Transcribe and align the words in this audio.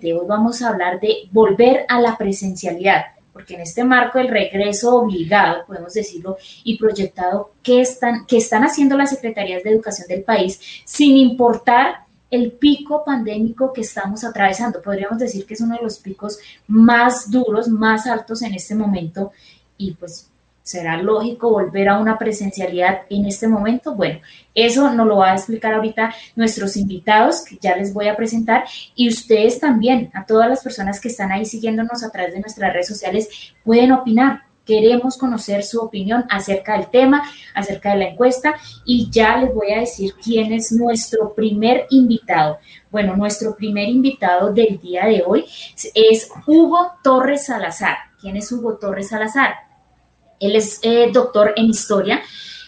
Hoy 0.00 0.12
vamos 0.28 0.62
a 0.62 0.68
hablar 0.68 1.00
de 1.00 1.28
volver 1.32 1.84
a 1.88 2.00
la 2.00 2.16
presencialidad, 2.16 3.06
porque 3.32 3.54
en 3.54 3.62
este 3.62 3.82
marco 3.82 4.18
del 4.18 4.28
regreso 4.28 4.94
obligado, 4.94 5.66
podemos 5.66 5.92
decirlo, 5.92 6.36
y 6.62 6.78
proyectado, 6.78 7.50
¿qué 7.64 7.80
están, 7.80 8.24
están 8.30 8.62
haciendo 8.62 8.96
las 8.96 9.10
secretarías 9.10 9.64
de 9.64 9.70
educación 9.70 10.06
del 10.06 10.22
país 10.22 10.60
sin 10.84 11.16
importar 11.16 12.04
el 12.30 12.52
pico 12.52 13.02
pandémico 13.04 13.72
que 13.72 13.80
estamos 13.80 14.22
atravesando? 14.22 14.80
Podríamos 14.80 15.18
decir 15.18 15.44
que 15.44 15.54
es 15.54 15.60
uno 15.62 15.74
de 15.74 15.82
los 15.82 15.98
picos 15.98 16.38
más 16.68 17.28
duros, 17.28 17.66
más 17.66 18.06
altos 18.06 18.42
en 18.42 18.54
este 18.54 18.76
momento, 18.76 19.32
y 19.78 19.94
pues 19.94 20.28
¿Será 20.68 20.98
lógico 20.98 21.48
volver 21.48 21.88
a 21.88 21.98
una 21.98 22.18
presencialidad 22.18 23.00
en 23.08 23.24
este 23.24 23.48
momento? 23.48 23.94
Bueno, 23.94 24.20
eso 24.54 24.92
nos 24.92 25.06
lo 25.06 25.16
va 25.16 25.30
a 25.30 25.34
explicar 25.34 25.72
ahorita 25.72 26.14
nuestros 26.36 26.76
invitados, 26.76 27.42
que 27.42 27.56
ya 27.58 27.74
les 27.74 27.94
voy 27.94 28.06
a 28.08 28.16
presentar, 28.16 28.66
y 28.94 29.08
ustedes 29.08 29.60
también, 29.60 30.10
a 30.12 30.26
todas 30.26 30.46
las 30.46 30.62
personas 30.62 31.00
que 31.00 31.08
están 31.08 31.32
ahí 31.32 31.46
siguiéndonos 31.46 32.02
a 32.02 32.10
través 32.10 32.34
de 32.34 32.40
nuestras 32.40 32.70
redes 32.74 32.86
sociales, 32.86 33.30
pueden 33.64 33.92
opinar. 33.92 34.42
Queremos 34.66 35.16
conocer 35.16 35.64
su 35.64 35.80
opinión 35.80 36.26
acerca 36.28 36.74
del 36.74 36.88
tema, 36.88 37.22
acerca 37.54 37.92
de 37.92 38.00
la 38.00 38.08
encuesta, 38.08 38.54
y 38.84 39.08
ya 39.10 39.38
les 39.38 39.54
voy 39.54 39.72
a 39.72 39.80
decir 39.80 40.16
quién 40.22 40.52
es 40.52 40.70
nuestro 40.70 41.32
primer 41.32 41.86
invitado. 41.88 42.58
Bueno, 42.90 43.16
nuestro 43.16 43.56
primer 43.56 43.88
invitado 43.88 44.52
del 44.52 44.78
día 44.78 45.06
de 45.06 45.22
hoy 45.26 45.46
es 45.94 46.30
Hugo 46.46 46.92
Torres 47.02 47.46
Salazar. 47.46 47.96
¿Quién 48.20 48.36
es 48.36 48.52
Hugo 48.52 48.76
Torres 48.76 49.08
Salazar? 49.08 49.67
Él 50.40 50.56
es 50.56 50.80
eh, 50.82 51.10
doctor 51.12 51.52
en 51.56 51.66
historia, 51.66 52.22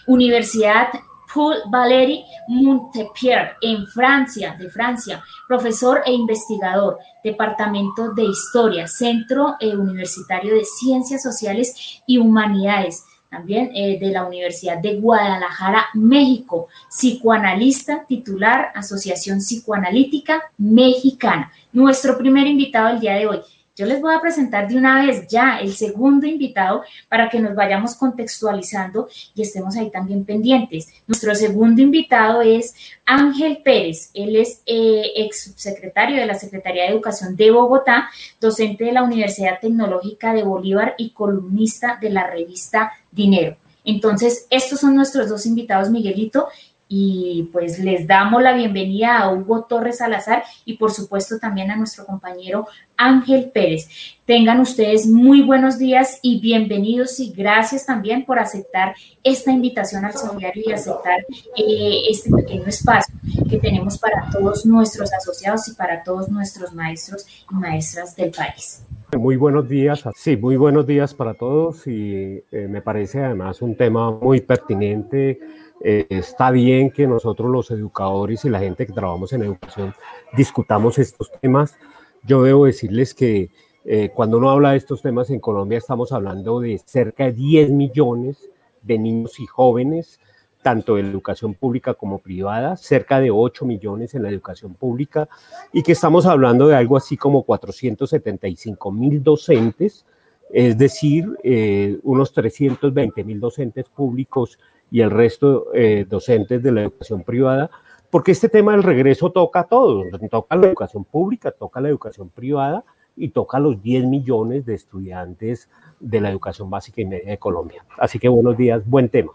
Universidad 0.07 0.89
Paul 1.33 1.55
Valéry 1.69 2.23
Montpellier 2.47 3.55
en 3.61 3.87
Francia, 3.87 4.55
de 4.57 4.69
Francia, 4.69 5.23
profesor 5.47 6.01
e 6.05 6.11
investigador, 6.11 6.97
Departamento 7.23 8.13
de 8.13 8.23
Historia, 8.23 8.87
Centro 8.87 9.55
eh, 9.59 9.75
Universitario 9.75 10.55
de 10.55 10.65
Ciencias 10.65 11.23
Sociales 11.23 12.01
y 12.05 12.17
Humanidades, 12.17 13.05
también 13.29 13.71
eh, 13.73 13.97
de 13.97 14.11
la 14.11 14.25
Universidad 14.25 14.77
de 14.79 14.99
Guadalajara, 14.99 15.85
México, 15.93 16.67
psicoanalista 16.89 18.05
titular, 18.05 18.71
Asociación 18.75 19.39
Psicoanalítica 19.39 20.51
Mexicana. 20.57 21.49
Nuestro 21.71 22.17
primer 22.17 22.45
invitado 22.45 22.89
el 22.89 22.99
día 22.99 23.15
de 23.15 23.27
hoy. 23.27 23.39
Yo 23.81 23.87
les 23.87 23.99
voy 23.99 24.13
a 24.13 24.21
presentar 24.21 24.67
de 24.67 24.77
una 24.77 25.03
vez 25.03 25.25
ya 25.27 25.57
el 25.57 25.73
segundo 25.73 26.27
invitado 26.27 26.83
para 27.09 27.29
que 27.29 27.39
nos 27.39 27.55
vayamos 27.55 27.95
contextualizando 27.95 29.09
y 29.33 29.41
estemos 29.41 29.75
ahí 29.75 29.89
también 29.89 30.23
pendientes. 30.23 30.87
Nuestro 31.07 31.33
segundo 31.33 31.81
invitado 31.81 32.43
es 32.43 32.75
Ángel 33.07 33.57
Pérez. 33.63 34.11
Él 34.13 34.35
es 34.35 34.61
eh, 34.67 35.13
ex 35.15 35.45
subsecretario 35.45 36.17
de 36.17 36.27
la 36.27 36.35
Secretaría 36.35 36.83
de 36.83 36.89
Educación 36.89 37.35
de 37.35 37.49
Bogotá, 37.49 38.11
docente 38.39 38.83
de 38.83 38.91
la 38.91 39.01
Universidad 39.01 39.59
Tecnológica 39.59 40.31
de 40.31 40.43
Bolívar 40.43 40.93
y 40.99 41.09
columnista 41.09 41.97
de 41.99 42.11
la 42.11 42.27
revista 42.27 42.91
Dinero. 43.11 43.57
Entonces, 43.83 44.45
estos 44.51 44.79
son 44.79 44.95
nuestros 44.95 45.27
dos 45.27 45.47
invitados, 45.47 45.89
Miguelito, 45.89 46.49
y 46.93 47.47
pues 47.53 47.79
les 47.79 48.05
damos 48.05 48.43
la 48.43 48.53
bienvenida 48.53 49.19
a 49.19 49.33
Hugo 49.33 49.63
Torres 49.63 49.99
Salazar 49.99 50.43
y 50.65 50.73
por 50.75 50.91
supuesto 50.91 51.39
también 51.39 51.71
a 51.71 51.77
nuestro 51.77 52.05
compañero 52.05 52.67
Ángel 52.97 53.49
Pérez. 53.53 53.87
Tengan 54.25 54.59
ustedes 54.59 55.07
muy 55.07 55.41
buenos 55.41 55.77
días 55.79 56.19
y 56.21 56.41
bienvenidos 56.41 57.17
y 57.21 57.31
gracias 57.31 57.85
también 57.85 58.25
por 58.25 58.39
aceptar 58.39 58.93
esta 59.23 59.53
invitación 59.53 60.03
al 60.03 60.11
seminario 60.11 60.63
y 60.65 60.73
aceptar 60.73 61.21
eh, 61.55 62.01
este 62.09 62.29
pequeño 62.29 62.65
espacio 62.65 63.15
que 63.49 63.57
tenemos 63.57 63.97
para 63.97 64.29
todos 64.29 64.65
nuestros 64.65 65.13
asociados 65.13 65.69
y 65.69 65.75
para 65.75 66.03
todos 66.03 66.27
nuestros 66.27 66.73
maestros 66.73 67.25
y 67.49 67.55
maestras 67.55 68.17
del 68.17 68.31
país. 68.31 68.83
Muy 69.17 69.37
buenos 69.37 69.69
días, 69.69 70.03
sí, 70.15 70.35
muy 70.35 70.57
buenos 70.57 70.85
días 70.85 71.13
para 71.13 71.35
todos 71.35 71.87
y 71.87 72.43
eh, 72.51 72.67
me 72.69 72.81
parece 72.81 73.23
además 73.23 73.61
un 73.61 73.75
tema 73.75 74.11
muy 74.11 74.41
pertinente 74.41 75.39
eh, 75.83 76.05
está 76.09 76.51
bien 76.51 76.91
que 76.91 77.07
nosotros 77.07 77.49
los 77.49 77.71
educadores 77.71 78.45
y 78.45 78.49
la 78.49 78.59
gente 78.59 78.85
que 78.85 78.93
trabajamos 78.93 79.33
en 79.33 79.43
educación 79.43 79.93
discutamos 80.35 80.99
estos 80.99 81.31
temas. 81.41 81.75
Yo 82.23 82.43
debo 82.43 82.65
decirles 82.65 83.13
que 83.15 83.49
eh, 83.83 84.11
cuando 84.13 84.37
uno 84.37 84.51
habla 84.51 84.71
de 84.71 84.77
estos 84.77 85.01
temas 85.01 85.31
en 85.31 85.39
Colombia 85.39 85.79
estamos 85.79 86.11
hablando 86.11 86.59
de 86.59 86.77
cerca 86.77 87.25
de 87.25 87.33
10 87.33 87.71
millones 87.71 88.49
de 88.83 88.99
niños 88.99 89.39
y 89.39 89.47
jóvenes, 89.47 90.19
tanto 90.61 90.97
la 90.97 91.07
educación 91.07 91.55
pública 91.55 91.95
como 91.95 92.19
privada, 92.19 92.77
cerca 92.77 93.19
de 93.19 93.31
8 93.31 93.65
millones 93.65 94.13
en 94.13 94.21
la 94.21 94.29
educación 94.29 94.75
pública, 94.75 95.27
y 95.73 95.81
que 95.81 95.93
estamos 95.93 96.27
hablando 96.27 96.67
de 96.67 96.75
algo 96.75 96.95
así 96.95 97.17
como 97.17 97.41
475 97.43 98.91
mil 98.91 99.23
docentes, 99.23 100.05
es 100.51 100.77
decir, 100.77 101.27
eh, 101.43 101.97
unos 102.03 102.33
320 102.33 103.23
mil 103.23 103.39
docentes 103.39 103.89
públicos 103.89 104.59
y 104.91 105.01
el 105.01 105.09
resto 105.09 105.73
eh, 105.73 106.05
docentes 106.07 106.61
de 106.61 106.71
la 106.71 106.81
educación 106.81 107.23
privada, 107.23 107.71
porque 108.09 108.33
este 108.33 108.49
tema 108.49 108.73
del 108.73 108.83
regreso 108.83 109.31
toca 109.31 109.61
a 109.61 109.63
todos, 109.63 110.07
toca 110.29 110.55
la 110.57 110.67
educación 110.67 111.05
pública, 111.05 111.51
toca 111.51 111.79
la 111.79 111.87
educación 111.87 112.29
privada 112.29 112.83
y 113.15 113.29
toca 113.29 113.57
a 113.57 113.61
los 113.61 113.81
10 113.81 114.05
millones 114.05 114.65
de 114.65 114.75
estudiantes 114.75 115.69
de 115.99 116.19
la 116.19 116.29
educación 116.29 116.69
básica 116.69 117.01
y 117.01 117.05
media 117.05 117.31
de 117.31 117.37
Colombia. 117.37 117.85
Así 117.97 118.19
que 118.19 118.27
buenos 118.27 118.57
días, 118.57 118.81
buen 118.85 119.07
tema. 119.07 119.31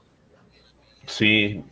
Sí, 1.06 1.65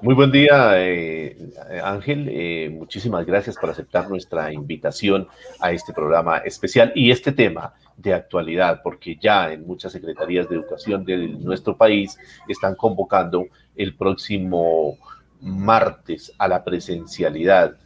muy 0.00 0.14
buen 0.14 0.32
día, 0.32 0.72
eh, 0.76 1.36
Ángel. 1.84 2.28
Eh, 2.30 2.70
muchísimas 2.70 3.24
gracias 3.26 3.56
por 3.56 3.70
aceptar 3.70 4.08
nuestra 4.08 4.52
invitación 4.52 5.28
a 5.60 5.70
este 5.70 5.92
programa 5.92 6.38
especial 6.38 6.92
y 6.94 7.10
este 7.10 7.30
tema 7.32 7.74
de 7.98 8.14
actualidad, 8.14 8.80
porque 8.82 9.18
ya 9.20 9.52
en 9.52 9.66
muchas 9.66 9.92
secretarías 9.92 10.48
de 10.48 10.54
educación 10.56 11.04
de 11.04 11.28
nuestro 11.28 11.76
país 11.76 12.16
están 12.46 12.76
convocando 12.76 13.46
el 13.76 13.94
próximo 13.96 14.96
martes 15.40 16.32
a 16.38 16.48
la 16.48 16.64
presencialidad, 16.64 17.76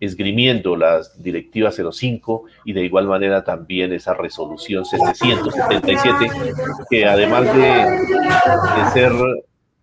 esgrimiendo 0.00 0.76
las 0.76 1.22
directivas 1.22 1.80
05 1.92 2.44
y 2.66 2.74
de 2.74 2.84
igual 2.84 3.06
manera 3.06 3.42
también 3.42 3.92
esa 3.92 4.12
resolución 4.12 4.84
777, 4.84 6.30
que 6.90 7.06
además 7.06 7.44
de, 7.54 7.62
de 7.62 8.90
ser 8.92 9.12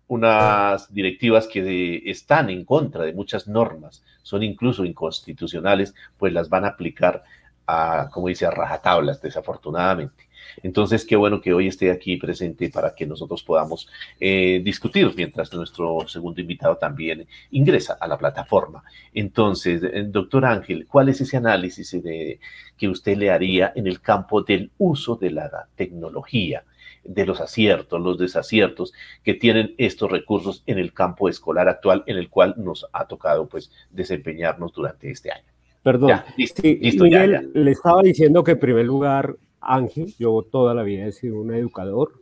unas 0.06 0.92
directivas 0.92 1.48
que 1.48 2.02
están 2.04 2.50
en 2.50 2.64
contra 2.64 3.04
de 3.04 3.14
muchas 3.14 3.48
normas, 3.48 4.04
son 4.22 4.42
incluso 4.42 4.84
inconstitucionales, 4.84 5.94
pues 6.18 6.32
las 6.32 6.48
van 6.48 6.66
a 6.66 6.68
aplicar 6.68 7.24
a, 7.66 8.08
como 8.12 8.28
dice, 8.28 8.46
a 8.46 8.50
rajatablas, 8.50 9.20
desafortunadamente. 9.20 10.28
Entonces, 10.62 11.04
qué 11.04 11.16
bueno 11.16 11.40
que 11.40 11.52
hoy 11.52 11.68
esté 11.68 11.90
aquí 11.90 12.16
presente 12.16 12.70
para 12.70 12.94
que 12.94 13.06
nosotros 13.06 13.42
podamos 13.42 13.88
eh, 14.20 14.60
discutir 14.64 15.12
mientras 15.16 15.52
nuestro 15.52 16.06
segundo 16.08 16.40
invitado 16.40 16.76
también 16.76 17.26
ingresa 17.50 17.96
a 18.00 18.06
la 18.06 18.18
plataforma. 18.18 18.84
Entonces, 19.14 19.82
eh, 19.82 20.04
doctor 20.06 20.44
Ángel, 20.44 20.86
¿cuál 20.86 21.08
es 21.08 21.20
ese 21.20 21.36
análisis 21.36 21.90
de, 22.02 22.40
que 22.76 22.88
usted 22.88 23.16
le 23.16 23.30
haría 23.30 23.72
en 23.74 23.86
el 23.86 24.00
campo 24.00 24.42
del 24.42 24.70
uso 24.78 25.16
de 25.16 25.30
la 25.30 25.68
tecnología? 25.76 26.64
de 27.04 27.26
los 27.26 27.40
aciertos, 27.40 28.00
los 28.00 28.16
desaciertos 28.16 28.92
que 29.24 29.34
tienen 29.34 29.74
estos 29.76 30.08
recursos 30.08 30.62
en 30.66 30.78
el 30.78 30.92
campo 30.92 31.28
escolar 31.28 31.68
actual 31.68 32.04
en 32.06 32.16
el 32.16 32.30
cual 32.30 32.54
nos 32.56 32.86
ha 32.92 33.08
tocado 33.08 33.48
pues 33.48 33.72
desempeñarnos 33.90 34.72
durante 34.72 35.10
este 35.10 35.32
año. 35.32 35.51
Perdón, 35.82 36.12
Miguel, 36.36 37.50
le 37.54 37.70
estaba 37.72 38.02
diciendo 38.02 38.44
que 38.44 38.52
en 38.52 38.58
primer 38.58 38.84
lugar, 38.84 39.36
Ángel, 39.60 40.14
yo 40.18 40.46
toda 40.50 40.74
la 40.74 40.82
vida 40.82 41.06
he 41.06 41.12
sido 41.12 41.40
un 41.40 41.52
educador, 41.52 42.12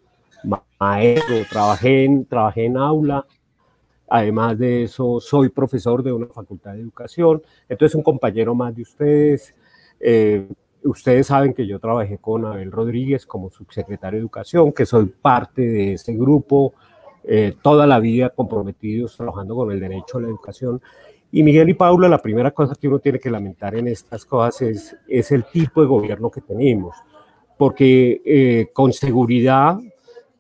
maestro, 0.79 1.37
trabajé 1.51 2.05
en, 2.05 2.25
trabajé 2.25 2.65
en 2.65 2.79
aula, 2.79 3.27
además 4.09 4.59
de 4.59 4.85
eso 4.85 5.21
soy 5.21 5.51
profesor 5.51 6.03
de 6.03 6.13
una 6.13 6.27
facultad 6.27 6.73
de 6.73 6.81
educación, 6.81 7.43
entonces 7.69 7.95
un 7.95 8.03
compañero 8.03 8.55
más 8.55 8.75
de 8.75 8.83
ustedes. 8.83 9.55
Eh, 10.01 10.49
ustedes 10.85 11.27
saben 11.27 11.53
que 11.53 11.67
yo 11.67 11.79
trabajé 11.79 12.19
con 12.19 12.47
Abel 12.47 12.73
Rodríguez 12.73 13.27
como 13.27 13.51
subsecretario 13.51 14.19
de 14.19 14.23
Educación, 14.23 14.73
que 14.73 14.87
soy 14.87 15.07
parte 15.07 15.63
de 15.63 15.93
ese 15.95 16.15
grupo, 16.15 16.73
eh, 17.25 17.55
toda 17.63 17.87
la 17.87 18.01
vida 18.01 18.31
comprometidos 18.31 19.17
trabajando 19.17 19.55
con 19.55 19.71
el 19.71 19.81
derecho 19.81 20.19
a 20.19 20.23
la 20.23 20.29
educación. 20.29 20.81
Y 21.33 21.43
Miguel 21.45 21.69
y 21.69 21.75
Paula, 21.75 22.09
la 22.09 22.19
primera 22.19 22.51
cosa 22.51 22.75
que 22.75 22.89
uno 22.89 22.99
tiene 22.99 23.21
que 23.21 23.31
lamentar 23.31 23.77
en 23.77 23.87
estas 23.87 24.25
cosas 24.25 24.63
es, 25.07 25.33
el 25.33 25.45
tipo 25.45 25.81
de 25.81 25.87
gobierno 25.87 26.31
que 26.31 26.41
tenemos, 26.41 26.97
porque 27.57 28.21
eh, 28.25 28.71
con 28.73 28.93
seguridad, 28.93 29.79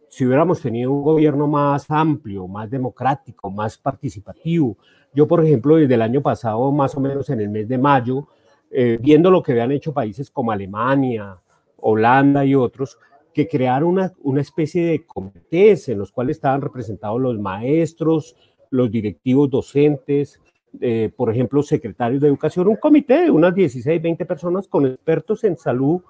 si 0.08 0.26
hubiéramos 0.26 0.60
tenido 0.60 0.90
un 0.90 1.02
gobierno 1.02 1.46
más 1.46 1.88
amplio, 1.90 2.48
más 2.48 2.68
democrático, 2.68 3.50
más 3.50 3.78
participativo, 3.78 4.76
yo 5.14 5.28
por 5.28 5.44
ejemplo 5.44 5.76
desde 5.76 5.94
el 5.94 6.02
año 6.02 6.22
pasado, 6.22 6.72
más 6.72 6.96
o 6.96 7.00
menos 7.00 7.30
en 7.30 7.40
el 7.40 7.50
mes 7.50 7.68
de 7.68 7.78
mayo, 7.78 8.26
eh, 8.72 8.98
viendo 9.00 9.30
lo 9.30 9.42
que 9.42 9.52
habían 9.52 9.70
hecho 9.70 9.92
países 9.92 10.28
como 10.30 10.50
Alemania, 10.50 11.36
Holanda 11.76 12.44
y 12.44 12.56
otros, 12.56 12.98
que 13.32 13.46
crearon 13.46 14.12
una 14.22 14.40
especie 14.40 14.84
de 14.86 15.06
comités 15.06 15.88
en 15.88 15.98
los 15.98 16.10
cuales 16.10 16.36
estaban 16.36 16.60
representados 16.60 17.20
los 17.20 17.38
maestros, 17.38 18.34
los 18.70 18.90
directivos 18.90 19.50
docentes, 19.50 20.40
eh, 20.80 21.10
por 21.14 21.30
ejemplo, 21.30 21.62
secretarios 21.62 22.20
de 22.20 22.28
educación, 22.28 22.68
un 22.68 22.76
comité 22.76 23.24
de 23.24 23.30
unas 23.30 23.54
16, 23.54 24.00
20 24.00 24.24
personas 24.24 24.68
con 24.68 24.86
expertos 24.86 25.44
en 25.44 25.56
salud 25.56 26.00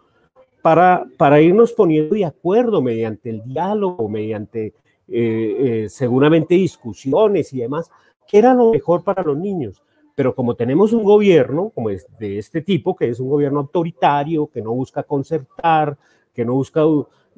para, 0.63 1.07
para 1.17 1.41
irnos 1.41 1.73
poniendo 1.73 2.15
de 2.15 2.25
acuerdo 2.25 2.83
mediante 2.83 3.31
el 3.31 3.43
diálogo, 3.45 4.09
mediante 4.09 4.75
eh, 5.09 5.87
seguramente 5.89 6.55
discusiones 6.55 7.53
y 7.53 7.61
demás, 7.61 7.91
qué 8.29 8.39
era 8.39 8.55
lo 8.55 8.73
mejor 8.73 9.03
para 9.03 9.23
los 9.23 9.37
niños. 9.37 9.83
Pero 10.15 10.35
como 10.35 10.55
tenemos 10.55 10.93
un 10.93 11.03
gobierno 11.03 11.71
como 11.75 11.89
es 11.89 12.07
de 12.19 12.39
este 12.39 12.61
tipo, 12.61 12.95
que 12.95 13.09
es 13.09 13.21
un 13.21 13.31
gobierno 13.31 13.61
autoritario, 13.61 14.49
que 14.49 14.61
no 14.61 14.73
busca 14.73 15.03
concertar, 15.03 15.97
que 16.35 16.45
no 16.45 16.55
busca 16.55 16.83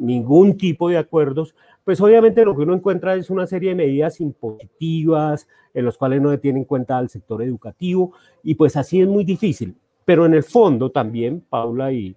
ningún 0.02 0.56
tipo 0.56 0.88
de 0.88 0.99
acuerdos, 0.99 1.54
pues 1.84 2.00
obviamente 2.00 2.44
lo 2.44 2.56
que 2.56 2.62
uno 2.62 2.75
encuentra 2.75 3.14
es 3.14 3.31
una 3.31 3.46
serie 3.46 3.70
de 3.70 3.76
medidas 3.76 4.20
impositivas 4.20 5.49
en 5.75 5.84
las 5.84 5.96
cuales 5.96 6.20
no 6.20 6.37
tiene 6.38 6.60
en 6.60 6.64
cuenta 6.64 6.99
al 6.99 7.08
sector 7.08 7.43
educativo 7.43 8.12
y 8.43 8.54
pues 8.54 8.76
así 8.76 9.00
es 9.00 9.08
muy 9.08 9.25
difícil. 9.25 9.76
Pero 10.04 10.26
en 10.26 10.34
el 10.34 10.43
fondo 10.43 10.90
también, 10.90 11.44
Paula 11.49 11.93
y, 11.93 12.16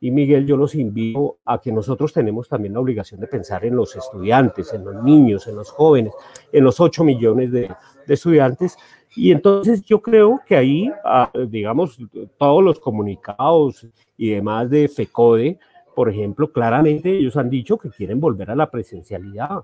y 0.00 0.10
Miguel, 0.10 0.46
yo 0.46 0.56
los 0.56 0.74
invito 0.74 1.38
a 1.44 1.60
que 1.60 1.70
nosotros 1.70 2.12
tenemos 2.12 2.48
también 2.48 2.74
la 2.74 2.80
obligación 2.80 3.20
de 3.20 3.26
pensar 3.26 3.64
en 3.64 3.76
los 3.76 3.94
estudiantes, 3.94 4.72
en 4.72 4.84
los 4.84 5.02
niños, 5.02 5.46
en 5.46 5.56
los 5.56 5.70
jóvenes, 5.70 6.12
en 6.52 6.64
los 6.64 6.80
8 6.80 7.04
millones 7.04 7.52
de, 7.52 7.70
de 8.06 8.14
estudiantes. 8.14 8.76
Y 9.14 9.32
entonces 9.32 9.82
yo 9.82 10.00
creo 10.00 10.40
que 10.46 10.56
ahí, 10.56 10.90
ah, 11.04 11.30
digamos, 11.48 11.98
todos 12.38 12.62
los 12.62 12.80
comunicados 12.80 13.86
y 14.16 14.30
demás 14.30 14.68
de 14.70 14.88
FECODE, 14.88 15.58
por 15.96 16.10
ejemplo, 16.10 16.52
claramente 16.52 17.16
ellos 17.16 17.38
han 17.38 17.48
dicho 17.48 17.78
que 17.78 17.88
quieren 17.88 18.20
volver 18.20 18.50
a 18.50 18.54
la 18.54 18.70
presencialidad, 18.70 19.62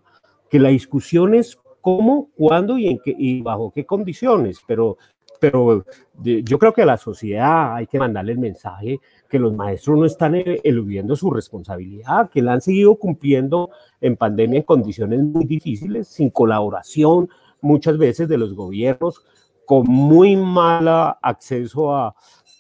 que 0.49 0.59
la 0.59 0.71
discusión 0.71 1.35
es 1.35 1.59
cómo, 1.83 2.31
cuándo 2.35 2.79
y, 2.79 2.87
en 2.89 3.01
qué, 3.01 3.15
y 3.19 3.43
bajo 3.43 3.71
qué 3.71 3.85
condiciones, 3.85 4.59
pero, 4.67 4.97
pero 5.39 5.85
yo 6.23 6.59
creo 6.59 6.73
que 6.73 6.81
a 6.81 6.87
la 6.87 6.97
sociedad 6.97 7.75
hay 7.75 7.87
que 7.87 7.99
mandarle 7.99 8.33
el 8.33 8.39
mensaje 8.39 8.99
que 9.29 9.39
los 9.39 9.53
maestros 9.53 9.99
no 9.99 10.07
están 10.07 10.35
eludiendo 10.65 11.17
su 11.17 11.31
responsabilidad, 11.31 12.31
que 12.31 12.41
la 12.41 12.55
han 12.55 12.63
seguido 12.63 12.95
cumpliendo 12.95 13.69
en 14.01 14.17
pandemia 14.17 14.61
en 14.61 14.65
condiciones 14.65 15.21
muy 15.21 15.45
difíciles, 15.45 16.09
sin 16.09 16.31
colaboración 16.31 17.29
muchas 17.61 17.99
veces 17.99 18.27
de 18.27 18.39
los 18.39 18.55
gobiernos, 18.55 19.23
con 19.67 19.85
muy 19.87 20.35
mal 20.35 20.89
acceso 21.21 21.95
a, 21.95 22.15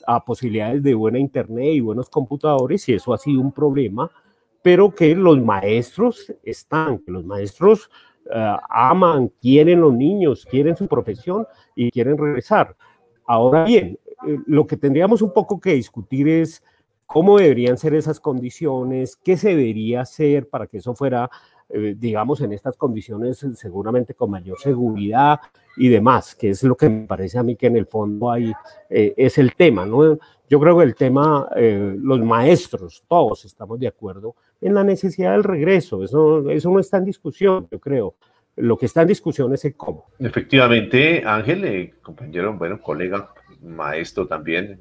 a 0.06 0.24
posibilidades 0.24 0.82
de 0.82 0.94
buena 0.94 1.18
internet 1.18 1.74
y 1.74 1.80
buenos 1.80 2.08
computadores, 2.08 2.88
y 2.88 2.94
eso 2.94 3.12
ha 3.12 3.18
sido 3.18 3.40
un 3.40 3.52
problema, 3.52 4.10
pero 4.62 4.94
que 4.94 5.14
los 5.14 5.40
maestros 5.40 6.32
están, 6.42 6.98
que 6.98 7.10
los 7.10 7.24
maestros 7.24 7.90
uh, 8.26 8.58
aman, 8.68 9.30
quieren 9.40 9.80
los 9.80 9.92
niños, 9.92 10.46
quieren 10.46 10.76
su 10.76 10.86
profesión 10.86 11.46
y 11.74 11.90
quieren 11.90 12.16
regresar. 12.16 12.76
Ahora 13.26 13.64
bien, 13.64 13.98
eh, 14.26 14.38
lo 14.46 14.66
que 14.66 14.76
tendríamos 14.76 15.22
un 15.22 15.32
poco 15.32 15.60
que 15.60 15.74
discutir 15.74 16.28
es 16.28 16.62
cómo 17.06 17.38
deberían 17.38 17.76
ser 17.76 17.94
esas 17.94 18.20
condiciones, 18.20 19.16
qué 19.16 19.36
se 19.36 19.50
debería 19.50 20.00
hacer 20.00 20.48
para 20.48 20.66
que 20.66 20.78
eso 20.78 20.94
fuera 20.94 21.30
eh, 21.74 21.94
digamos, 21.98 22.40
en 22.42 22.52
estas 22.52 22.76
condiciones 22.76 23.46
seguramente 23.54 24.12
con 24.14 24.30
mayor 24.30 24.58
seguridad 24.58 25.40
y 25.76 25.88
demás, 25.88 26.34
que 26.34 26.50
es 26.50 26.62
lo 26.64 26.76
que 26.76 26.90
me 26.90 27.06
parece 27.06 27.38
a 27.38 27.42
mí 27.42 27.56
que 27.56 27.68
en 27.68 27.76
el 27.76 27.86
fondo 27.86 28.30
ahí 28.30 28.52
eh, 28.90 29.14
es 29.16 29.38
el 29.38 29.54
tema, 29.54 29.86
¿no? 29.86 30.18
Yo 30.50 30.60
creo 30.60 30.76
que 30.76 30.84
el 30.84 30.94
tema, 30.94 31.48
eh, 31.56 31.96
los 31.98 32.20
maestros, 32.20 33.04
todos 33.08 33.46
estamos 33.46 33.80
de 33.80 33.88
acuerdo 33.88 34.36
en 34.60 34.74
la 34.74 34.84
necesidad 34.84 35.32
del 35.32 35.44
regreso, 35.44 36.04
eso, 36.04 36.50
eso 36.50 36.70
no 36.70 36.78
está 36.78 36.98
en 36.98 37.06
discusión, 37.06 37.66
yo 37.70 37.80
creo. 37.80 38.16
Lo 38.56 38.76
que 38.76 38.84
está 38.84 39.00
en 39.00 39.08
discusión 39.08 39.54
es 39.54 39.64
el 39.64 39.74
cómo. 39.74 40.08
Efectivamente, 40.18 41.22
Ángel, 41.24 41.94
compañero, 42.02 42.52
bueno, 42.58 42.82
colega, 42.82 43.32
maestro 43.62 44.26
también, 44.26 44.78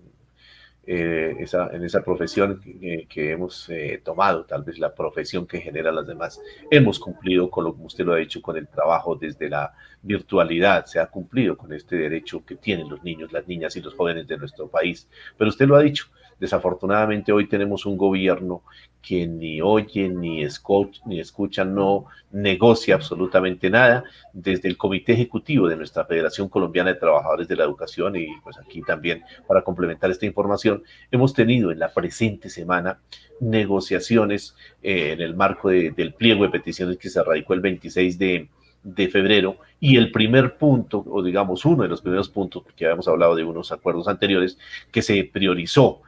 eh, 0.86 1.36
esa, 1.40 1.70
en 1.74 1.84
esa 1.84 2.04
profesión 2.04 2.60
que, 2.60 3.32
hemos 3.32 3.70
eh, 3.70 4.02
tomado, 4.04 4.46
tal 4.46 4.64
vez 4.64 4.80
la 4.80 4.94
profesión 4.96 5.46
que 5.46 5.62
genera 5.62 5.92
las 5.92 6.08
demás. 6.08 6.42
Hemos 6.72 7.00
cumplido 7.00 7.52
con 7.52 7.66
lo 7.66 7.76
que 7.76 7.84
usted 7.84 8.04
lo 8.04 8.14
ha 8.14 8.18
dicho, 8.18 8.42
con 8.42 8.58
el 8.58 8.68
trabajo 8.68 9.16
desde 9.16 9.48
la 9.48 9.74
virtualidad, 10.02 10.86
se 10.86 11.00
ha 11.00 11.06
cumplido 11.06 11.56
con 11.56 11.72
este 11.74 11.96
derecho 11.96 12.44
que 12.44 12.56
tienen 12.56 12.90
los 12.90 13.04
niños, 13.04 13.32
las 13.32 13.48
niñas 13.48 13.76
y 13.76 13.82
los 13.82 13.94
jóvenes 13.94 14.28
de 14.28 14.38
nuestro 14.38 14.68
país. 14.68 15.08
Pero 15.38 15.50
usted 15.50 15.68
lo 15.68 15.76
ha 15.76 15.82
dicho, 15.82 16.08
desafortunadamente 16.42 17.32
hoy 17.32 17.48
tenemos 17.48 17.86
un 17.86 17.96
gobierno 17.96 18.64
que 19.00 19.28
ni 19.28 19.62
oye, 19.62 20.10
ni 20.10 20.44
escucha, 20.44 21.00
ni 21.06 21.20
escucha, 21.20 21.64
no 21.64 22.06
negocia 22.32 22.96
absolutamente 22.96 23.70
nada. 23.70 24.04
Desde 24.34 24.68
el 24.68 24.76
Comité 24.76 25.14
Ejecutivo 25.14 25.68
de 25.68 25.76
nuestra 25.76 26.04
Federación 26.06 26.50
Colombiana 26.50 26.94
de 26.94 27.00
Trabajadores 27.00 27.48
de 27.48 27.56
la 27.56 27.64
Educación, 27.64 28.16
y 28.16 28.28
pues 28.44 28.58
aquí 28.58 28.82
también 28.82 29.24
para 29.48 29.64
complementar 29.64 30.10
esta 30.10 30.26
información, 30.26 30.84
hemos 31.12 31.34
tenido 31.36 31.72
en 31.72 31.78
la 31.78 31.94
presente 31.94 32.50
semana 32.50 33.00
negociaciones 33.40 34.56
eh, 34.82 35.12
en 35.12 35.22
el 35.22 35.36
marco 35.36 35.70
del 35.70 36.14
pliego 36.16 36.44
de 36.44 36.50
peticiones 36.50 36.98
que 36.98 37.10
se 37.10 37.24
radicó 37.24 37.54
el 37.54 37.62
26 37.62 38.18
de, 38.18 38.50
de 38.82 39.08
febrero 39.10 39.58
y 39.80 39.98
el 39.98 40.12
primer 40.12 40.58
punto, 40.58 41.06
o 41.08 41.22
digamos 41.22 41.66
uno 41.66 41.84
de 41.84 41.90
los 41.90 42.02
primeros 42.02 42.30
puntos, 42.30 42.64
porque 42.64 42.86
habíamos 42.86 43.08
hablado 43.08 43.36
de 43.36 43.44
unos 43.44 43.72
acuerdos 43.72 44.08
anteriores, 44.08 44.58
que 44.92 45.04
se 45.04 45.24
priorizó 45.24 46.02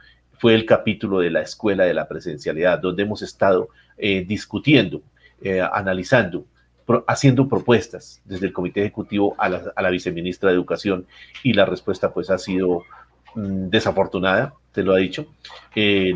fue 0.44 0.54
el 0.54 0.66
capítulo 0.66 1.20
de 1.20 1.30
la 1.30 1.40
escuela 1.40 1.84
de 1.84 1.94
la 1.94 2.06
presencialidad, 2.06 2.78
donde 2.78 3.04
hemos 3.04 3.22
estado 3.22 3.70
eh, 3.96 4.26
discutiendo, 4.28 5.00
eh, 5.40 5.62
analizando, 5.62 6.44
haciendo 7.06 7.48
propuestas 7.48 8.20
desde 8.26 8.48
el 8.48 8.52
Comité 8.52 8.80
Ejecutivo 8.80 9.34
a 9.38 9.48
la, 9.48 9.88
Viceministra 9.88 10.50
de 10.50 10.56
Educación 10.56 11.06
y 11.42 11.54
la 11.54 11.64
respuesta 11.64 12.12
pues 12.12 12.28
ha 12.28 12.36
sido 12.36 12.82
mm, 13.34 13.70
desafortunada 13.70 14.52
te 14.74 14.82
lo 14.82 14.92
ha 14.92 14.98
dicho, 14.98 15.28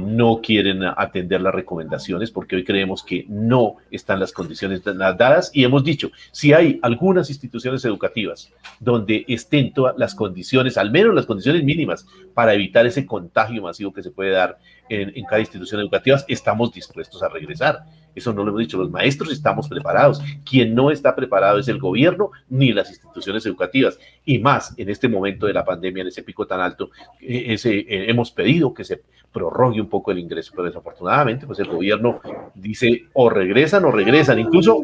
no 0.00 0.40
quieren 0.42 0.82
atender 0.82 1.40
las 1.40 1.54
recomendaciones 1.54 2.32
porque 2.32 2.56
hoy 2.56 2.64
creemos 2.64 3.04
que 3.04 3.24
no 3.28 3.76
están 3.90 4.18
las 4.18 4.32
condiciones 4.32 4.82
dadas. 4.82 5.52
Y 5.54 5.62
hemos 5.62 5.84
dicho, 5.84 6.10
si 6.32 6.52
hay 6.52 6.80
algunas 6.82 7.30
instituciones 7.30 7.84
educativas 7.84 8.52
donde 8.80 9.24
estén 9.28 9.72
todas 9.72 9.96
las 9.96 10.14
condiciones, 10.14 10.76
al 10.76 10.90
menos 10.90 11.14
las 11.14 11.26
condiciones 11.26 11.62
mínimas 11.62 12.04
para 12.34 12.52
evitar 12.52 12.84
ese 12.84 13.06
contagio 13.06 13.62
masivo 13.62 13.92
que 13.92 14.02
se 14.02 14.10
puede 14.10 14.32
dar 14.32 14.58
en, 14.88 15.24
cada 15.24 15.40
institución 15.40 15.80
educativa, 15.80 16.18
estamos 16.28 16.72
dispuestos 16.72 17.22
a 17.22 17.28
regresar. 17.28 17.84
Eso 18.14 18.32
no 18.32 18.42
lo 18.42 18.50
hemos 18.50 18.60
dicho, 18.60 18.78
los 18.78 18.90
maestros 18.90 19.32
estamos 19.32 19.68
preparados. 19.68 20.20
Quien 20.44 20.74
no 20.74 20.90
está 20.90 21.14
preparado 21.14 21.58
es 21.58 21.68
el 21.68 21.78
gobierno 21.78 22.30
ni 22.48 22.72
las 22.72 22.90
instituciones 22.90 23.46
educativas. 23.46 23.98
Y 24.24 24.38
más 24.38 24.74
en 24.76 24.88
este 24.88 25.08
momento 25.08 25.46
de 25.46 25.52
la 25.52 25.64
pandemia, 25.64 26.02
en 26.02 26.08
ese 26.08 26.22
pico 26.22 26.46
tan 26.46 26.60
alto, 26.60 26.90
eh, 27.20 27.44
ese, 27.48 27.78
eh, 27.78 28.10
hemos 28.10 28.30
pedido 28.30 28.74
que 28.74 28.84
se 28.84 29.02
prorrogue 29.32 29.80
un 29.80 29.88
poco 29.88 30.10
el 30.10 30.18
ingreso, 30.18 30.52
pero 30.54 30.64
desafortunadamente, 30.64 31.46
pues 31.46 31.58
el 31.60 31.68
gobierno 31.68 32.20
dice 32.54 33.06
o 33.12 33.30
regresan 33.30 33.84
o 33.84 33.90
regresan, 33.90 34.38
incluso 34.38 34.80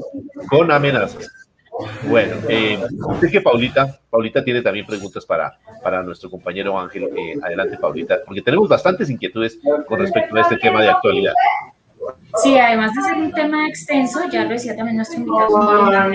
con 0.49 0.71
amenazas. 0.71 1.44
Bueno, 2.09 2.37
eh, 2.49 2.79
que 3.31 3.41
Paulita, 3.41 3.99
Paulita 4.09 4.45
tiene 4.45 4.63
también 4.63 4.87
preguntas 4.87 5.27
para, 5.27 5.59
para 5.83 6.03
nuestro 6.03 6.31
compañero 6.31 6.79
Ángel. 6.79 7.05
Eh, 7.17 7.35
adelante, 7.43 7.77
Paulita, 7.79 8.19
porque 8.25 8.43
tenemos 8.43 8.69
bastantes 8.69 9.11
inquietudes 9.11 9.59
con 9.87 9.99
respecto 9.99 10.37
a 10.37 10.41
este 10.43 10.57
tema 10.57 10.83
de 10.83 10.91
actualidad. 10.91 11.33
Sí, 12.43 12.59
además 12.59 12.93
de 12.95 13.03
ser 13.03 13.15
un 13.15 13.33
tema 13.33 13.67
extenso, 13.69 14.21
ya 14.31 14.45
lo 14.45 14.51
decía 14.51 14.77
también 14.77 14.97
nuestro 14.97 15.19
invitado, 15.19 16.13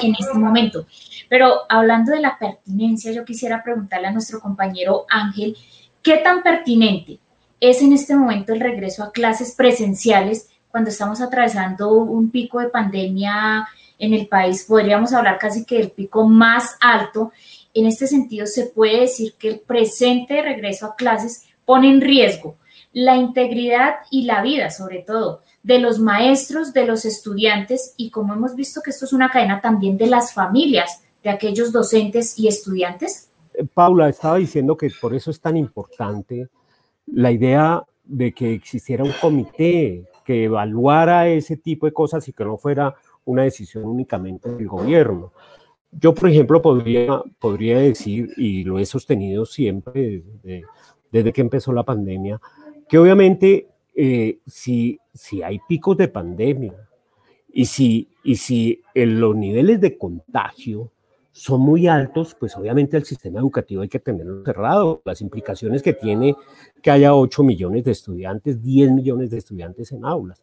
en 0.00 0.14
este 0.18 0.38
momento. 0.38 0.86
Pero 1.28 1.60
hablando 1.68 2.12
de 2.12 2.20
la 2.20 2.38
pertinencia, 2.38 3.12
yo 3.12 3.24
quisiera 3.24 3.62
preguntarle 3.62 4.08
a 4.08 4.12
nuestro 4.12 4.40
compañero 4.40 5.06
Ángel, 5.08 5.56
¿qué 6.02 6.18
tan 6.18 6.42
pertinente 6.42 7.18
es 7.60 7.82
en 7.82 7.92
este 7.92 8.14
momento 8.14 8.52
el 8.52 8.60
regreso 8.60 9.02
a 9.02 9.12
clases 9.12 9.54
presenciales 9.54 10.48
cuando 10.70 10.90
estamos 10.90 11.20
atravesando 11.20 11.92
un 11.92 12.30
pico 12.30 12.60
de 12.60 12.68
pandemia 12.68 13.66
en 13.98 14.14
el 14.14 14.26
país? 14.28 14.64
Podríamos 14.64 15.12
hablar 15.12 15.38
casi 15.38 15.64
que 15.64 15.78
del 15.78 15.90
pico 15.90 16.28
más 16.28 16.76
alto. 16.80 17.32
En 17.74 17.86
este 17.86 18.06
sentido, 18.06 18.46
se 18.46 18.66
puede 18.66 19.00
decir 19.00 19.34
que 19.38 19.48
el 19.48 19.60
presente 19.60 20.42
regreso 20.42 20.86
a 20.86 20.96
clases 20.96 21.44
pone 21.64 21.90
en 21.90 22.00
riesgo 22.00 22.56
la 22.92 23.16
integridad 23.16 23.96
y 24.10 24.22
la 24.22 24.40
vida, 24.40 24.70
sobre 24.70 25.00
todo, 25.00 25.42
de 25.62 25.80
los 25.80 25.98
maestros, 25.98 26.72
de 26.72 26.86
los 26.86 27.04
estudiantes 27.04 27.92
y 27.98 28.08
como 28.08 28.32
hemos 28.32 28.54
visto 28.54 28.80
que 28.80 28.88
esto 28.88 29.04
es 29.04 29.12
una 29.12 29.28
cadena 29.28 29.60
también 29.60 29.98
de 29.98 30.06
las 30.06 30.32
familias, 30.32 31.02
de 31.22 31.28
aquellos 31.28 31.72
docentes 31.72 32.38
y 32.38 32.48
estudiantes? 32.48 33.28
Paula, 33.74 34.08
estaba 34.08 34.36
diciendo 34.36 34.78
que 34.78 34.90
por 34.98 35.14
eso 35.14 35.30
es 35.30 35.40
tan 35.40 35.58
importante 35.58 36.48
la 37.06 37.30
idea 37.30 37.82
de 38.04 38.32
que 38.32 38.54
existiera 38.54 39.04
un 39.04 39.12
comité 39.20 40.04
que 40.24 40.44
evaluara 40.44 41.28
ese 41.28 41.58
tipo 41.58 41.84
de 41.84 41.92
cosas 41.92 42.26
y 42.28 42.32
que 42.32 42.44
no 42.44 42.56
fuera 42.56 42.94
una 43.26 43.42
decisión 43.42 43.84
únicamente 43.84 44.50
del 44.50 44.66
gobierno. 44.66 45.32
Yo, 45.92 46.14
por 46.14 46.28
ejemplo, 46.28 46.60
podría, 46.62 47.22
podría 47.38 47.78
decir, 47.78 48.30
y 48.36 48.64
lo 48.64 48.78
he 48.78 48.86
sostenido 48.86 49.44
siempre 49.44 50.22
desde, 51.12 51.32
que 51.32 51.40
empezó 51.40 51.72
la 51.72 51.84
pandemia, 51.84 52.40
que 52.88 52.98
obviamente 52.98 53.68
eh, 53.94 54.38
si, 54.46 54.98
si 55.12 55.42
hay 55.42 55.60
picos 55.68 55.96
de 55.96 56.08
pandemia 56.08 56.74
y 57.52 57.66
si, 57.66 58.08
y 58.22 58.36
si 58.36 58.82
en 58.94 59.20
los 59.20 59.34
niveles 59.34 59.80
de 59.80 59.96
contagio 59.96 60.92
son 61.32 61.60
muy 61.60 61.86
altos, 61.86 62.34
pues 62.38 62.56
obviamente 62.56 62.96
el 62.96 63.04
sistema 63.04 63.40
educativo 63.40 63.82
hay 63.82 63.88
que 63.88 63.98
tenerlo 63.98 64.42
cerrado. 64.42 65.02
Las 65.04 65.20
implicaciones 65.20 65.82
que 65.82 65.92
tiene 65.92 66.34
que 66.82 66.90
haya 66.90 67.14
8 67.14 67.42
millones 67.42 67.84
de 67.84 67.92
estudiantes, 67.92 68.62
10 68.62 68.92
millones 68.92 69.30
de 69.30 69.38
estudiantes 69.38 69.92
en 69.92 70.04
aulas. 70.04 70.42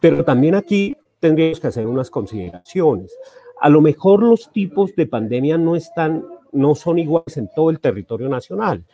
Pero 0.00 0.24
también 0.24 0.54
aquí 0.54 0.96
tendríamos 1.18 1.60
que 1.60 1.66
hacer 1.66 1.86
unas 1.86 2.10
consideraciones. 2.10 3.16
A 3.60 3.68
lo 3.68 3.80
mejor 3.80 4.22
los 4.22 4.50
tipos 4.52 4.94
de 4.94 5.06
pandemia 5.06 5.58
no 5.58 5.76
están, 5.76 6.24
no 6.52 6.74
son 6.74 6.98
iguales 6.98 7.36
en 7.36 7.48
todo 7.54 7.70
el 7.70 7.80
territorio 7.80 8.28
nacional. 8.28 8.84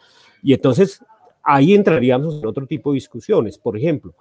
Y 0.42 0.54
entonces 0.54 1.04
ahí 1.42 1.74
entraríamos 1.74 2.40
en 2.40 2.46
otro 2.46 2.66
tipo 2.66 2.90
de 2.90 2.94
discusiones. 2.94 3.58
Por 3.58 3.76
ejemplo, 3.76 4.14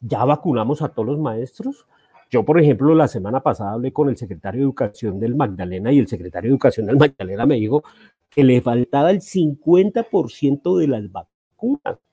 ¿ya 0.00 0.24
vacunamos 0.24 0.82
a 0.82 0.88
todos 0.88 1.08
los 1.08 1.18
maestros? 1.18 1.86
Yo, 2.30 2.44
por 2.44 2.58
ejemplo, 2.58 2.94
la 2.94 3.08
semana 3.08 3.42
pasada 3.42 3.72
hablé 3.72 3.92
con 3.92 4.08
el 4.08 4.16
secretario 4.16 4.60
de 4.60 4.64
Educación 4.64 5.20
del 5.20 5.34
Magdalena 5.34 5.92
y 5.92 5.98
el 5.98 6.08
secretario 6.08 6.48
de 6.48 6.54
Educación 6.54 6.86
del 6.86 6.96
Magdalena 6.96 7.44
me 7.44 7.56
dijo 7.56 7.82
que 8.30 8.42
le 8.42 8.62
faltaba 8.62 9.10
el 9.10 9.20
50% 9.20 10.78
de 10.78 10.88
las 10.88 11.12
vacunas 11.12 11.31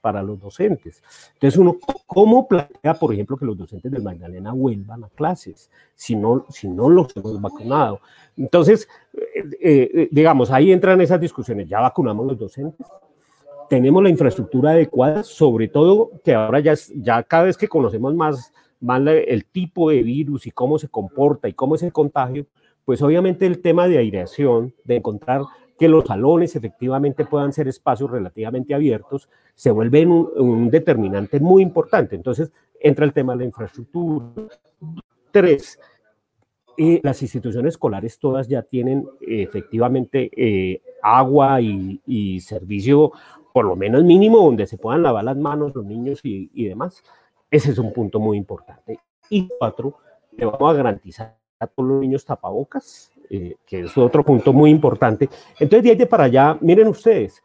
para 0.02 0.24
los 0.24 0.40
docentes. 0.40 1.04
Entonces, 1.34 1.60
uno, 1.60 1.78
¿cómo 2.06 2.48
plantea, 2.48 2.94
por 2.94 3.14
ejemplo, 3.14 3.38
que 3.38 3.46
los 3.46 3.58
docentes 3.58 3.92
del 3.92 4.04
Magdalena 4.04 4.54
vuelvan 4.54 5.04
a 5.04 5.10
clases 5.10 5.70
si 5.96 6.16
no, 6.16 6.46
si 6.50 6.68
no 6.68 6.90
los 6.90 7.16
hemos 7.16 7.40
vacunado? 7.42 8.00
Entonces, 8.38 8.88
eh, 9.14 9.90
eh, 9.94 10.10
digamos, 10.12 10.52
ahí 10.52 10.72
entran 10.72 11.02
esas 11.02 11.20
discusiones. 11.20 11.68
¿Ya 11.68 11.80
vacunamos 11.80 12.26
los 12.26 12.38
docentes? 12.38 12.86
tenemos 13.70 14.02
la 14.02 14.10
infraestructura 14.10 14.72
adecuada, 14.72 15.22
sobre 15.22 15.68
todo 15.68 16.10
que 16.24 16.34
ahora 16.34 16.60
ya, 16.60 16.74
ya 16.96 17.22
cada 17.22 17.44
vez 17.44 17.56
que 17.56 17.68
conocemos 17.68 18.16
más 18.16 18.52
más 18.80 19.02
el 19.06 19.46
tipo 19.46 19.90
de 19.90 20.04
virus 20.04 20.48
y 20.48 20.52
cómo 20.52 20.80
se 20.80 20.88
comporta 20.88 21.48
y 21.48 21.54
cómo 21.54 21.76
es 21.76 21.84
el 21.84 21.92
contagio, 21.92 22.46
pues 22.86 23.02
obviamente 23.02 23.46
el 23.46 23.62
tema 23.62 23.88
de 23.88 23.98
aireación, 23.98 24.74
de 24.84 24.98
encontrar 24.98 25.42
que 25.80 25.88
los 25.88 26.04
salones 26.04 26.58
efectivamente 26.58 27.24
puedan 27.24 27.54
ser 27.54 27.70
espacios 27.70 28.12
relativamente 28.12 28.76
abiertos, 28.76 29.30
se 29.56 29.72
vuelve 29.72 30.06
un, 30.06 30.70
determinante 30.70 31.40
muy 31.40 31.64
importante. 31.64 32.18
Entonces 32.18 32.52
entra 32.82 33.06
el 33.06 33.14
tema 33.14 33.32
de 33.32 33.40
la 33.40 33.46
infraestructura. 33.46 34.26
Tres, 35.32 35.80
eh, 36.78 37.00
las 37.02 37.22
instituciones 37.22 37.76
escolares 37.76 38.20
todas 38.20 38.50
ya 38.50 38.62
tienen 38.62 39.08
efectivamente 39.22 40.30
eh, 40.36 40.82
agua 41.02 41.62
y, 41.62 42.40
servicio, 42.42 43.14
por 43.54 43.64
lo 43.64 43.78
menos 43.78 44.04
mínimo, 44.04 44.40
donde 44.40 44.68
se 44.68 44.78
puedan 44.78 45.02
lavar 45.02 45.24
las 45.24 45.38
manos 45.38 45.74
los 45.74 45.86
niños 45.86 46.20
y, 46.24 46.52
y 46.54 46.66
demás. 46.66 47.02
Ese 47.50 47.72
es 47.72 47.78
un 47.78 47.94
punto 47.94 48.20
muy 48.20 48.38
importante. 48.38 49.00
Y 49.30 49.48
cuatro, 49.58 49.96
le 50.32 50.46
vamos 50.46 50.74
a 50.74 50.74
garantizar 50.74 51.38
a 51.58 51.68
todos 51.68 51.88
los 51.88 52.02
niños 52.02 52.26
tapabocas, 52.26 53.12
eh, 53.30 53.56
que 53.66 53.82
es 53.82 53.98
otro 53.98 54.24
punto 54.24 54.54
muy 54.54 54.72
importante. 54.72 55.30
Entonces, 55.60 55.84
de 55.84 56.04
ahí 56.04 56.06
para 56.08 56.26
allá, 56.26 56.58
miren 56.62 56.88
ustedes, 56.88 57.44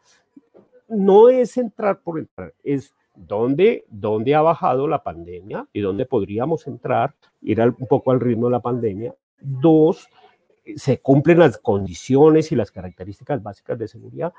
no 0.87 1.29
es 1.29 1.57
entrar 1.57 1.99
por 1.99 2.19
entrar, 2.19 2.53
es 2.63 2.93
dónde, 3.15 3.85
dónde 3.89 4.35
ha 4.35 4.41
bajado 4.41 4.87
la 4.87 5.03
pandemia 5.03 5.67
y 5.73 5.81
dónde 5.81 6.05
podríamos 6.05 6.67
entrar, 6.67 7.15
ir 7.41 7.61
un 7.61 7.87
poco 7.87 8.11
al 8.11 8.19
ritmo 8.19 8.47
de 8.47 8.51
la 8.51 8.59
pandemia. 8.59 9.13
Dos, 9.39 10.07
se 10.75 10.99
cumplen 10.99 11.39
las 11.39 11.57
condiciones 11.57 12.51
y 12.51 12.55
las 12.55 12.71
características 12.71 13.41
básicas 13.41 13.77
de 13.77 13.87
seguridad. 13.87 14.33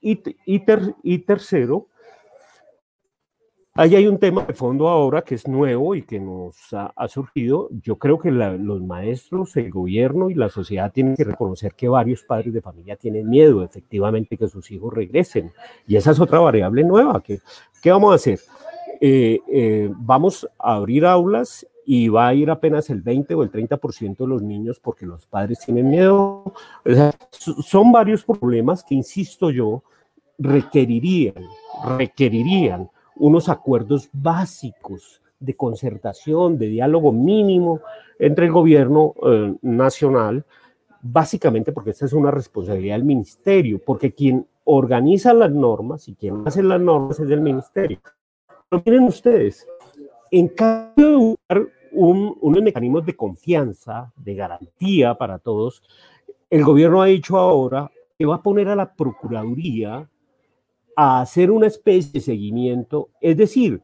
Y, 0.00 0.20
y, 0.44 0.62
y 1.02 1.18
tercero, 1.20 1.88
Ahí 3.78 3.94
hay 3.94 4.06
un 4.06 4.18
tema 4.18 4.42
de 4.44 4.54
fondo 4.54 4.88
ahora 4.88 5.20
que 5.20 5.34
es 5.34 5.46
nuevo 5.46 5.94
y 5.94 6.00
que 6.02 6.18
nos 6.18 6.56
ha, 6.72 7.08
surgido. 7.08 7.68
Yo 7.82 7.96
creo 7.96 8.18
que 8.18 8.30
los 8.30 8.80
maestros, 8.82 9.54
el 9.56 9.70
gobierno 9.70 10.30
y 10.30 10.34
la 10.34 10.48
sociedad 10.48 10.90
tienen 10.90 11.14
que 11.14 11.24
reconocer 11.24 11.74
que 11.74 11.86
varios 11.86 12.22
padres 12.22 12.54
de 12.54 12.62
familia 12.62 12.96
tienen 12.96 13.28
miedo 13.28 13.62
efectivamente 13.62 14.38
que 14.38 14.48
sus 14.48 14.70
hijos 14.70 14.94
regresen. 14.94 15.52
Y 15.86 15.96
esa 15.96 16.12
es 16.12 16.20
otra 16.20 16.38
variable 16.38 16.84
nueva. 16.84 17.22
Que, 17.22 17.40
¿Qué 17.82 17.90
vamos 17.90 18.12
a 18.12 18.14
hacer? 18.14 18.40
Eh, 18.98 19.40
eh, 19.46 19.90
vamos 19.94 20.48
a 20.58 20.76
abrir 20.76 21.04
aulas 21.04 21.66
y 21.84 22.08
va 22.08 22.28
a 22.28 22.34
ir 22.34 22.50
apenas 22.50 22.88
el 22.88 23.02
20 23.02 23.34
o 23.34 23.42
el 23.42 23.52
30% 23.52 24.16
de 24.16 24.26
los 24.26 24.42
niños 24.42 24.80
porque 24.80 25.04
los 25.04 25.26
padres 25.26 25.58
tienen 25.58 25.90
miedo. 25.90 26.14
O 26.14 26.54
sea, 26.84 27.12
son 27.30 27.92
varios 27.92 28.24
problemas 28.24 28.82
que, 28.82 28.94
insisto 28.94 29.50
yo, 29.50 29.82
requerirían, 30.38 31.44
requerirían 31.98 32.90
unos 33.16 33.48
acuerdos 33.48 34.08
básicos 34.12 35.22
de 35.38 35.54
concertación, 35.54 36.58
de 36.58 36.68
diálogo 36.68 37.12
mínimo 37.12 37.80
entre 38.18 38.46
el 38.46 38.52
gobierno 38.52 39.14
eh, 39.24 39.54
nacional, 39.62 40.44
básicamente 41.02 41.72
porque 41.72 41.90
esta 41.90 42.06
es 42.06 42.12
una 42.12 42.30
responsabilidad 42.30 42.96
del 42.96 43.04
ministerio, 43.04 43.80
porque 43.84 44.12
quien 44.12 44.46
organiza 44.64 45.32
las 45.32 45.52
normas 45.52 46.08
y 46.08 46.14
quien 46.14 46.42
hace 46.46 46.62
las 46.62 46.80
normas 46.80 47.20
es 47.20 47.30
el 47.30 47.40
ministerio. 47.40 48.00
Pero 48.68 48.82
miren 48.84 49.04
ustedes, 49.04 49.66
en 50.30 50.48
cambio 50.48 51.10
de 51.10 51.16
buscar 51.16 51.68
un, 51.92 52.36
unos 52.40 52.62
mecanismos 52.62 53.06
de 53.06 53.14
confianza, 53.14 54.12
de 54.16 54.34
garantía 54.34 55.14
para 55.14 55.38
todos, 55.38 55.82
el 56.50 56.64
gobierno 56.64 57.02
ha 57.02 57.06
dicho 57.06 57.36
ahora 57.38 57.90
que 58.18 58.26
va 58.26 58.36
a 58.36 58.42
poner 58.42 58.68
a 58.68 58.76
la 58.76 58.92
Procuraduría 58.94 60.08
a 60.96 61.20
hacer 61.20 61.50
una 61.50 61.66
especie 61.66 62.12
de 62.12 62.20
seguimiento, 62.20 63.10
es 63.20 63.36
decir, 63.36 63.82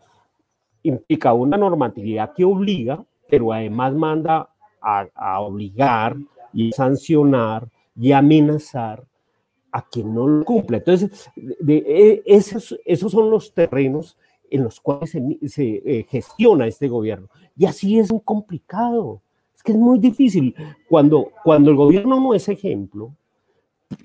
implica 0.82 1.34
una 1.34 1.58
normatividad 1.58 2.32
que 2.32 2.44
obliga, 2.44 3.04
pero 3.28 3.52
además 3.52 3.94
manda 3.94 4.48
a, 4.80 5.40
obligar 5.40 6.16
y 6.52 6.72
sancionar 6.72 7.68
y 7.94 8.12
amenazar 8.12 9.04
a 9.70 9.82
quien 9.82 10.14
no 10.14 10.26
lo 10.26 10.44
cumpla. 10.44 10.78
Entonces, 10.78 11.30
e, 11.68 12.22
esos, 12.26 12.78
esos 12.84 13.12
son 13.12 13.30
los 13.30 13.52
terrenos 13.52 14.16
en 14.50 14.64
los 14.64 14.80
cuales 14.80 15.10
se, 15.10 15.82
eh, 15.84 16.06
gestiona 16.08 16.66
este 16.66 16.88
gobierno. 16.88 17.28
Y 17.56 17.66
así 17.66 17.98
es 17.98 18.10
muy 18.10 18.20
complicado. 18.24 19.22
Es 19.54 19.62
que 19.62 19.72
es 19.72 19.78
muy 19.78 19.98
difícil. 19.98 20.54
Cuando, 20.88 21.30
cuando 21.44 21.70
el 21.70 21.76
gobierno 21.76 22.20
no 22.20 22.34
es 22.34 22.48
ejemplo, 22.48 23.14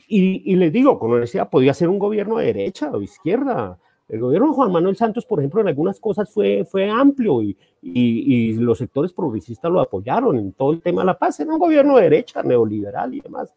y, 0.08 0.56
les 0.56 0.72
digo, 0.72 0.98
con 1.00 1.12
honestidad, 1.12 1.50
podía 1.50 1.74
ser 1.74 1.89
un 1.89 2.00
gobierno 2.00 2.38
de 2.38 2.46
derecha 2.46 2.91
o 2.91 3.01
izquierda. 3.01 3.77
El 4.08 4.22
gobierno 4.22 4.48
de 4.48 4.53
Juan 4.53 4.72
Manuel 4.72 4.96
Santos, 4.96 5.25
por 5.25 5.39
ejemplo, 5.39 5.62
en 5.62 5.67
algunas 5.67 6.00
cosas 6.00 6.32
fue, 6.32 6.63
fue 6.63 6.89
amplio 6.89 7.41
y, 7.41 7.58
y, 7.82 8.53
los 8.53 8.77
sectores 8.77 9.12
progresistas 9.12 9.72
lo 9.72 9.82
apoyaron 9.82 10.38
en 10.38 10.53
todo 10.53 10.72
el 10.72 10.82
tema 10.82 11.01
de 11.01 11.08
la 11.08 11.17
paz. 11.17 11.39
Era 11.39 11.51
un 11.51 11.60
gobierno 11.60 11.98
de 11.98 12.03
derecha, 12.03 12.41
neoliberal 12.41 13.13
y 13.13 13.22
demás. 13.22 13.53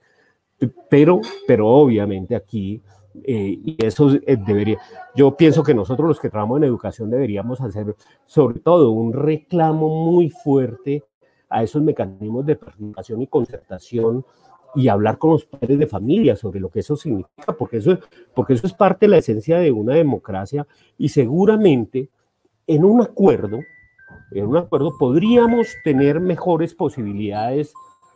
Pero, 0.89 1.21
pero 1.47 1.69
obviamente 1.69 2.35
aquí, 2.35 2.83
eh, 3.25 3.59
y 3.65 3.77
eso 3.85 4.11
eh, 4.27 4.37
debería, 4.37 4.79
yo 5.15 5.37
pienso 5.37 5.63
que 5.63 5.75
nosotros 5.75 6.07
los 6.09 6.21
que 6.21 6.31
trabajamos 6.31 6.59
en 6.59 6.65
educación 6.65 7.11
deberíamos 7.11 7.61
hacer 7.61 7.97
sobre 8.25 8.61
todo 8.61 8.91
un 8.91 9.13
reclamo 9.13 10.11
muy 10.11 10.31
fuerte 10.31 11.05
a 11.49 11.63
esos 11.63 11.83
mecanismos 11.83 12.47
de 12.47 12.57
participación 12.57 13.23
y 13.23 13.27
concertación 13.27 14.25
y 14.75 14.89
hablar 14.89 15.19
con 15.19 15.31
los 15.33 15.45
padres 15.45 15.79
de 15.79 15.87
familia 15.87 16.37
sobre 16.37 16.61
lo 16.61 16.71
que 16.71 16.81
eso 16.81 16.97
significa, 16.97 17.53
porque 17.59 17.79
eso, 17.79 17.99
porque 18.35 18.55
eso 18.55 18.67
es 18.67 18.73
parte 18.73 19.07
de 19.07 19.11
la 19.11 19.19
esencia 19.19 19.59
de 19.59 19.73
una 19.73 19.95
democracia 19.95 20.67
y 20.97 21.09
seguramente 21.09 22.09
en 22.67 22.85
un 22.85 23.03
acuerdo, 23.03 23.61
en 24.31 24.47
un 24.47 24.57
acuerdo 24.57 24.93
podríamos 24.99 25.69
tener 25.83 26.21
mejores 26.21 26.75
posibilidades 26.75 27.73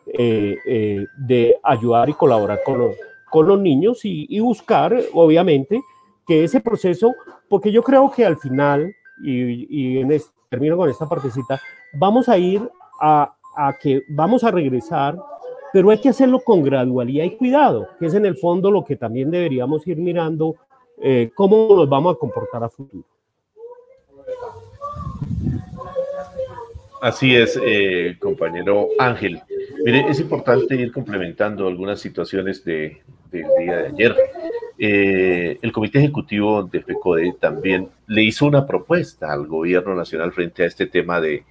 eh, 0.07 0.57
eh, 0.67 1.07
de 1.17 1.57
ayudar 1.63 2.09
y 2.09 2.15
colaborar 2.15 2.61
con 2.65 2.79
los, 2.79 2.97
con 3.31 3.49
los 3.49 3.59
niños 3.59 4.01
y, 4.05 4.39
buscar, 4.39 4.95
obviamente, 5.13 5.81
que 6.27 6.45
ese 6.45 6.61
proceso, 6.61 7.15
porque 7.49 7.73
yo 7.73 7.83
creo 7.83 8.11
que 8.11 8.25
al 8.25 8.37
final, 8.37 8.95
y, 9.23 9.99
en 9.99 10.21
termino 10.49 10.77
con 10.77 10.89
esta 10.89 11.09
partecita, 11.09 11.61
vamos 11.95 12.29
a 12.29 12.39
ir 12.39 12.63
a, 13.01 13.35
a 13.57 13.75
que 13.81 14.03
vamos 14.11 14.45
a 14.45 14.51
regresar 14.51 15.17
pero 15.75 15.91
hay 15.91 15.99
que 15.99 16.09
hacerlo 16.09 16.39
con 16.39 16.63
gradualidad 16.63 17.25
y 17.25 17.33
cuidado, 17.33 17.89
que 17.99 18.07
es 18.07 18.15
en 18.15 18.25
el 18.25 18.37
fondo 18.37 18.71
lo 18.71 18.85
que 18.85 18.95
también 18.95 19.29
deberíamos 19.29 19.85
ir 19.89 19.97
mirando, 19.97 20.55
eh, 21.03 21.33
cómo 21.35 21.67
nos 21.75 21.89
vamos 21.89 22.15
a 22.15 22.19
comportar 22.21 22.63
a 22.63 22.69
futuro. 22.69 23.03
Así 27.03 27.35
es, 27.35 27.61
eh, 27.61 28.17
compañero 28.21 28.87
Ángel. 29.01 29.43
Mire, 29.85 30.09
es 30.09 30.21
importante 30.21 30.77
ir 30.77 30.93
complementando 30.93 31.67
algunas 31.67 31.99
situaciones 31.99 32.65
de, 32.65 33.03
del 33.33 33.47
día 33.59 33.77
de 33.79 33.87
ayer. 33.89 34.17
Eh, 34.77 35.59
el 35.63 35.73
Comité 35.73 36.01
Ejecutivo 36.01 36.65
de 36.65 36.83
FECODE 36.83 37.37
también 37.41 37.89
le 38.09 38.25
hizo 38.25 38.47
una 38.47 38.67
propuesta 38.67 39.33
al 39.33 39.47
gobierno 39.47 39.95
nacional 39.95 40.33
frente 40.33 40.65
a 40.65 40.67
este 40.67 40.87
tema 40.87 41.21
de, 41.21 41.45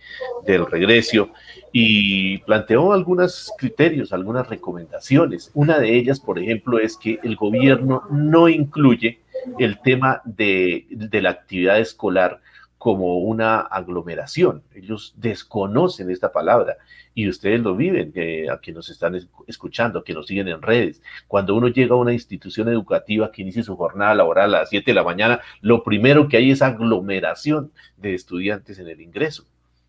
del 0.46 0.65
regreso 0.65 1.30
y 1.72 2.39
planteó 2.39 2.92
algunos 2.92 3.51
criterios, 3.58 4.12
algunas 4.12 4.48
recomendaciones. 4.50 5.51
Una 5.53 5.80
de 5.80 5.96
ellas, 5.96 6.20
por 6.20 6.38
ejemplo, 6.38 6.80
es 6.80 6.98
que 6.98 7.20
el 7.24 7.36
gobierno 7.38 8.03
no 8.12 8.50
incluye 8.50 9.20
el 9.58 9.80
tema 9.82 10.22
de, 10.25 10.86
de 10.89 11.22
la 11.22 11.32
actividad 11.32 11.80
escolar 11.80 12.42
como 12.83 13.19
una 13.19 13.61
aglomeración. 13.61 14.61
Ellos 14.75 15.13
desconocen 15.15 16.11
esta 16.11 16.33
palabra 16.33 16.75
y 17.15 17.29
ustedes 17.29 17.61
lo 17.61 17.77
viven, 17.77 18.11
que 18.11 18.49
a 18.49 18.57
quienes 18.57 18.75
nos 18.75 18.89
están 18.89 19.17
escuchando, 19.47 20.03
que 20.03 20.13
nos 20.13 20.27
siguen 20.27 20.49
en 20.49 20.61
redes. 20.61 21.01
Cuando 21.29 21.55
uno 21.55 21.69
llega 21.69 21.95
a 21.95 21.97
una 21.97 22.11
institución 22.11 22.67
educativa 22.67 23.31
que 23.31 23.41
inicia 23.41 23.63
su 23.63 23.77
jornada 23.77 24.15
laboral 24.15 24.53
a 24.53 24.59
las 24.59 24.69
7 24.69 24.91
de 24.91 24.95
la 24.95 25.03
mañana, 25.05 25.39
lo 25.61 25.81
primero 25.81 26.27
que 26.27 26.35
hay 26.35 26.51
es 26.51 26.61
aglomeración 26.61 27.71
de 27.95 28.15
estudiantes 28.15 28.77
en 28.79 28.89
el 28.89 28.99
ingreso. 28.99 29.45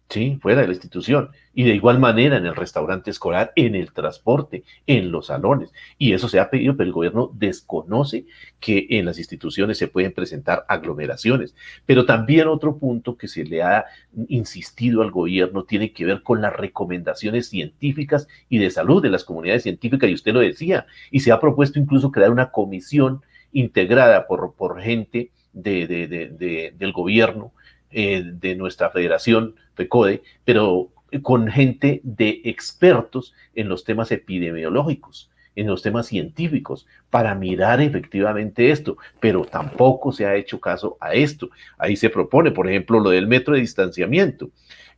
¿Sí? 0.09 0.39
fuera 0.41 0.61
de 0.61 0.69
la 0.69 0.73
institución. 0.73 1.31
Y 1.57 1.65
de 1.65 1.75
igual 1.75 2.01
manera 2.01 2.37
en 2.37 2.47
el 2.47 2.57
restaurante 2.57 3.11
escolar, 3.11 3.53
en 3.55 3.77
el 3.77 3.93
transporte, 3.93 4.65
en 4.87 5.13
los 5.13 5.27
salones. 5.27 5.73
Y 5.99 6.13
eso 6.13 6.29
se 6.29 6.41
ha 6.41 6.51
pedido, 6.51 6.77
pero 6.77 6.89
el 6.89 6.93
gobierno 6.93 7.31
desconoce 7.33 8.27
que 8.59 8.87
en 8.91 9.05
las 9.05 9.19
instituciones 9.19 9.79
se 9.79 9.87
pueden 9.87 10.13
presentar 10.13 10.65
aglomeraciones. 10.69 11.55
Pero 11.87 12.07
también 12.07 12.49
otro 12.49 12.77
punto 12.77 13.17
que 13.17 13.29
se 13.29 13.45
le 13.45 13.63
ha 13.63 13.85
insistido 14.29 15.03
al 15.03 15.13
gobierno 15.13 15.65
tiene 15.65 15.93
que 15.93 16.05
ver 16.05 16.23
con 16.23 16.43
las 16.43 16.55
recomendaciones 16.55 17.49
científicas 17.49 18.27
y 18.49 18.59
de 18.59 18.71
salud 18.71 19.01
de 19.01 19.11
las 19.11 19.25
comunidades 19.25 19.63
científicas, 19.63 20.11
y 20.11 20.15
usted 20.15 20.33
lo 20.33 20.41
decía, 20.41 20.87
y 21.13 21.21
se 21.21 21.31
ha 21.31 21.41
propuesto 21.41 21.79
incluso 21.79 22.11
crear 22.11 22.31
una 22.31 22.51
comisión 22.51 23.23
integrada 23.53 24.27
por, 24.27 24.55
por 24.55 24.81
gente 24.81 25.31
del 25.53 26.93
gobierno 26.93 27.53
eh, 27.95 28.23
de 28.25 28.57
nuestra 28.57 28.91
federación, 28.91 29.55
FECODE, 29.75 30.23
pero 30.45 30.91
con 31.23 31.49
gente 31.49 32.01
de 32.03 32.41
expertos 32.45 33.35
en 33.55 33.69
los 33.69 33.85
temas 33.85 34.11
epidemiológicos, 34.11 35.31
en 35.55 35.69
los 35.69 35.83
temas 35.83 36.07
científicos, 36.07 36.87
para 37.11 37.35
mirar 37.35 37.81
efectivamente 37.81 38.71
esto, 38.71 38.97
pero 39.21 39.45
tampoco 39.45 40.11
se 40.11 40.27
ha 40.27 40.35
hecho 40.35 40.61
caso 40.61 40.97
a 41.01 41.15
esto. 41.15 41.51
Ahí 41.79 41.95
se 41.97 42.11
propone, 42.11 42.51
por 42.51 42.69
ejemplo, 42.69 42.99
lo 42.99 43.11
del 43.11 43.29
metro 43.29 43.55
de 43.55 43.61
distanciamiento. 43.61 44.51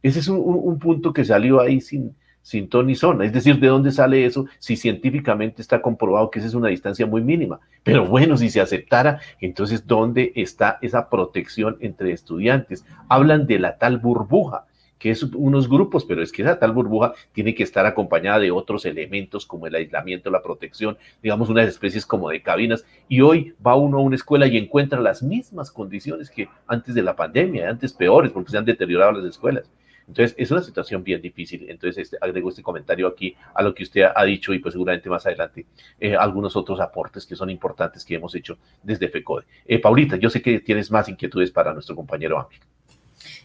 Ese 0.02 0.20
es 0.20 0.28
un 0.28 0.78
punto 0.78 1.12
que 1.12 1.24
salió 1.24 1.60
ahí 1.60 1.80
sin, 1.80 2.14
sin 2.46 2.68
ton 2.68 2.86
ni 2.86 2.94
zona. 2.94 3.24
Es 3.24 3.32
decir, 3.32 3.58
¿de 3.58 3.66
dónde 3.66 3.90
sale 3.90 4.24
eso 4.24 4.46
si 4.60 4.76
científicamente 4.76 5.60
está 5.60 5.82
comprobado 5.82 6.30
que 6.30 6.38
esa 6.38 6.46
es 6.46 6.54
una 6.54 6.68
distancia 6.68 7.04
muy 7.04 7.20
mínima? 7.20 7.58
Pero 7.82 8.06
bueno, 8.06 8.36
si 8.36 8.50
se 8.50 8.60
aceptara, 8.60 9.18
entonces, 9.40 9.84
¿dónde 9.84 10.32
está 10.36 10.78
esa 10.80 11.10
protección 11.10 11.76
entre 11.80 12.12
estudiantes? 12.12 12.86
Hablan 13.08 13.48
de 13.48 13.58
la 13.58 13.78
tal 13.78 13.98
burbuja 13.98 14.66
que 14.96 15.10
es 15.10 15.24
unos 15.24 15.68
grupos, 15.68 16.04
pero 16.04 16.22
es 16.22 16.30
que 16.30 16.42
esa 16.42 16.58
tal 16.58 16.72
burbuja 16.72 17.14
tiene 17.32 17.54
que 17.54 17.64
estar 17.64 17.84
acompañada 17.84 18.38
de 18.38 18.52
otros 18.52 18.86
elementos 18.86 19.44
como 19.44 19.66
el 19.66 19.74
aislamiento, 19.74 20.30
la 20.30 20.42
protección, 20.42 20.96
digamos 21.22 21.50
unas 21.50 21.68
especies 21.68 22.06
como 22.06 22.30
de 22.30 22.42
cabinas. 22.42 22.86
Y 23.08 23.22
hoy 23.22 23.54
va 23.66 23.74
uno 23.74 23.98
a 23.98 24.02
una 24.02 24.16
escuela 24.16 24.46
y 24.46 24.56
encuentra 24.56 25.00
las 25.00 25.20
mismas 25.20 25.72
condiciones 25.72 26.30
que 26.30 26.48
antes 26.68 26.94
de 26.94 27.02
la 27.02 27.16
pandemia, 27.16 27.68
antes 27.68 27.92
peores, 27.92 28.30
porque 28.30 28.52
se 28.52 28.58
han 28.58 28.64
deteriorado 28.64 29.12
las 29.12 29.24
escuelas. 29.24 29.68
Entonces, 30.08 30.34
es 30.38 30.50
una 30.50 30.62
situación 30.62 31.02
bien 31.02 31.20
difícil. 31.20 31.66
Entonces, 31.68 32.04
este, 32.04 32.18
agrego 32.20 32.50
este 32.50 32.62
comentario 32.62 33.08
aquí 33.08 33.36
a 33.54 33.62
lo 33.62 33.74
que 33.74 33.82
usted 33.82 34.02
ha 34.14 34.24
dicho 34.24 34.54
y 34.54 34.58
pues 34.60 34.72
seguramente 34.72 35.08
más 35.08 35.26
adelante 35.26 35.66
eh, 35.98 36.14
algunos 36.14 36.54
otros 36.56 36.80
aportes 36.80 37.26
que 37.26 37.34
son 37.34 37.50
importantes 37.50 38.04
que 38.04 38.14
hemos 38.14 38.34
hecho 38.34 38.56
desde 38.82 39.08
FECODE. 39.08 39.44
Eh, 39.66 39.80
Paulita, 39.80 40.16
yo 40.16 40.30
sé 40.30 40.40
que 40.40 40.60
tienes 40.60 40.90
más 40.90 41.08
inquietudes 41.08 41.50
para 41.50 41.72
nuestro 41.72 41.96
compañero 41.96 42.38
Ángel. 42.38 42.60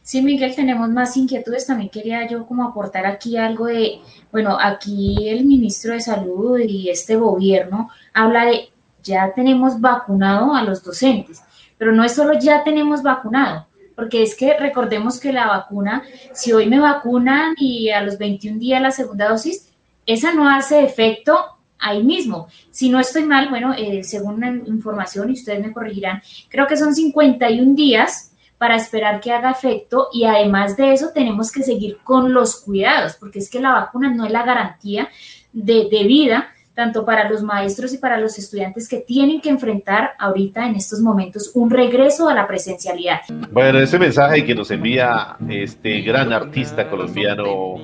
Sí, 0.03 0.21
Miguel, 0.21 0.55
tenemos 0.55 0.89
más 0.89 1.15
inquietudes. 1.15 1.67
También 1.67 1.89
quería 1.89 2.27
yo 2.27 2.45
como 2.45 2.67
aportar 2.67 3.05
aquí 3.05 3.37
algo 3.37 3.67
de, 3.67 3.99
bueno, 4.31 4.57
aquí 4.59 5.29
el 5.29 5.45
ministro 5.45 5.93
de 5.93 6.01
Salud 6.01 6.59
y 6.59 6.89
este 6.89 7.15
gobierno 7.15 7.89
habla 8.13 8.45
de 8.45 8.69
ya 9.03 9.33
tenemos 9.33 9.79
vacunado 9.79 10.53
a 10.53 10.63
los 10.63 10.83
docentes, 10.83 11.41
pero 11.77 11.91
no 11.91 12.03
es 12.03 12.13
solo 12.13 12.37
ya 12.39 12.63
tenemos 12.63 13.01
vacunado, 13.01 13.65
porque 14.01 14.23
es 14.23 14.33
que 14.33 14.57
recordemos 14.57 15.19
que 15.19 15.31
la 15.31 15.45
vacuna, 15.45 16.01
si 16.33 16.51
hoy 16.53 16.65
me 16.65 16.79
vacunan 16.79 17.53
y 17.59 17.91
a 17.91 18.01
los 18.01 18.17
21 18.17 18.57
días 18.57 18.81
la 18.81 18.89
segunda 18.89 19.29
dosis, 19.29 19.69
esa 20.07 20.33
no 20.33 20.49
hace 20.49 20.83
efecto 20.83 21.37
ahí 21.77 22.01
mismo. 22.01 22.47
Si 22.71 22.89
no 22.89 22.99
estoy 22.99 23.25
mal, 23.25 23.49
bueno, 23.49 23.75
eh, 23.77 24.03
según 24.03 24.39
la 24.39 24.47
información, 24.47 25.29
y 25.29 25.33
ustedes 25.33 25.63
me 25.63 25.71
corregirán, 25.71 26.23
creo 26.49 26.65
que 26.65 26.77
son 26.77 26.95
51 26.95 27.75
días 27.75 28.31
para 28.57 28.75
esperar 28.75 29.21
que 29.21 29.31
haga 29.31 29.51
efecto 29.51 30.07
y 30.11 30.23
además 30.23 30.75
de 30.77 30.93
eso 30.93 31.11
tenemos 31.13 31.51
que 31.51 31.61
seguir 31.61 31.99
con 32.03 32.33
los 32.33 32.55
cuidados, 32.55 33.17
porque 33.19 33.37
es 33.37 33.51
que 33.51 33.59
la 33.59 33.73
vacuna 33.73 34.11
no 34.11 34.25
es 34.25 34.31
la 34.31 34.41
garantía 34.41 35.09
de, 35.53 35.89
de 35.91 36.03
vida, 36.05 36.47
tanto 36.73 37.05
para 37.05 37.29
los 37.29 37.43
maestros 37.43 37.93
y 37.93 37.97
para 37.97 38.17
los 38.17 38.37
estudiantes 38.37 38.87
que 38.87 38.97
tienen 38.97 39.41
que 39.41 39.49
enfrentar 39.49 40.11
ahorita 40.17 40.65
en 40.65 40.75
estos 40.75 41.01
momentos 41.01 41.51
un 41.53 41.69
regreso 41.69 42.29
a 42.29 42.33
la 42.33 42.47
presencialidad. 42.47 43.21
Bueno, 43.51 43.79
ese 43.79 43.99
mensaje 43.99 44.45
que 44.45 44.55
nos 44.55 44.71
envía 44.71 45.35
este 45.49 46.01
gran 46.01 46.31
artista 46.31 46.89
colombiano 46.89 47.75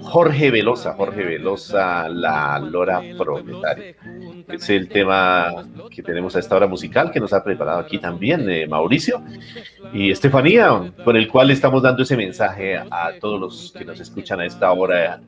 Jorge 0.00 0.50
Velosa, 0.50 0.94
Jorge 0.94 1.24
Velosa, 1.24 2.08
la 2.08 2.58
Lora 2.58 3.02
Proletaria. 3.16 3.94
Es 4.48 4.70
el 4.70 4.88
tema 4.88 5.66
que 5.90 6.02
tenemos 6.02 6.36
a 6.36 6.38
esta 6.38 6.56
hora 6.56 6.66
musical 6.66 7.10
que 7.10 7.20
nos 7.20 7.32
ha 7.32 7.42
preparado 7.42 7.80
aquí 7.80 7.98
también 7.98 8.48
eh, 8.48 8.66
Mauricio 8.66 9.22
y 9.92 10.10
Estefanía, 10.10 10.92
con 11.04 11.16
el 11.16 11.28
cual 11.28 11.50
estamos 11.50 11.82
dando 11.82 12.02
ese 12.02 12.16
mensaje 12.16 12.76
a 12.76 13.12
todos 13.20 13.40
los 13.40 13.74
que 13.76 13.84
nos 13.84 14.00
escuchan 14.00 14.40
a 14.40 14.46
esta 14.46 14.70
hora 14.72 15.20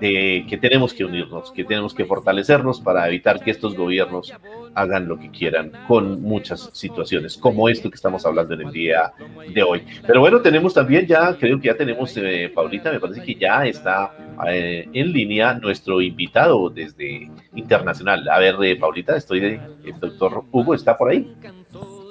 de 0.00 0.44
que 0.48 0.56
tenemos 0.58 0.92
que 0.92 1.04
unirnos, 1.04 1.52
que 1.52 1.64
tenemos 1.64 1.94
que 1.94 2.04
fortalecernos 2.04 2.80
para 2.80 3.06
evitar 3.08 3.40
que 3.40 3.50
estos 3.50 3.76
gobiernos 3.76 4.32
hagan 4.74 5.08
lo 5.08 5.18
que 5.18 5.30
quieran 5.30 5.72
con 5.86 6.22
muchas 6.22 6.70
situaciones, 6.72 7.36
como 7.36 7.68
esto 7.68 7.90
que 7.90 7.96
estamos 7.96 8.24
hablando 8.26 8.54
en 8.54 8.62
el 8.62 8.72
día 8.72 9.12
de 9.52 9.62
hoy. 9.62 9.84
Pero 10.06 10.20
bueno, 10.20 10.40
tenemos 10.40 10.74
también 10.74 11.06
ya, 11.06 11.36
creo 11.36 11.60
que 11.60 11.68
ya 11.68 11.76
tenemos, 11.76 12.16
eh, 12.16 12.50
Paulita, 12.54 12.92
me 12.92 13.00
parece 13.00 13.22
que 13.22 13.34
ya 13.34 13.64
está 13.66 14.12
eh, 14.48 14.88
en 14.92 15.12
línea 15.12 15.54
nuestro 15.54 16.00
invitado 16.00 16.70
desde 16.70 17.30
internacional. 17.54 18.28
A 18.28 18.38
ver, 18.38 18.56
eh, 18.62 18.76
Paulita, 18.76 19.16
estoy, 19.16 19.60
el 19.84 20.00
doctor 20.00 20.44
Hugo 20.50 20.74
está 20.74 20.96
por 20.96 21.10
ahí. 21.10 21.34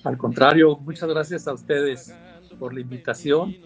Al 0.05 0.19
contrario, 0.19 0.77
muchas 0.77 1.09
gracias 1.09 1.49
a 1.49 1.55
ustedes 1.55 2.13
por 2.59 2.75
la 2.75 2.81
invitación 2.81 3.57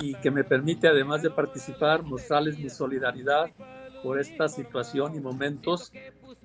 y 0.00 0.14
que 0.14 0.30
me 0.30 0.44
permite, 0.44 0.88
además 0.88 1.22
de 1.22 1.30
participar, 1.30 2.02
mostrarles 2.02 2.58
mi 2.58 2.68
solidaridad 2.68 3.50
por 4.02 4.18
esta 4.18 4.48
situación 4.48 5.14
y 5.16 5.20
momentos 5.20 5.92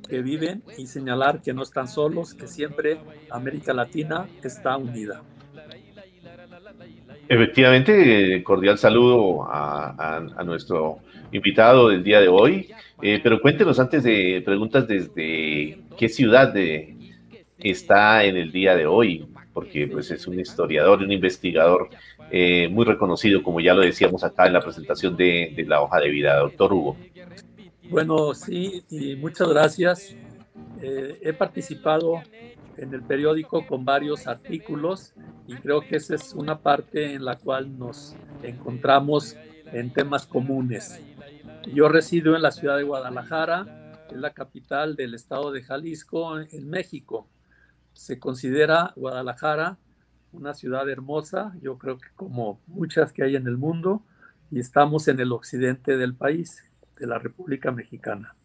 que 0.07 0.21
viven 0.21 0.63
y 0.77 0.87
señalar 0.87 1.41
que 1.41 1.53
no 1.53 1.63
están 1.63 1.87
solos, 1.87 2.33
que 2.33 2.47
siempre 2.47 2.97
América 3.29 3.73
Latina 3.73 4.27
está 4.43 4.77
unida. 4.77 5.21
Efectivamente, 7.29 8.43
cordial 8.43 8.77
saludo 8.77 9.47
a, 9.49 10.43
nuestro 10.45 10.99
invitado 11.31 11.89
del 11.89 12.03
día 12.03 12.19
de 12.19 12.27
hoy. 12.27 12.69
Eh, 13.01 13.19
pero 13.21 13.41
cuéntenos 13.41 13.79
antes 13.79 14.03
de 14.03 14.41
preguntas 14.45 14.87
desde 14.87 15.79
qué 15.97 16.09
ciudad 16.09 16.53
de, 16.53 16.95
está 17.57 18.23
en 18.23 18.37
el 18.37 18.51
día 18.51 18.75
de 18.75 18.85
hoy, 18.85 19.25
porque 19.53 19.87
pues 19.87 20.11
es 20.11 20.27
un 20.27 20.39
historiador, 20.39 21.01
un 21.01 21.11
investigador 21.11 21.89
eh, 22.35 22.67
muy 22.67 22.83
reconocido, 22.83 23.43
como 23.43 23.59
ya 23.59 23.75
lo 23.75 23.81
decíamos 23.81 24.23
acá 24.23 24.47
en 24.47 24.53
la 24.53 24.59
presentación 24.59 25.15
de, 25.15 25.53
de 25.55 25.65
la 25.65 25.83
hoja 25.83 25.99
de 25.99 26.09
vida, 26.09 26.39
doctor 26.39 26.73
Hugo. 26.73 26.97
Bueno, 27.91 28.33
sí, 28.33 28.83
y 28.89 29.15
muchas 29.15 29.47
gracias. 29.49 30.15
Eh, 30.81 31.19
he 31.21 31.33
participado 31.33 32.23
en 32.75 32.91
el 32.91 33.03
periódico 33.03 33.67
con 33.67 33.85
varios 33.85 34.25
artículos 34.25 35.13
y 35.47 35.53
creo 35.57 35.81
que 35.81 35.97
esa 35.97 36.15
es 36.15 36.33
una 36.33 36.57
parte 36.57 37.13
en 37.13 37.23
la 37.23 37.37
cual 37.37 37.77
nos 37.77 38.15
encontramos 38.41 39.37
en 39.71 39.93
temas 39.93 40.25
comunes. 40.25 40.99
Yo 41.71 41.87
resido 41.87 42.35
en 42.35 42.41
la 42.41 42.49
ciudad 42.49 42.77
de 42.77 42.83
Guadalajara, 42.83 43.93
es 44.09 44.17
la 44.17 44.33
capital 44.33 44.95
del 44.95 45.13
estado 45.13 45.51
de 45.51 45.61
Jalisco, 45.61 46.39
en 46.39 46.67
México. 46.67 47.27
Se 47.93 48.17
considera 48.17 48.91
Guadalajara 48.95 49.77
una 50.33 50.53
ciudad 50.53 50.89
hermosa, 50.89 51.53
yo 51.61 51.77
creo 51.77 51.97
que 51.97 52.07
como 52.15 52.59
muchas 52.67 53.13
que 53.13 53.23
hay 53.23 53.35
en 53.35 53.47
el 53.47 53.57
mundo, 53.57 54.01
y 54.51 54.59
estamos 54.59 55.07
en 55.07 55.19
el 55.19 55.31
occidente 55.31 55.97
del 55.97 56.13
país, 56.13 56.63
de 56.99 57.07
la 57.07 57.19
República 57.19 57.71
Mexicana. 57.71 58.35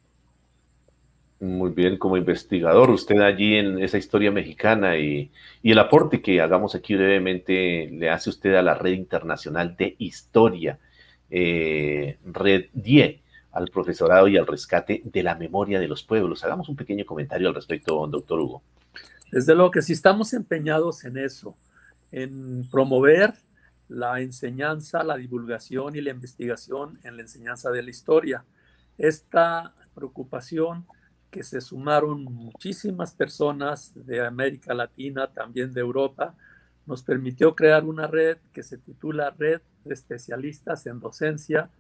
Muy 1.41 1.71
bien, 1.71 1.99
como 1.99 2.17
investigador, 2.17 2.91
usted 2.91 3.21
allí 3.21 3.55
en 3.55 3.79
esa 3.81 3.97
historia 3.99 4.33
mexicana 4.33 4.99
y, 4.99 5.31
el 5.63 5.79
aporte 5.79 6.21
que 6.21 6.41
hagamos 6.41 6.75
aquí 6.75 6.97
brevemente 6.97 7.89
le 7.93 8.11
hace 8.11 8.31
usted 8.31 8.55
a 8.55 8.63
la 8.63 8.75
Red 8.75 8.93
Internacional 8.93 9.77
de 9.77 9.95
Historia, 9.99 10.79
eh, 11.31 12.19
Red 12.25 12.67
DIE, 12.73 13.23
al 13.53 13.69
profesorado 13.69 14.29
y 14.29 14.37
al 14.37 14.47
rescate 14.47 15.03
de 15.05 15.23
la 15.23 15.37
memoria 15.37 15.79
de 15.79 15.89
los 15.89 16.03
pueblos. 16.03 16.45
Hagamos 16.45 16.69
un 16.69 16.77
pequeño 16.77 17.05
comentario 17.07 17.49
al 17.49 17.55
respecto, 17.55 18.07
doctor 18.09 18.41
Hugo. 18.41 18.63
Desde 19.31 19.55
luego 19.55 19.71
que 19.71 19.83
si 19.83 19.93
estamos 19.93 20.33
empeñados 20.33 21.05
en 21.05 21.19
eso, 21.19 21.55
en 22.11 22.69
promover 22.71 23.35
la 23.89 24.21
enseñanza, 24.21 25.03
la 25.03 25.17
divulgación 25.17 25.97
y 25.97 26.01
la 26.01 26.11
investigación 26.11 26.99
en 27.05 27.17
la 27.17 27.23
enseñanza 27.23 27.71
de 27.71 27.83
la 27.83 27.91
historia. 27.91 28.45
Esta 28.99 29.75
preocupación 29.95 30.87
que 31.31 31.43
se 31.43 31.61
sumaron 31.61 32.25
muchísimas 32.25 33.15
personas 33.15 33.93
de 33.95 34.25
América 34.25 34.75
Latina, 34.75 35.29
también 35.33 35.73
de 35.73 35.81
Europa, 35.81 36.35
nos 36.87 37.03
permitió 37.03 37.55
crear 37.55 37.85
una 37.85 38.07
red 38.07 38.39
que 38.53 38.63
se 38.63 38.79
titula 38.79 39.35
Red 39.39 39.61
de 39.85 39.95
Especialistas 39.95 40.87
en 40.87 41.01
Docencia, 41.01 41.71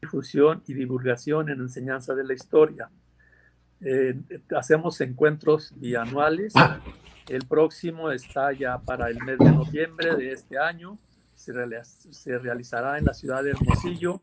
Difusión 0.00 0.62
y 0.66 0.74
Divulgación 0.74 1.48
en 1.48 1.60
Enseñanza 1.60 2.14
de 2.14 2.24
la 2.24 2.34
Historia. 2.34 2.88
Eh, 3.80 4.20
hacemos 4.56 5.00
encuentros 5.00 5.72
bianuales. 5.76 6.54
El 7.28 7.46
próximo 7.46 8.10
está 8.10 8.52
ya 8.52 8.78
para 8.78 9.10
el 9.10 9.22
mes 9.22 9.38
de 9.38 9.50
noviembre 9.50 10.16
de 10.16 10.32
este 10.32 10.58
año. 10.58 10.98
Se, 11.34 11.52
realizará 12.38 12.96
en 12.96 13.04
la 13.04 13.12
ciudad 13.12 13.44
de 13.44 13.50
Hermosillo 13.50 14.22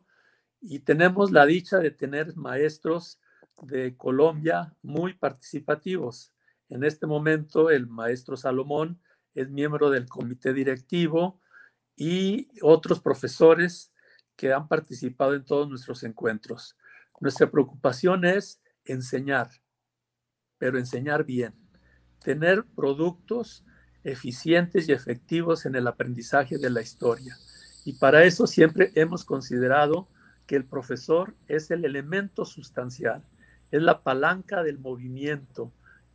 y 0.60 0.80
tenemos 0.80 1.30
la 1.30 1.46
dicha 1.46 1.78
de 1.78 1.92
tener 1.92 2.34
maestros 2.36 3.20
de 3.62 3.96
Colombia 3.96 4.74
muy 4.82 5.14
participativos. 5.14 6.32
En 6.68 6.82
este 6.82 7.06
momento, 7.06 7.70
el 7.70 7.86
maestro 7.86 8.36
Salomón 8.36 9.00
es 9.34 9.48
miembro 9.50 9.88
del 9.88 10.08
comité 10.08 10.52
directivo 10.52 11.40
y 11.94 12.48
otros 12.60 12.98
profesores 12.98 13.92
que 14.34 14.52
han 14.52 14.66
participado 14.66 15.34
en 15.34 15.44
todos 15.44 15.68
nuestros 15.68 16.02
encuentros. 16.02 16.76
Nuestra 17.20 17.48
preocupación 17.48 18.24
es 18.24 18.60
enseñar, 18.84 19.48
pero 20.58 20.76
enseñar 20.76 21.24
bien, 21.24 21.54
tener 22.26 22.64
productos 22.74 23.64
eficientes 24.02 24.88
y 24.88 24.92
efectivos 24.92 25.64
en 25.64 25.76
el 25.76 25.86
aprendizaje 25.86 26.58
de 26.58 26.70
la 26.70 26.82
historia. 26.82 27.36
Y 27.84 27.92
para 27.94 28.24
eso 28.24 28.46
siempre 28.46 28.90
hemos 28.96 29.24
considerado 29.24 30.08
que 30.46 30.56
el 30.56 30.64
profesor 30.64 31.34
es 31.46 31.70
el 31.70 31.84
elemento 31.84 32.44
sustancial 32.44 33.22
es 33.70 33.82
la 33.82 34.02
palanca 34.02 34.62
del 34.62 34.78
movimiento 34.78 35.72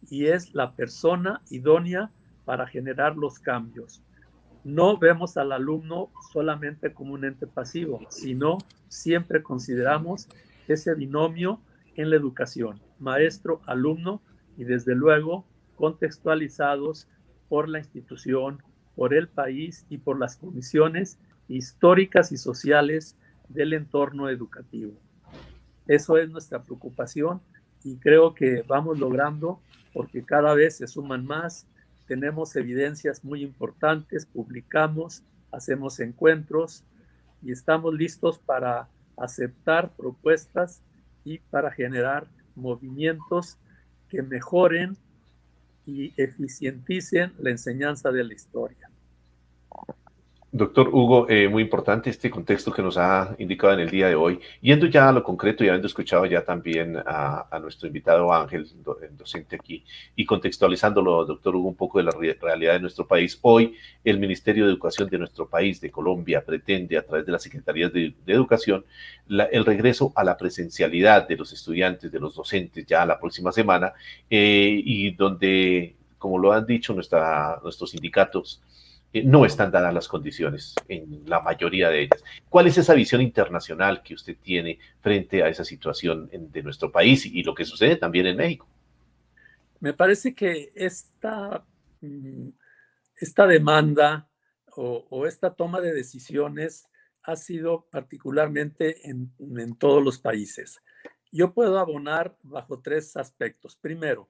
y 0.10 0.28
es 0.28 0.54
la 0.54 0.76
persona 0.76 1.42
idónea 1.50 2.12
para 2.46 2.66
generar 2.68 3.16
los 3.16 3.40
cambios. 3.40 4.02
No 4.64 4.98
vemos 4.98 5.38
al 5.38 5.52
alumno 5.52 6.12
solamente 6.34 6.94
como 6.94 7.14
un 7.14 7.26
ente 7.26 7.48
pasivo, 7.48 8.00
sino 8.10 8.58
siempre 8.88 9.44
consideramos 9.44 10.28
ese 10.68 10.94
binomio 10.94 11.60
en 11.96 12.10
la 12.10 12.16
educación, 12.16 12.80
maestro-alumno 13.00 14.22
y 14.58 14.64
desde 14.64 14.96
luego 14.96 15.46
contextualizados 15.82 17.08
por 17.50 17.68
la 17.68 17.80
institución, 17.80 18.62
por 18.96 19.16
el 19.16 19.28
país 19.28 19.84
y 19.90 19.98
por 19.98 20.20
las 20.20 20.38
condiciones 20.38 21.18
históricas 21.48 22.32
y 22.32 22.38
sociales 22.38 23.18
del 23.50 23.74
entorno 23.74 24.30
educativo. 24.30 24.94
Eso 25.88 26.18
es 26.20 26.30
nuestra 26.30 26.62
preocupación 26.62 27.42
y 27.84 27.96
creo 27.96 28.36
que 28.36 28.64
vamos 28.68 29.00
logrando 29.00 29.60
porque 29.92 30.24
cada 30.24 30.54
vez 30.54 30.78
se 30.78 30.86
suman 30.86 31.26
más, 31.26 31.66
tenemos 32.06 32.56
evidencias 32.56 33.24
muy 33.24 33.42
importantes, 33.42 34.28
publicamos, 34.28 35.24
hacemos 35.52 36.00
encuentros 36.00 36.84
y 37.42 37.52
estamos 37.52 37.96
listos 37.96 38.38
para 38.38 38.88
aceptar 39.18 39.96
propuestas 39.96 40.84
y 41.24 41.40
para 41.40 41.72
generar 41.72 42.28
movimientos 42.54 43.58
que 44.10 44.22
mejoren 44.22 44.96
y 45.86 46.14
eficienticen 46.18 47.34
la 47.40 47.50
enseñanza 47.50 48.12
de 48.12 48.24
la 48.24 48.34
historia. 48.34 48.91
Doctor 50.54 50.90
Hugo, 50.90 51.30
eh, 51.30 51.48
muy 51.48 51.64
importante 51.64 52.10
este 52.10 52.30
contexto 52.30 52.74
que 52.74 52.82
nos 52.82 52.98
ha 52.98 53.34
indicado 53.40 53.72
en 53.72 53.80
el 53.80 53.90
día 53.90 54.10
de 54.10 54.16
hoy. 54.16 54.38
Yendo 54.60 54.86
ya 54.88 55.08
a 55.08 55.14
lo 55.14 55.24
concreto 55.24 55.64
y 55.64 55.70
habiendo 55.70 55.88
escuchado 55.88 56.26
ya 56.26 56.44
también 56.44 56.98
a, 56.98 57.58
nuestro 57.62 57.88
invitado 57.88 58.34
Ángel, 58.34 58.68
el 59.02 59.16
docente 59.16 59.56
aquí, 59.56 59.86
y 60.14 60.26
contextualizándolo, 60.26 61.24
doctor 61.24 61.56
Hugo, 61.56 61.70
un 61.70 61.76
poco 61.76 62.00
de 62.00 62.04
la 62.04 62.12
realidad 62.42 62.74
de 62.74 62.82
nuestro 62.82 63.08
país. 63.08 63.40
Hoy 63.44 63.78
el 64.04 64.20
Ministerio 64.20 64.66
de 64.66 64.72
Educación 64.72 65.08
de 65.10 65.20
nuestro 65.20 65.48
país, 65.48 65.80
de 65.80 65.90
Colombia, 65.90 66.44
pretende 66.46 66.98
a 66.98 67.06
través 67.06 67.26
de 67.26 67.32
las 67.32 67.44
Secretarías 67.44 67.94
de, 67.94 68.14
Educación 68.28 68.84
el 69.30 69.66
regreso 69.66 70.12
a 70.16 70.24
la 70.26 70.36
presencialidad 70.36 71.30
de 71.30 71.38
los 71.38 71.54
estudiantes, 71.54 72.12
de 72.12 72.20
los 72.20 72.36
docentes 72.36 72.86
ya 72.86 73.06
la 73.06 73.18
próxima 73.18 73.54
semana, 73.54 73.94
eh, 74.30 74.82
y 74.84 75.12
donde, 75.12 75.96
como 76.18 76.38
lo 76.38 76.52
han 76.52 76.66
dicho 76.66 76.94
nuestra, 76.94 77.58
nuestros 77.64 77.92
sindicatos, 77.92 78.62
no 79.14 79.46
están 79.46 79.72
dadas 79.72 79.94
las 79.94 80.08
condiciones 80.08 80.76
en 80.88 81.22
la 81.26 81.42
mayoría 81.42 81.90
de 81.90 82.04
ellas. 82.04 82.24
¿Cuál 82.50 82.68
es 82.68 82.78
esa 82.78 82.94
visión 82.94 83.22
internacional 83.22 84.02
que 84.04 84.14
usted 84.14 84.38
tiene 84.42 84.80
frente 85.02 85.44
a 85.44 85.50
esa 85.50 85.66
situación 85.66 86.30
de 86.32 86.64
nuestro 86.64 86.92
país 86.92 87.26
y 87.26 87.44
lo 87.44 87.54
que 87.54 87.66
sucede 87.66 87.98
también 87.98 88.28
en 88.28 88.38
México? 88.38 88.68
Me 89.80 89.94
parece 89.94 90.34
que 90.34 90.72
esta, 90.76 91.66
mm, 92.00 92.50
esta 93.18 93.48
demanda 93.48 94.30
o, 94.74 95.26
esta 95.28 95.54
toma 95.54 95.82
de 95.82 95.94
decisiones 95.94 96.88
ha 97.24 97.36
sido 97.36 97.88
particularmente 97.92 99.10
en, 99.10 99.34
en 99.40 99.76
todos 99.76 100.02
los 100.02 100.18
países. 100.20 100.82
Yo 101.30 101.54
puedo 101.54 101.78
abonar 101.78 102.38
bajo 102.42 102.80
tres 102.80 103.18
aspectos. 103.18 103.76
Primero, 103.76 104.30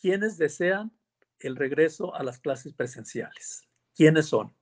quienes 0.00 0.38
desean 0.38 0.90
el 1.38 1.56
regreso 1.56 2.14
a 2.14 2.22
las 2.22 2.38
clases 2.38 2.72
presenciales. 2.74 3.68
¿Quiénes 3.94 4.26
son? 4.26 4.54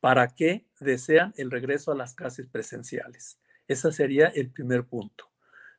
¿Para 0.00 0.34
qué 0.34 0.66
desean 0.80 1.32
el 1.36 1.50
regreso 1.50 1.92
a 1.92 1.94
las 1.94 2.14
clases 2.14 2.48
presenciales? 2.48 3.38
Ese 3.68 3.92
sería 3.92 4.28
el 4.28 4.50
primer 4.50 4.84
punto. 4.84 5.30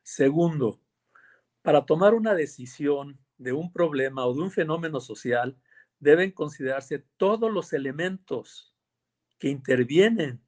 Segundo, 0.02 0.80
para 1.62 1.84
tomar 1.84 2.14
una 2.14 2.34
decisión 2.34 3.18
de 3.38 3.52
un 3.52 3.72
problema 3.72 4.26
o 4.26 4.34
de 4.34 4.42
un 4.42 4.50
fenómeno 4.50 5.00
social, 5.00 5.56
deben 5.98 6.30
considerarse 6.30 7.04
todos 7.16 7.52
los 7.52 7.72
elementos 7.72 8.74
que 9.38 9.48
intervienen 9.48 10.42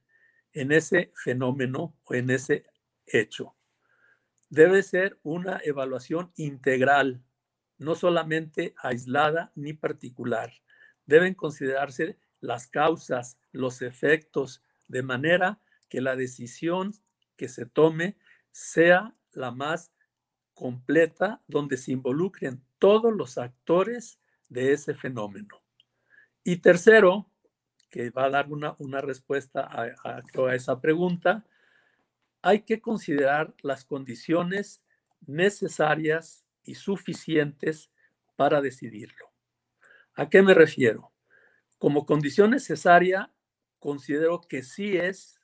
en 0.52 0.72
ese 0.72 1.12
fenómeno 1.14 1.94
o 2.04 2.14
en 2.14 2.30
ese 2.30 2.64
hecho. 3.06 3.54
Debe 4.48 4.82
ser 4.82 5.18
una 5.22 5.60
evaluación 5.64 6.32
integral 6.36 7.22
no 7.78 7.94
solamente 7.94 8.74
aislada 8.78 9.52
ni 9.54 9.72
particular. 9.72 10.52
Deben 11.04 11.34
considerarse 11.34 12.18
las 12.40 12.66
causas, 12.68 13.38
los 13.52 13.82
efectos, 13.82 14.62
de 14.88 15.02
manera 15.02 15.60
que 15.88 16.00
la 16.00 16.16
decisión 16.16 16.92
que 17.36 17.48
se 17.48 17.66
tome 17.66 18.16
sea 18.50 19.14
la 19.32 19.50
más 19.50 19.92
completa, 20.54 21.42
donde 21.46 21.76
se 21.76 21.92
involucren 21.92 22.64
todos 22.78 23.12
los 23.12 23.36
actores 23.36 24.18
de 24.48 24.72
ese 24.72 24.94
fenómeno. 24.94 25.62
Y 26.42 26.58
tercero, 26.58 27.30
que 27.90 28.10
va 28.10 28.24
a 28.24 28.30
dar 28.30 28.50
una, 28.50 28.74
una 28.78 29.00
respuesta 29.00 29.60
a, 29.62 30.22
a 30.22 30.54
esa 30.54 30.80
pregunta, 30.80 31.44
hay 32.42 32.60
que 32.62 32.80
considerar 32.80 33.54
las 33.62 33.84
condiciones 33.84 34.82
necesarias 35.26 36.45
y 36.66 36.74
suficientes 36.74 37.90
para 38.36 38.60
decidirlo. 38.60 39.32
¿A 40.14 40.28
qué 40.28 40.42
me 40.42 40.54
refiero? 40.54 41.12
Como 41.78 42.06
condición 42.06 42.50
necesaria, 42.50 43.32
considero 43.78 44.40
que 44.40 44.62
sí 44.62 44.96
es 44.96 45.40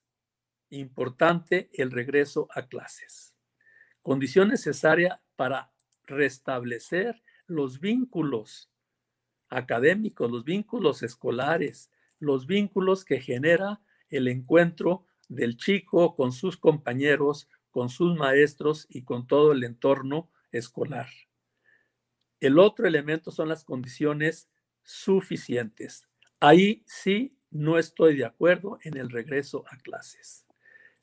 importante 0.70 1.70
el 1.74 1.90
regreso 1.90 2.48
a 2.54 2.66
clases. 2.66 3.34
Condición 4.00 4.48
necesaria 4.48 5.22
para 5.36 5.72
restablecer 6.04 7.22
los 7.46 7.80
vínculos 7.80 8.70
académicos, 9.48 10.30
los 10.30 10.44
vínculos 10.44 11.02
escolares, 11.02 11.90
los 12.18 12.46
vínculos 12.46 13.04
que 13.04 13.20
genera 13.20 13.80
el 14.08 14.28
encuentro 14.28 15.06
del 15.28 15.56
chico 15.56 16.16
con 16.16 16.32
sus 16.32 16.56
compañeros, 16.56 17.48
con 17.70 17.88
sus 17.90 18.16
maestros 18.16 18.86
y 18.88 19.02
con 19.02 19.26
todo 19.26 19.52
el 19.52 19.64
entorno 19.64 20.30
escolar. 20.52 21.08
El 22.40 22.58
otro 22.58 22.86
elemento 22.86 23.30
son 23.30 23.48
las 23.48 23.64
condiciones 23.64 24.48
suficientes. 24.82 26.08
Ahí 26.40 26.82
sí 26.86 27.36
no 27.50 27.78
estoy 27.78 28.16
de 28.16 28.24
acuerdo 28.24 28.78
en 28.82 28.96
el 28.96 29.10
regreso 29.10 29.64
a 29.70 29.76
clases. 29.78 30.44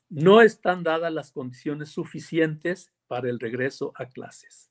No 0.08 0.42
están 0.42 0.82
dadas 0.82 1.12
las 1.12 1.32
condiciones 1.32 1.90
suficientes 1.90 2.92
para 3.06 3.28
el 3.30 3.38
regreso 3.38 3.92
a 3.94 4.06
clases. 4.06 4.70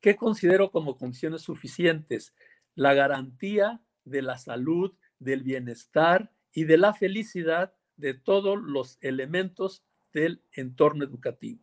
¿Qué 0.00 0.16
considero 0.16 0.70
como 0.70 0.96
condiciones 0.96 1.42
suficientes? 1.42 2.34
La 2.74 2.94
garantía 2.94 3.82
de 4.04 4.22
la 4.22 4.38
salud, 4.38 4.96
del 5.18 5.42
bienestar 5.42 6.32
y 6.52 6.64
de 6.64 6.76
la 6.76 6.94
felicidad 6.94 7.74
de 7.96 8.14
todos 8.14 8.60
los 8.60 8.98
elementos 9.00 9.84
del 10.12 10.42
entorno 10.52 11.04
educativo. 11.04 11.62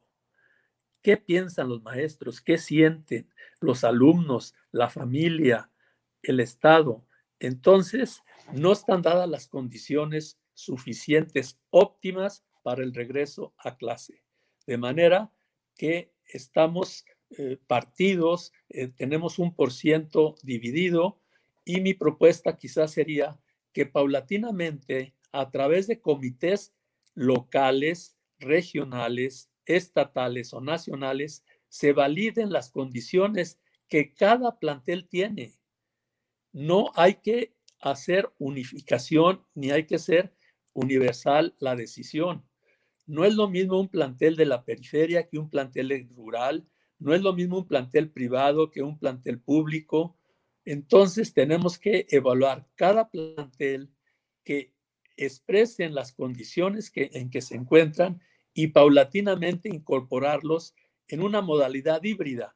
¿Qué 1.02 1.18
piensan 1.18 1.70
los 1.70 1.82
maestros? 1.82 2.42
¿Qué 2.42 2.58
sienten 2.58 3.30
los 3.60 3.84
alumnos, 3.84 4.54
la 4.72 4.90
familia, 4.90 5.72
el 6.22 6.40
Estado? 6.40 7.06
Entonces, 7.40 8.22
no 8.54 8.72
están 8.72 9.02
dadas 9.02 9.30
las 9.30 9.48
condiciones 9.48 10.40
suficientes, 10.54 11.60
óptimas 11.70 12.46
para 12.62 12.84
el 12.84 12.94
regreso 12.94 13.54
a 13.58 13.78
clase. 13.78 14.24
De 14.68 14.78
manera 14.78 15.32
que 15.76 16.14
estamos 16.26 17.06
eh, 17.38 17.58
partidos, 17.66 18.54
eh, 18.70 18.90
tenemos 18.90 19.40
un 19.40 19.56
por 19.56 19.72
ciento 19.72 20.36
dividido 20.44 21.20
y 21.66 21.82
mi 21.82 21.94
propuesta 21.94 22.58
quizás 22.58 22.92
sería 22.92 23.40
que 23.74 23.86
paulatinamente 23.86 25.16
a 25.32 25.50
través 25.50 25.88
de 25.88 26.02
comités 26.02 26.74
locales, 27.16 28.18
regionales, 28.40 29.51
estatales 29.66 30.54
o 30.54 30.62
nacionales 30.62 31.44
se 31.70 31.94
validen 31.94 32.52
las 32.52 32.72
condiciones 32.72 33.60
que 33.88 34.14
cada 34.14 34.60
plantel 34.60 35.08
tiene. 35.08 35.54
No 36.52 36.92
hay 36.96 37.16
que 37.16 37.56
hacer 37.80 38.32
unificación 38.38 39.46
ni 39.54 39.72
hay 39.72 39.86
que 39.86 40.00
ser 40.00 40.34
universal 40.74 41.56
la 41.60 41.76
decisión. 41.76 42.46
No 43.06 43.26
es 43.26 43.36
lo 43.36 43.50
mismo 43.50 43.80
un 43.80 43.90
plantel 43.90 44.36
de 44.36 44.46
la 44.46 44.64
periferia 44.64 45.28
que 45.28 45.38
un 45.38 45.50
plantel 45.50 46.08
rural, 46.16 46.68
no 47.00 47.14
es 47.14 47.22
lo 47.22 47.34
mismo 47.34 47.58
un 47.58 47.68
plantel 47.68 48.12
privado 48.12 48.70
que 48.70 48.84
un 48.84 49.00
plantel 49.00 49.40
público. 49.40 50.18
Entonces 50.66 51.34
tenemos 51.34 51.80
que 51.80 52.06
evaluar 52.10 52.68
cada 52.76 53.10
plantel 53.10 53.90
que 54.44 54.74
expresen 55.18 55.96
las 55.96 56.14
condiciones 56.14 56.92
que, 56.92 57.10
en 57.14 57.30
que 57.30 57.42
se 57.42 57.56
encuentran 57.56 58.22
y 58.54 58.68
paulatinamente 58.68 59.70
incorporarlos 59.70 60.76
en 61.08 61.22
una 61.22 61.42
modalidad 61.42 62.04
híbrida. 62.04 62.56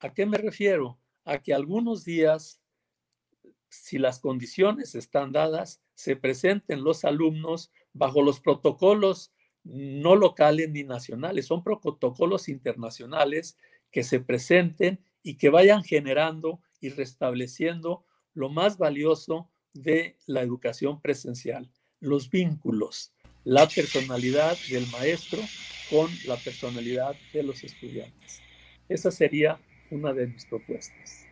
¿A 0.00 0.14
qué 0.14 0.26
me 0.26 0.38
refiero? 0.38 0.98
A 1.24 1.38
que 1.42 1.52
algunos 1.54 2.04
días, 2.04 2.60
si 3.68 3.98
las 3.98 4.20
condiciones 4.20 4.94
están 4.94 5.32
dadas, 5.32 5.82
se 5.94 6.16
presenten 6.16 6.84
los 6.84 7.04
alumnos 7.04 7.72
bajo 7.92 8.22
los 8.22 8.40
protocolos 8.40 9.32
no 9.64 10.16
locales 10.16 10.70
ni 10.70 10.84
nacionales, 10.84 11.46
son 11.46 11.62
protocolos 11.62 12.48
internacionales 12.48 13.58
que 13.90 14.02
se 14.02 14.20
presenten 14.20 15.04
y 15.22 15.36
que 15.36 15.50
vayan 15.50 15.82
generando 15.82 16.62
y 16.80 16.90
restableciendo 16.90 18.04
lo 18.34 18.48
más 18.48 18.78
valioso 18.78 19.50
de 19.74 20.16
la 20.26 20.42
educación 20.42 21.00
presencial, 21.00 21.70
los 22.00 22.30
vínculos, 22.30 23.12
la 23.44 23.66
personalidad 23.66 24.56
del 24.70 24.86
maestro 24.92 25.40
con 25.90 26.08
la 26.26 26.36
personalidad 26.36 27.16
de 27.32 27.42
los 27.42 27.64
estudiantes. 27.64 28.42
Esa 28.88 29.10
sería 29.10 29.58
una 29.90 30.12
de 30.12 30.26
mis 30.26 30.44
propuestas. 30.46 31.26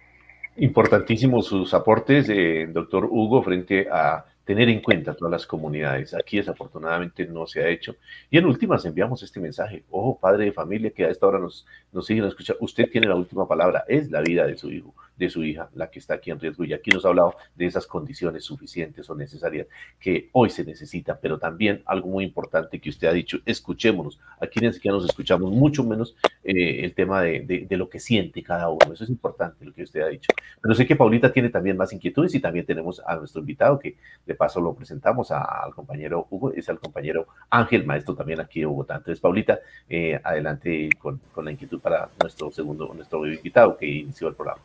Importantísimos 0.56 1.46
sus 1.46 1.74
aportes, 1.74 2.28
eh, 2.30 2.66
doctor 2.70 3.06
Hugo, 3.10 3.42
frente 3.42 3.86
a 3.90 4.24
tener 4.44 4.68
en 4.68 4.80
cuenta 4.80 5.14
todas 5.14 5.32
las 5.32 5.46
comunidades. 5.46 6.14
Aquí 6.14 6.38
desafortunadamente 6.38 7.26
no 7.26 7.46
se 7.46 7.62
ha 7.62 7.68
hecho. 7.68 7.96
Y 8.30 8.38
en 8.38 8.46
últimas 8.46 8.84
enviamos 8.86 9.22
este 9.22 9.40
mensaje. 9.40 9.84
Ojo, 9.90 10.18
padre 10.18 10.46
de 10.46 10.52
familia 10.52 10.90
que 10.90 11.04
a 11.04 11.10
esta 11.10 11.26
hora 11.26 11.38
nos, 11.38 11.66
nos 11.92 12.06
siguen 12.06 12.24
a 12.24 12.28
escuchar. 12.28 12.56
Usted 12.60 12.88
tiene 12.88 13.08
la 13.08 13.16
última 13.16 13.46
palabra. 13.46 13.84
Es 13.88 14.10
la 14.10 14.22
vida 14.22 14.46
de 14.46 14.56
su 14.56 14.70
hijo 14.70 14.94
de 15.16 15.30
su 15.30 15.42
hija, 15.44 15.68
la 15.74 15.90
que 15.90 15.98
está 15.98 16.14
aquí 16.14 16.30
en 16.30 16.40
riesgo. 16.40 16.64
Y 16.64 16.72
aquí 16.72 16.90
nos 16.90 17.04
ha 17.04 17.08
hablado 17.08 17.34
de 17.54 17.66
esas 17.66 17.86
condiciones 17.86 18.44
suficientes 18.44 19.08
o 19.08 19.14
necesarias 19.14 19.66
que 19.98 20.28
hoy 20.32 20.50
se 20.50 20.64
necesitan, 20.64 21.18
pero 21.20 21.38
también 21.38 21.82
algo 21.86 22.08
muy 22.08 22.24
importante 22.24 22.80
que 22.80 22.90
usted 22.90 23.08
ha 23.08 23.12
dicho, 23.12 23.38
escuchémonos. 23.44 24.20
Aquí 24.40 24.60
ni 24.60 24.72
siquiera 24.72 24.96
nos 24.96 25.06
escuchamos, 25.06 25.52
mucho 25.52 25.84
menos 25.84 26.16
eh, 26.44 26.84
el 26.84 26.94
tema 26.94 27.22
de, 27.22 27.66
de, 27.68 27.76
lo 27.76 27.88
que 27.88 27.98
siente 27.98 28.42
cada 28.42 28.68
uno. 28.68 28.92
Eso 28.92 29.04
es 29.04 29.10
importante 29.10 29.64
lo 29.64 29.72
que 29.72 29.82
usted 29.82 30.00
ha 30.00 30.08
dicho. 30.08 30.28
Pero 30.60 30.74
sé 30.74 30.86
que 30.86 30.96
Paulita 30.96 31.32
tiene 31.32 31.50
también 31.50 31.76
más 31.76 31.92
inquietudes 31.92 32.34
y 32.34 32.40
también 32.40 32.66
tenemos 32.66 33.02
a 33.04 33.16
nuestro 33.16 33.40
invitado, 33.40 33.78
que 33.78 33.96
de 34.24 34.34
paso 34.34 34.60
lo 34.60 34.74
presentamos 34.74 35.30
al 35.30 35.74
compañero 35.74 36.26
Hugo, 36.30 36.52
es 36.52 36.68
al 36.68 36.78
compañero 36.78 37.26
Ángel, 37.50 37.84
maestro 37.84 38.14
también 38.14 38.40
aquí 38.40 38.60
de 38.60 38.66
Bogotá. 38.66 38.96
Entonces, 38.96 39.20
Paulita, 39.20 39.60
eh, 39.88 40.20
adelante 40.22 40.90
con, 40.98 41.20
con 41.32 41.44
la 41.44 41.52
inquietud 41.52 41.80
para 41.80 42.08
nuestro 42.20 42.50
segundo, 42.50 42.92
nuestro 42.94 43.26
invitado 43.26 43.76
que 43.76 43.86
inició 43.86 44.28
el 44.28 44.34
programa. 44.34 44.62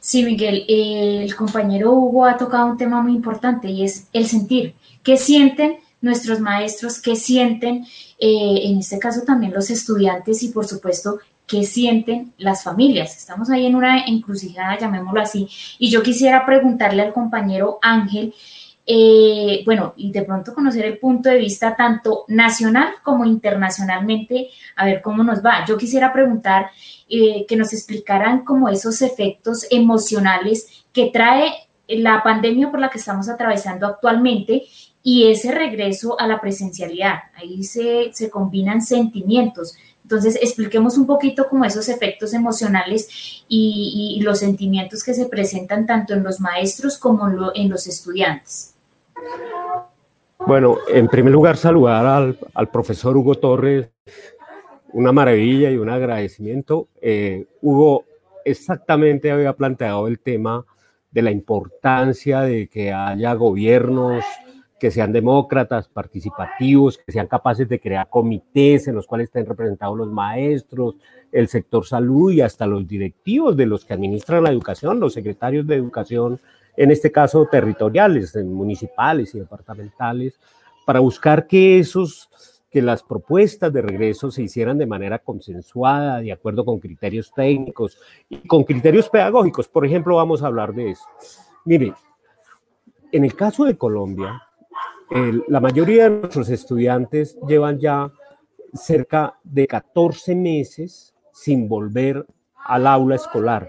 Sí, 0.00 0.24
Miguel, 0.24 0.64
el 0.68 1.34
compañero 1.34 1.92
Hugo 1.92 2.26
ha 2.26 2.36
tocado 2.36 2.66
un 2.66 2.76
tema 2.76 3.02
muy 3.02 3.12
importante 3.12 3.68
y 3.70 3.84
es 3.84 4.06
el 4.12 4.26
sentir. 4.26 4.74
¿Qué 5.02 5.16
sienten 5.16 5.78
nuestros 6.00 6.40
maestros? 6.40 7.00
¿Qué 7.00 7.16
sienten, 7.16 7.86
eh, 8.18 8.60
en 8.64 8.78
este 8.78 8.98
caso 8.98 9.22
también 9.22 9.52
los 9.52 9.70
estudiantes 9.70 10.42
y 10.42 10.48
por 10.48 10.66
supuesto, 10.66 11.18
qué 11.46 11.64
sienten 11.64 12.32
las 12.38 12.62
familias? 12.62 13.16
Estamos 13.16 13.50
ahí 13.50 13.66
en 13.66 13.76
una 13.76 14.04
encrucijada, 14.06 14.78
llamémoslo 14.78 15.20
así. 15.20 15.48
Y 15.78 15.90
yo 15.90 16.02
quisiera 16.02 16.46
preguntarle 16.46 17.02
al 17.02 17.12
compañero 17.12 17.78
Ángel, 17.82 18.34
eh, 18.84 19.62
bueno, 19.64 19.94
y 19.96 20.10
de 20.10 20.22
pronto 20.22 20.54
conocer 20.54 20.84
el 20.84 20.98
punto 20.98 21.28
de 21.28 21.38
vista 21.38 21.76
tanto 21.76 22.24
nacional 22.28 22.94
como 23.02 23.24
internacionalmente, 23.24 24.48
a 24.76 24.86
ver 24.86 25.00
cómo 25.00 25.22
nos 25.22 25.44
va. 25.44 25.64
Yo 25.66 25.78
quisiera 25.78 26.12
preguntar 26.12 26.70
eh, 27.08 27.46
que 27.46 27.56
nos 27.56 27.72
explicaran 27.72 28.44
como 28.44 28.68
esos 28.68 29.00
efectos 29.02 29.66
emocionales 29.70 30.84
que 30.92 31.10
trae 31.12 31.52
la 31.88 32.22
pandemia 32.22 32.70
por 32.70 32.80
la 32.80 32.90
que 32.90 32.98
estamos 32.98 33.28
atravesando 33.28 33.86
actualmente 33.86 34.64
y 35.02 35.30
ese 35.30 35.52
regreso 35.52 36.18
a 36.18 36.26
la 36.26 36.40
presencialidad. 36.40 37.20
Ahí 37.34 37.64
se, 37.64 38.10
se 38.12 38.30
combinan 38.30 38.82
sentimientos. 38.82 39.74
Entonces, 40.12 40.38
expliquemos 40.42 40.98
un 40.98 41.06
poquito 41.06 41.48
como 41.48 41.64
esos 41.64 41.88
efectos 41.88 42.34
emocionales 42.34 43.44
y, 43.48 44.20
los 44.22 44.40
sentimientos 44.40 45.02
que 45.02 45.14
se 45.14 45.24
presentan 45.24 45.86
tanto 45.86 46.12
en 46.12 46.22
los 46.22 46.38
maestros 46.38 46.98
como 46.98 47.26
en 47.54 47.70
los 47.70 47.86
estudiantes. 47.86 48.74
Bueno, 50.46 50.76
en 50.92 51.08
primer 51.08 51.32
lugar, 51.32 51.56
saludar 51.56 52.36
al, 52.52 52.68
profesor 52.68 53.16
Hugo 53.16 53.36
Torres, 53.36 53.88
una 54.92 55.12
maravilla 55.12 55.70
y 55.70 55.78
un 55.78 55.88
agradecimiento. 55.88 56.88
Eh, 57.00 57.46
Hugo 57.62 58.04
exactamente 58.44 59.30
había 59.30 59.54
planteado 59.54 60.08
el 60.08 60.18
tema 60.18 60.66
de 61.10 61.22
la 61.22 61.30
importancia 61.30 62.42
de 62.42 62.68
que 62.68 62.92
haya 62.92 63.32
gobiernos 63.32 64.22
que 64.82 64.90
sean 64.90 65.12
demócratas, 65.12 65.86
participativos, 65.86 66.98
que 66.98 67.12
sean 67.12 67.28
capaces 67.28 67.68
de 67.68 67.78
crear 67.78 68.10
comités 68.10 68.88
en 68.88 68.96
los 68.96 69.06
cuales 69.06 69.26
estén 69.28 69.46
representados 69.46 69.96
los 69.96 70.10
maestros, 70.10 70.96
el 71.30 71.46
sector 71.46 71.86
salud 71.86 72.32
y 72.32 72.40
hasta 72.40 72.66
los 72.66 72.84
directivos 72.88 73.56
de 73.56 73.66
los 73.66 73.84
que 73.84 73.94
administran 73.94 74.42
la 74.42 74.50
educación, 74.50 74.98
los 74.98 75.12
secretarios 75.12 75.68
de 75.68 75.76
educación 75.76 76.40
en 76.76 76.90
este 76.90 77.12
caso 77.12 77.46
territoriales, 77.46 78.34
municipales 78.44 79.32
y 79.36 79.38
departamentales, 79.38 80.40
para 80.84 80.98
buscar 80.98 81.46
que 81.46 81.78
esos 81.78 82.28
que 82.68 82.82
las 82.82 83.04
propuestas 83.04 83.72
de 83.72 83.82
regreso 83.82 84.32
se 84.32 84.42
hicieran 84.42 84.78
de 84.78 84.86
manera 84.86 85.20
consensuada, 85.20 86.18
de 86.18 86.32
acuerdo 86.32 86.64
con 86.64 86.80
criterios 86.80 87.30
técnicos 87.32 87.98
y 88.28 88.48
con 88.48 88.64
criterios 88.64 89.08
pedagógicos. 89.08 89.68
Por 89.68 89.86
ejemplo, 89.86 90.16
vamos 90.16 90.42
a 90.42 90.48
hablar 90.48 90.74
de 90.74 90.90
eso. 90.90 91.04
Mire, 91.64 91.94
en 93.12 93.24
el 93.24 93.36
caso 93.36 93.64
de 93.64 93.76
Colombia, 93.76 94.42
la 95.48 95.60
mayoría 95.60 96.04
de 96.04 96.20
nuestros 96.20 96.48
estudiantes 96.48 97.36
llevan 97.46 97.78
ya 97.78 98.10
cerca 98.72 99.34
de 99.44 99.66
14 99.66 100.34
meses 100.34 101.14
sin 101.32 101.68
volver 101.68 102.24
al 102.64 102.86
aula 102.86 103.16
escolar. 103.16 103.68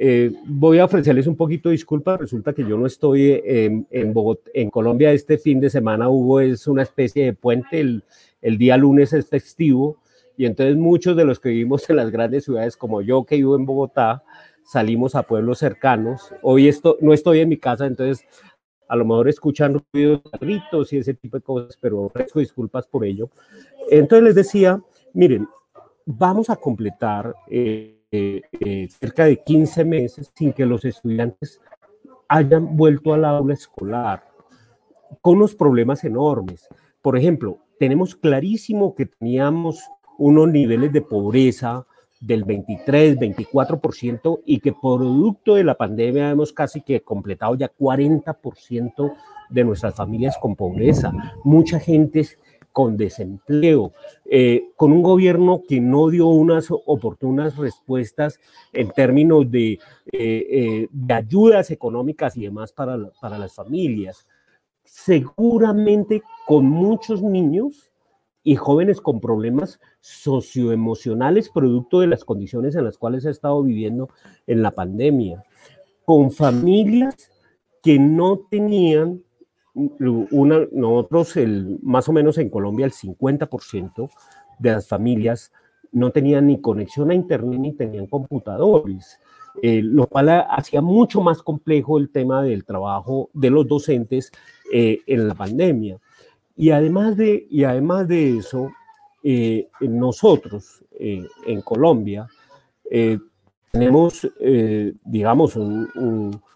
Eh, 0.00 0.32
voy 0.46 0.78
a 0.78 0.84
ofrecerles 0.84 1.26
un 1.26 1.36
poquito 1.36 1.68
de 1.68 1.74
disculpa. 1.74 2.16
Resulta 2.16 2.52
que 2.52 2.62
yo 2.62 2.78
no 2.78 2.86
estoy 2.86 3.42
en, 3.44 4.14
Bogotá, 4.14 4.50
en 4.54 4.70
Colombia 4.70 5.12
este 5.12 5.38
fin 5.38 5.60
de 5.60 5.70
semana. 5.70 6.08
Hubo 6.08 6.40
es 6.40 6.66
una 6.68 6.82
especie 6.82 7.24
de 7.24 7.32
puente. 7.32 7.80
El, 7.80 8.04
el, 8.40 8.58
día 8.58 8.76
lunes 8.76 9.12
es 9.12 9.28
festivo. 9.28 9.98
Y 10.36 10.46
entonces 10.46 10.76
muchos 10.76 11.16
de 11.16 11.24
los 11.24 11.40
que 11.40 11.48
vivimos 11.48 11.90
en 11.90 11.96
las 11.96 12.10
grandes 12.10 12.44
ciudades, 12.44 12.76
como 12.76 13.02
yo 13.02 13.24
que 13.24 13.36
vivo 13.36 13.56
en 13.56 13.66
Bogotá, 13.66 14.22
salimos 14.68 15.16
a 15.16 15.24
pueblos 15.24 15.58
cercanos. 15.58 16.32
Hoy 16.42 16.68
esto, 16.68 16.96
no 17.00 17.12
estoy 17.12 17.40
en 17.40 17.48
mi 17.48 17.56
casa, 17.56 17.86
entonces 17.86 18.24
a 18.88 18.96
lo 18.96 19.04
mejor 19.04 19.28
escuchan 19.28 19.82
ruidos 19.92 20.22
de 20.24 20.30
carritos 20.30 20.92
y 20.92 20.98
ese 20.98 21.14
tipo 21.14 21.36
de 21.36 21.42
cosas, 21.42 21.78
pero 21.80 22.02
ofrezco 22.02 22.40
disculpas 22.40 22.86
por 22.86 23.04
ello. 23.04 23.30
Entonces 23.90 24.24
les 24.24 24.34
decía, 24.34 24.80
miren, 25.12 25.46
vamos 26.06 26.48
a 26.50 26.56
completar 26.56 27.34
eh, 27.48 28.00
eh, 28.10 28.42
eh, 28.60 28.88
cerca 28.88 29.26
de 29.26 29.42
15 29.42 29.84
meses 29.84 30.32
sin 30.34 30.52
que 30.52 30.64
los 30.64 30.84
estudiantes 30.84 31.60
hayan 32.28 32.76
vuelto 32.76 33.12
al 33.12 33.24
aula 33.24 33.54
escolar 33.54 34.24
con 35.20 35.36
unos 35.36 35.54
problemas 35.54 36.04
enormes. 36.04 36.66
Por 37.02 37.16
ejemplo, 37.16 37.58
tenemos 37.78 38.16
clarísimo 38.16 38.94
que 38.94 39.06
teníamos 39.06 39.82
unos 40.18 40.48
niveles 40.48 40.92
de 40.92 41.02
pobreza 41.02 41.86
del 42.20 42.44
23, 42.44 43.18
24% 43.18 44.40
y 44.44 44.60
que 44.60 44.72
producto 44.72 45.54
de 45.54 45.64
la 45.64 45.76
pandemia 45.76 46.30
hemos 46.30 46.52
casi 46.52 46.80
que 46.80 47.00
completado 47.02 47.54
ya 47.54 47.70
40% 47.72 49.14
de 49.50 49.64
nuestras 49.64 49.94
familias 49.94 50.36
con 50.40 50.56
pobreza. 50.56 51.12
Mucha 51.44 51.78
gente 51.78 52.26
con 52.72 52.96
desempleo, 52.96 53.92
eh, 54.24 54.70
con 54.76 54.92
un 54.92 55.02
gobierno 55.02 55.62
que 55.68 55.80
no 55.80 56.10
dio 56.10 56.28
unas 56.28 56.68
oportunas 56.70 57.56
respuestas 57.56 58.38
en 58.72 58.90
términos 58.90 59.50
de, 59.50 59.72
eh, 59.72 59.78
eh, 60.12 60.88
de 60.90 61.14
ayudas 61.14 61.70
económicas 61.70 62.36
y 62.36 62.42
demás 62.42 62.72
para, 62.72 62.96
para 63.20 63.38
las 63.38 63.54
familias. 63.54 64.26
Seguramente 64.84 66.22
con 66.46 66.66
muchos 66.66 67.22
niños 67.22 67.87
y 68.48 68.56
jóvenes 68.56 69.02
con 69.02 69.20
problemas 69.20 69.78
socioemocionales 70.00 71.50
producto 71.50 72.00
de 72.00 72.06
las 72.06 72.24
condiciones 72.24 72.74
en 72.76 72.84
las 72.84 72.96
cuales 72.96 73.26
ha 73.26 73.30
estado 73.30 73.62
viviendo 73.62 74.08
en 74.46 74.62
la 74.62 74.70
pandemia, 74.70 75.44
con 76.06 76.30
familias 76.30 77.14
que 77.82 77.98
no 77.98 78.38
tenían 78.50 79.22
una, 79.74 80.66
nosotros 80.72 81.36
el, 81.36 81.78
más 81.82 82.08
o 82.08 82.14
menos 82.14 82.38
en 82.38 82.48
Colombia 82.48 82.86
el 82.86 82.92
50% 82.92 84.08
de 84.60 84.70
las 84.70 84.88
familias 84.88 85.52
no 85.92 86.10
tenían 86.10 86.46
ni 86.46 86.58
conexión 86.58 87.10
a 87.10 87.14
internet 87.14 87.60
ni 87.60 87.74
tenían 87.74 88.06
computadores, 88.06 89.20
eh, 89.60 89.82
lo 89.82 90.06
cual 90.06 90.30
hacía 90.48 90.80
mucho 90.80 91.20
más 91.20 91.42
complejo 91.42 91.98
el 91.98 92.08
tema 92.08 92.42
del 92.42 92.64
trabajo 92.64 93.28
de 93.34 93.50
los 93.50 93.68
docentes 93.68 94.32
eh, 94.72 95.00
en 95.06 95.28
la 95.28 95.34
pandemia. 95.34 95.98
Y 96.58 96.70
además 96.70 97.16
de, 97.16 97.46
y 97.48 97.64
además 97.64 98.06
de 98.06 98.36
eso, 98.36 98.70
eh, 99.22 99.68
nosotros 99.80 100.84
en 100.98 101.62
Colombia 101.62 102.26
tenemos, 103.70 104.28
digamos, 105.04 105.56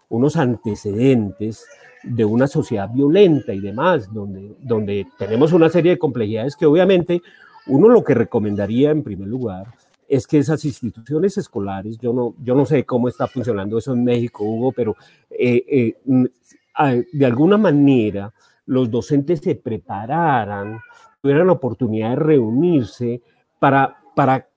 unos 0.09 0.37
antecedentes 0.37 1.65
de 2.03 2.25
una 2.25 2.47
sociedad 2.47 2.91
violenta 2.91 3.55
y 3.55 3.61
demás, 3.61 4.13
donde, 4.13 4.57
donde 4.61 5.07
tenemos 5.19 5.53
una 5.53 5.69
serie 5.69 5.93
de 5.93 5.99
complejidades 5.99 6.57
que 6.57 6.67
obviamente 6.67 7.23
uno 7.67 7.89
lo 7.89 8.03
que 8.03 8.15
recomendaría 8.15 8.91
en 8.91 9.03
primer 9.03 9.29
lugar 9.29 9.67
es 10.09 10.27
que 10.27 10.39
esas 10.39 10.65
instituciones 10.65 11.39
escolares, 11.39 11.99
yo 11.99 12.13
no, 12.13 12.35
yo 12.43 12.55
no 12.55 12.67
sé 12.67 12.85
cómo 12.85 13.09
está 13.09 13.27
funcionando 13.27 13.79
eso 13.79 13.95
en 13.95 14.05
México, 14.05 14.45
Hugo, 14.45 14.73
pero 14.73 14.97
eh, 15.31 15.95
eh, 16.07 17.05
de 17.13 17.27
alguna 17.27 17.57
manera 17.57 18.33
los 18.67 18.91
docentes 18.91 19.41
se 19.41 19.55
prepararan, 19.55 20.81
tuvieran 21.21 21.47
la 21.47 21.55
oportunidad 21.55 22.11
de 22.11 22.17
reunirse 22.17 23.23
para, 23.59 23.97
para 24.15 24.49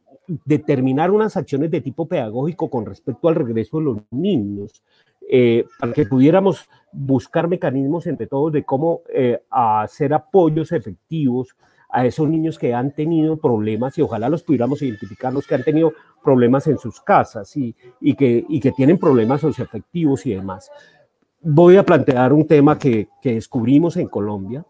determinar 0.46 1.12
unas 1.12 1.38
acciones 1.38 1.72
de 1.72 1.82
tipo 1.82 2.08
pedagógico 2.08 2.70
con 2.70 2.86
respecto 2.86 3.28
al 3.28 3.36
regreso 3.36 3.78
de 3.78 3.84
los 3.86 3.98
niños, 4.12 4.84
eh, 5.30 5.65
para 5.80 5.94
que 5.94 6.06
pudiéramos 6.06 6.70
buscar 6.91 7.48
mecanismos 7.48 8.08
entre 8.08 8.28
todos 8.28 8.52
de 8.52 8.63
cómo 8.63 9.02
eh, 9.13 9.41
hacer 9.50 10.13
apoyos 10.13 10.72
efectivos 10.72 11.56
a 11.89 12.06
esos 12.06 12.28
niños 12.28 12.60
que 12.60 12.74
han 12.74 12.91
tenido 12.91 13.38
problemas 13.38 13.98
y 13.98 14.02
ojalá 14.02 14.28
los 14.28 14.44
pudiéramos 14.44 14.82
identificar, 14.82 15.32
los 15.32 15.48
que 15.48 15.56
han 15.56 15.63
tenido 15.63 15.94
problemas 16.24 16.68
en 16.68 16.78
sus 16.78 17.00
casas 17.00 17.56
y, 17.56 17.76
y, 18.02 18.15
que, 18.15 18.46
y 18.50 18.60
que 18.60 18.72
tienen 18.72 18.98
problemas 18.98 19.41
socioafectivos 19.41 20.26
y 20.26 20.34
demás. 20.34 20.70
Voy 21.47 21.77
a 21.77 21.84
plantear 21.84 22.34
un 22.34 22.47
tema 22.47 22.79
que, 22.79 23.08
que 23.21 23.36
descubrimos 23.36 23.97
en 23.97 24.08
Colombia, 24.08 24.65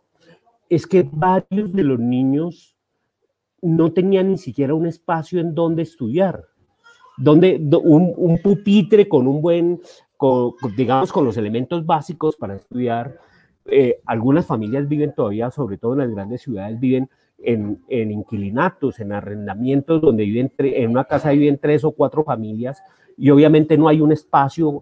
es 0.69 0.85
que 0.85 1.07
varios 1.09 1.71
de 1.71 1.83
los 1.83 1.97
niños 1.99 2.75
no 3.61 3.93
tenían 3.93 4.31
ni 4.31 4.37
siquiera 4.37 4.73
un 4.73 4.85
espacio 4.85 5.39
en 5.39 5.55
donde 5.55 5.83
estudiar, 5.83 6.43
donde 7.17 7.55
un, 7.81 8.13
un 8.17 8.37
pupitre 8.39 9.07
con 9.07 9.25
un 9.25 9.41
buen 9.41 9.79
digamos, 10.75 11.13
con 11.13 11.23
los 11.23 11.37
elementos 11.37 11.85
básicos 11.85 12.35
para 12.35 12.55
estudiar. 12.55 13.19
Eh, 13.67 14.01
algunas 14.05 14.45
familias 14.45 14.87
viven 14.87 15.13
todavía, 15.15 15.51
sobre 15.51 15.77
todo 15.77 15.93
en 15.93 15.99
las 15.99 16.11
grandes 16.11 16.41
ciudades, 16.41 16.77
viven 16.77 17.09
en, 17.37 17.81
en 17.87 18.11
inquilinatos, 18.11 18.99
en 18.99 19.13
arrendamientos, 19.13 20.01
donde 20.01 20.25
viven 20.25 20.51
en 20.57 20.91
una 20.91 21.05
casa 21.05 21.31
viven 21.31 21.57
tres 21.57 21.85
o 21.85 21.91
cuatro 21.91 22.25
familias 22.25 22.81
y 23.17 23.29
obviamente 23.29 23.77
no 23.77 23.87
hay 23.87 24.01
un 24.01 24.11
espacio 24.11 24.81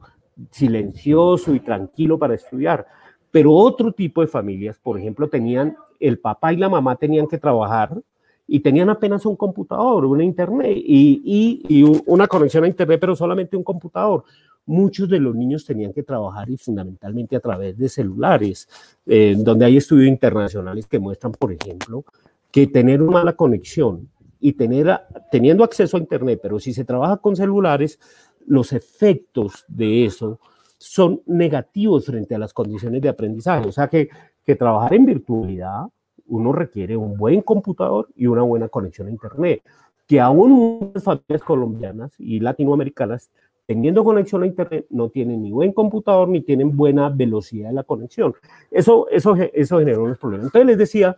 silencioso 0.51 1.53
y 1.53 1.59
tranquilo 1.59 2.17
para 2.17 2.35
estudiar. 2.35 2.85
Pero 3.31 3.53
otro 3.53 3.91
tipo 3.91 4.21
de 4.21 4.27
familias, 4.27 4.77
por 4.77 4.99
ejemplo, 4.99 5.27
tenían, 5.27 5.75
el 5.99 6.19
papá 6.19 6.53
y 6.53 6.57
la 6.57 6.69
mamá 6.69 6.95
tenían 6.95 7.27
que 7.27 7.37
trabajar 7.37 7.97
y 8.45 8.59
tenían 8.59 8.89
apenas 8.89 9.25
un 9.25 9.35
computador, 9.35 10.05
una 10.05 10.23
internet 10.23 10.75
y, 10.75 11.83
una 12.05 12.27
conexión 12.27 12.65
a 12.65 12.67
internet, 12.67 12.99
pero 12.99 13.15
solamente 13.15 13.57
un 13.57 13.63
computador 13.63 14.23
muchos 14.65 15.09
de 15.09 15.19
los 15.19 15.35
niños 15.35 15.65
tenían 15.65 15.91
que 15.91 16.03
trabajar 16.03 16.49
y 16.49 16.55
fundamentalmente 16.57 17.35
a 17.35 17.39
través 17.41 17.77
de 17.77 17.89
celulares, 17.89 18.69
eh, 19.05 19.35
donde 19.37 19.65
hay 19.65 19.77
estudios 19.77 20.07
internacionales 20.07 20.87
que 20.87 20.99
muestran, 20.99 21.33
por 21.33 21.51
ejemplo, 21.51 22.05
que 22.49 22.67
tener 22.67 23.01
una 23.01 23.11
mala 23.11 23.33
conexión 23.33 24.09
y 24.39 24.53
tener, 24.53 24.99
teniendo 25.31 25.63
acceso 25.63 25.97
a 25.97 26.01
Internet, 26.01 26.39
pero 26.43 26.59
si 26.59 26.73
se 26.73 26.83
trabaja 26.85 27.17
con 27.17 27.35
celulares, 27.35 27.97
los 28.47 28.73
efectos 28.73 29.65
de 29.67 30.05
eso 30.05 30.39
son 30.77 31.21
negativos 31.25 32.05
frente 32.05 32.35
a 32.35 32.39
las 32.39 32.53
condiciones 32.53 33.01
de 33.01 33.09
aprendizaje. 33.09 33.67
O 33.67 33.71
sea 33.71 33.87
que, 33.87 34.09
trabajar 34.57 34.93
en 34.93 35.05
virtualidad, 35.05 35.85
uno 36.27 36.51
requiere 36.51 36.97
un 36.97 37.15
buen 37.15 37.41
computador 37.41 38.09
y 38.15 38.27
una 38.27 38.41
buena 38.41 38.67
conexión 38.67 39.07
a 39.07 39.11
Internet, 39.11 39.63
que 40.05 40.19
aún 40.19 40.91
las 40.93 41.03
familias 41.03 41.41
colombianas 41.43 42.13
y 42.19 42.39
latinoamericanas 42.39 43.29
teniendo 43.65 44.03
conexión 44.03 44.43
a 44.43 44.47
Internet, 44.47 44.87
no 44.89 45.09
tienen 45.09 45.41
ni 45.41 45.51
buen 45.51 45.71
computador 45.71 46.27
ni 46.27 46.41
tienen 46.41 46.75
buena 46.75 47.09
velocidad 47.09 47.69
de 47.69 47.75
la 47.75 47.83
conexión. 47.83 48.33
Eso, 48.69 49.07
eso, 49.09 49.35
eso 49.53 49.79
generó 49.79 50.03
unos 50.03 50.17
problemas. 50.17 50.47
Entonces 50.47 50.67
les 50.67 50.77
decía, 50.77 51.17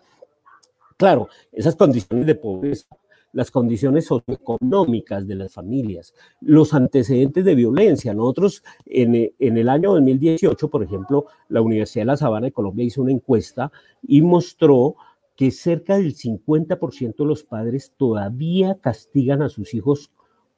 claro, 0.97 1.27
esas 1.51 1.75
condiciones 1.75 2.25
de 2.27 2.35
pobreza, 2.35 2.87
las 3.35 3.51
condiciones 3.51 4.05
socioeconómicas 4.05 5.27
de 5.27 5.35
las 5.35 5.53
familias, 5.53 6.13
los 6.39 6.73
antecedentes 6.73 7.43
de 7.43 7.53
violencia. 7.53 8.13
Nosotros 8.13 8.63
en, 8.85 9.33
en, 9.37 9.57
el 9.57 9.67
año 9.67 9.91
2018, 9.91 10.69
por 10.69 10.81
ejemplo, 10.81 11.25
la 11.49 11.61
Universidad 11.61 12.03
de 12.03 12.07
La 12.07 12.17
Sabana 12.17 12.45
de 12.45 12.53
Colombia 12.53 12.85
hizo 12.85 13.01
una 13.01 13.11
encuesta 13.11 13.73
y 14.01 14.21
mostró 14.21 14.95
que 15.35 15.51
cerca 15.51 15.97
del 15.97 16.15
50% 16.15 17.15
de 17.17 17.25
los 17.25 17.43
padres 17.43 17.91
todavía 17.97 18.77
castigan 18.79 19.41
a 19.41 19.49
sus 19.49 19.73
hijos 19.73 20.11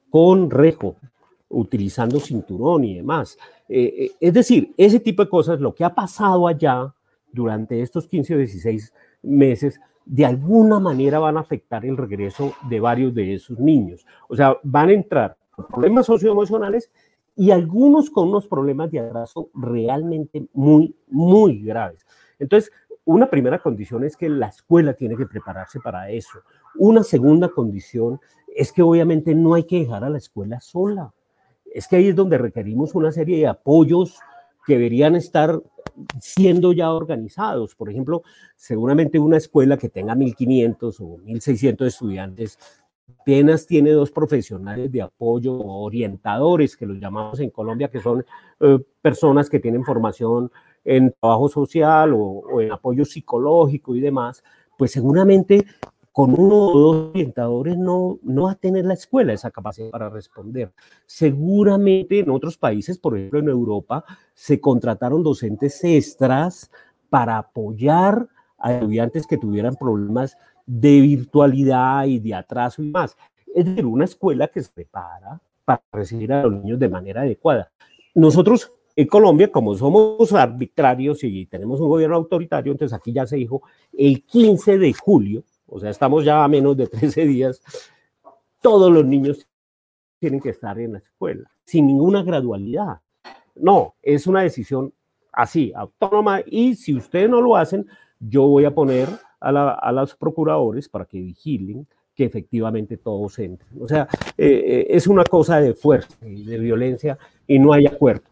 con 0.08 0.48
rejo, 0.48 0.94
utilizando 1.48 2.20
cinturón 2.20 2.84
y 2.84 2.94
demás. 2.94 3.38
Eh, 3.68 3.92
eh, 3.98 4.10
es 4.20 4.32
decir, 4.32 4.72
ese 4.76 5.00
tipo 5.00 5.24
de 5.24 5.28
cosas, 5.28 5.58
lo 5.58 5.74
que 5.74 5.82
ha 5.82 5.96
pasado 5.96 6.46
allá 6.46 6.94
durante 7.32 7.82
estos 7.82 8.06
15 8.06 8.36
o 8.36 8.38
16 8.38 8.92
meses, 9.22 9.80
de 10.08 10.24
alguna 10.26 10.80
manera 10.80 11.18
van 11.18 11.36
a 11.36 11.40
afectar 11.40 11.84
el 11.84 11.96
regreso 11.96 12.54
de 12.68 12.80
varios 12.80 13.14
de 13.14 13.34
esos 13.34 13.58
niños. 13.58 14.06
O 14.28 14.34
sea, 14.34 14.56
van 14.62 14.88
a 14.88 14.92
entrar 14.92 15.36
con 15.50 15.66
problemas 15.66 16.06
socioemocionales 16.06 16.90
y 17.36 17.50
algunos 17.50 18.10
con 18.10 18.28
unos 18.28 18.48
problemas 18.48 18.90
de 18.90 19.00
atraso 19.00 19.50
realmente 19.54 20.48
muy, 20.52 20.96
muy 21.08 21.62
graves. 21.62 22.04
Entonces, 22.38 22.72
una 23.04 23.30
primera 23.30 23.60
condición 23.60 24.04
es 24.04 24.16
que 24.16 24.28
la 24.28 24.48
escuela 24.48 24.94
tiene 24.94 25.16
que 25.16 25.26
prepararse 25.26 25.78
para 25.80 26.10
eso. 26.10 26.40
Una 26.76 27.02
segunda 27.02 27.48
condición 27.48 28.20
es 28.54 28.72
que 28.72 28.82
obviamente 28.82 29.34
no 29.34 29.54
hay 29.54 29.64
que 29.64 29.80
dejar 29.80 30.04
a 30.04 30.10
la 30.10 30.18
escuela 30.18 30.58
sola 30.60 31.12
es 31.72 31.86
que 31.86 31.96
ahí 31.96 32.08
es 32.08 32.16
donde 32.16 32.38
requerimos 32.38 32.94
una 32.94 33.12
serie 33.12 33.38
de 33.38 33.46
apoyos 33.46 34.18
que 34.66 34.74
deberían 34.74 35.16
estar 35.16 35.60
siendo 36.20 36.72
ya 36.72 36.92
organizados. 36.92 37.74
Por 37.74 37.90
ejemplo, 37.90 38.22
seguramente 38.56 39.18
una 39.18 39.36
escuela 39.36 39.76
que 39.76 39.88
tenga 39.88 40.14
1.500 40.14 41.00
o 41.00 41.18
1.600 41.18 41.86
estudiantes 41.86 42.58
apenas 43.20 43.66
tiene 43.66 43.90
dos 43.90 44.10
profesionales 44.10 44.90
de 44.90 45.02
apoyo 45.02 45.52
o 45.54 45.84
orientadores, 45.84 46.76
que 46.76 46.86
los 46.86 46.98
llamamos 46.98 47.40
en 47.40 47.50
Colombia, 47.50 47.88
que 47.90 48.00
son 48.00 48.24
eh, 48.60 48.78
personas 49.02 49.50
que 49.50 49.60
tienen 49.60 49.84
formación 49.84 50.50
en 50.84 51.14
trabajo 51.20 51.48
social 51.48 52.14
o, 52.14 52.20
o 52.20 52.60
en 52.60 52.72
apoyo 52.72 53.04
psicológico 53.04 53.94
y 53.94 54.00
demás, 54.00 54.42
pues 54.76 54.92
seguramente 54.92 55.66
con 56.18 56.34
uno 56.36 56.56
o 56.56 56.78
dos 56.80 56.96
orientadores 57.10 57.78
no, 57.78 58.18
no 58.24 58.42
va 58.46 58.50
a 58.50 58.54
tener 58.56 58.84
la 58.84 58.94
escuela 58.94 59.32
esa 59.32 59.52
capacidad 59.52 59.90
para 59.90 60.08
responder. 60.08 60.72
Seguramente 61.06 62.18
en 62.18 62.30
otros 62.30 62.58
países, 62.58 62.98
por 62.98 63.16
ejemplo 63.16 63.38
en 63.38 63.48
Europa, 63.48 64.04
se 64.34 64.60
contrataron 64.60 65.22
docentes 65.22 65.78
extras 65.84 66.72
para 67.08 67.38
apoyar 67.38 68.26
a 68.58 68.72
estudiantes 68.72 69.28
que 69.28 69.38
tuvieran 69.38 69.76
problemas 69.76 70.36
de 70.66 71.00
virtualidad 71.02 72.06
y 72.06 72.18
de 72.18 72.34
atraso 72.34 72.82
y 72.82 72.90
más. 72.90 73.16
Es 73.54 73.66
decir, 73.66 73.86
una 73.86 74.04
escuela 74.04 74.48
que 74.48 74.60
se 74.60 74.72
prepara 74.72 75.40
para 75.64 75.84
recibir 75.92 76.32
a 76.32 76.42
los 76.42 76.52
niños 76.52 76.80
de 76.80 76.88
manera 76.88 77.20
adecuada. 77.20 77.70
Nosotros 78.16 78.72
en 78.96 79.06
Colombia, 79.06 79.52
como 79.52 79.76
somos 79.76 80.32
arbitrarios 80.32 81.22
y 81.22 81.46
tenemos 81.46 81.78
un 81.78 81.88
gobierno 81.88 82.16
autoritario, 82.16 82.72
entonces 82.72 82.98
aquí 82.98 83.12
ya 83.12 83.24
se 83.24 83.36
dijo 83.36 83.62
el 83.96 84.24
15 84.24 84.78
de 84.78 84.92
julio, 84.92 85.44
o 85.68 85.78
sea, 85.78 85.90
estamos 85.90 86.24
ya 86.24 86.42
a 86.42 86.48
menos 86.48 86.76
de 86.76 86.86
13 86.88 87.26
días, 87.26 87.62
todos 88.60 88.90
los 88.90 89.04
niños 89.04 89.46
tienen 90.18 90.40
que 90.40 90.50
estar 90.50 90.78
en 90.78 90.94
la 90.94 90.98
escuela, 90.98 91.48
sin 91.64 91.86
ninguna 91.86 92.22
gradualidad. 92.22 93.00
No, 93.54 93.94
es 94.02 94.26
una 94.26 94.42
decisión 94.42 94.92
así, 95.32 95.72
autónoma, 95.74 96.40
y 96.46 96.74
si 96.74 96.94
ustedes 96.94 97.30
no 97.30 97.40
lo 97.40 97.56
hacen, 97.56 97.86
yo 98.18 98.46
voy 98.46 98.64
a 98.64 98.74
poner 98.74 99.08
a, 99.40 99.70
a 99.74 99.92
los 99.92 100.16
procuradores 100.16 100.88
para 100.88 101.04
que 101.04 101.20
vigilen 101.20 101.86
que 102.18 102.24
efectivamente 102.24 102.96
todos 102.96 103.38
entren. 103.38 103.80
O 103.80 103.86
sea, 103.86 104.08
eh, 104.36 104.64
eh, 104.66 104.86
es 104.90 105.06
una 105.06 105.22
cosa 105.22 105.60
de 105.60 105.72
fuerza 105.72 106.16
y 106.26 106.42
de 106.42 106.58
violencia 106.58 107.16
y 107.46 107.60
no 107.60 107.72
hay 107.72 107.86
acuerdo. 107.86 108.24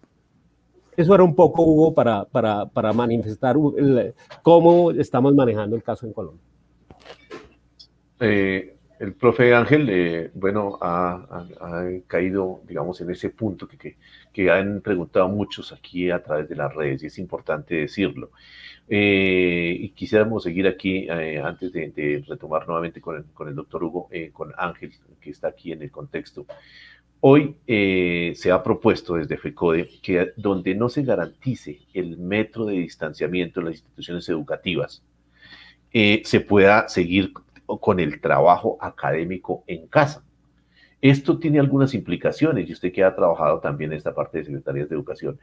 Eso 0.96 1.14
era 1.14 1.22
un 1.22 1.36
poco, 1.36 1.62
Hugo, 1.62 1.94
para, 1.94 2.24
para, 2.24 2.66
para 2.66 2.92
manifestar 2.92 3.56
cómo 4.42 4.90
estamos 4.90 5.36
manejando 5.36 5.76
el 5.76 5.84
caso 5.84 6.04
en 6.04 6.12
Colombia. 6.12 6.42
Eh, 8.20 8.74
el 8.98 9.12
profe 9.12 9.54
Ángel, 9.54 10.30
bueno, 10.34 10.78
ha, 10.80 11.46
caído, 12.06 12.62
digamos, 12.66 13.00
en 13.02 13.10
ese 13.10 13.28
punto 13.28 13.68
que, 13.68 13.76
que, 13.76 13.96
que, 14.32 14.50
han 14.50 14.80
preguntado 14.80 15.28
muchos 15.28 15.72
aquí 15.72 16.10
a 16.10 16.22
través 16.22 16.48
de 16.48 16.56
las 16.56 16.74
redes 16.74 17.02
y 17.02 17.06
es 17.06 17.18
importante 17.18 17.74
decirlo. 17.74 18.30
Eh, 18.88 19.76
y 19.80 19.88
quisiéramos 19.90 20.44
seguir 20.44 20.66
aquí, 20.68 21.06
eh, 21.08 21.40
antes 21.40 21.72
de, 21.72 22.24
retomar 22.26 22.66
nuevamente 22.66 23.00
con 23.00 23.16
el, 23.16 23.24
con 23.34 23.48
el 23.48 23.54
doctor 23.54 23.82
Hugo, 23.82 24.08
eh, 24.12 24.30
con 24.32 24.52
Ángel, 24.56 24.92
que 25.20 25.30
está 25.30 25.48
aquí 25.48 25.72
en 25.72 25.82
el 25.82 25.90
contexto. 25.90 26.46
Hoy 27.20 27.56
se 27.66 28.52
ha 28.52 28.62
propuesto 28.62 29.14
desde 29.14 29.38
FECODE 29.38 29.88
que 30.02 30.32
donde 30.36 30.74
no 30.74 30.88
se 30.88 31.02
garantice 31.02 31.80
el 31.94 32.18
metro 32.18 32.66
de 32.66 32.74
distanciamiento 32.74 33.60
en 33.60 33.66
las 33.66 33.76
instituciones 33.76 34.28
educativas, 34.28 35.02
se 35.90 36.40
pueda 36.40 36.88
seguir 36.88 37.32
con 37.66 38.00
el 38.00 38.20
trabajo 38.20 38.78
académico 38.80 39.64
en 39.66 39.86
casa. 39.88 40.24
Esto 41.00 41.38
tiene 41.38 41.60
algunas 41.60 41.94
implicaciones, 41.94 42.68
y 42.68 42.72
usted 42.72 42.92
que 42.92 43.04
ha 43.04 43.14
trabajado 43.14 43.60
también 43.60 43.92
en 43.92 43.98
esta 43.98 44.14
parte 44.14 44.38
de 44.38 44.44
secretarías 44.44 44.88
de 44.88 44.94
educación. 44.94 45.38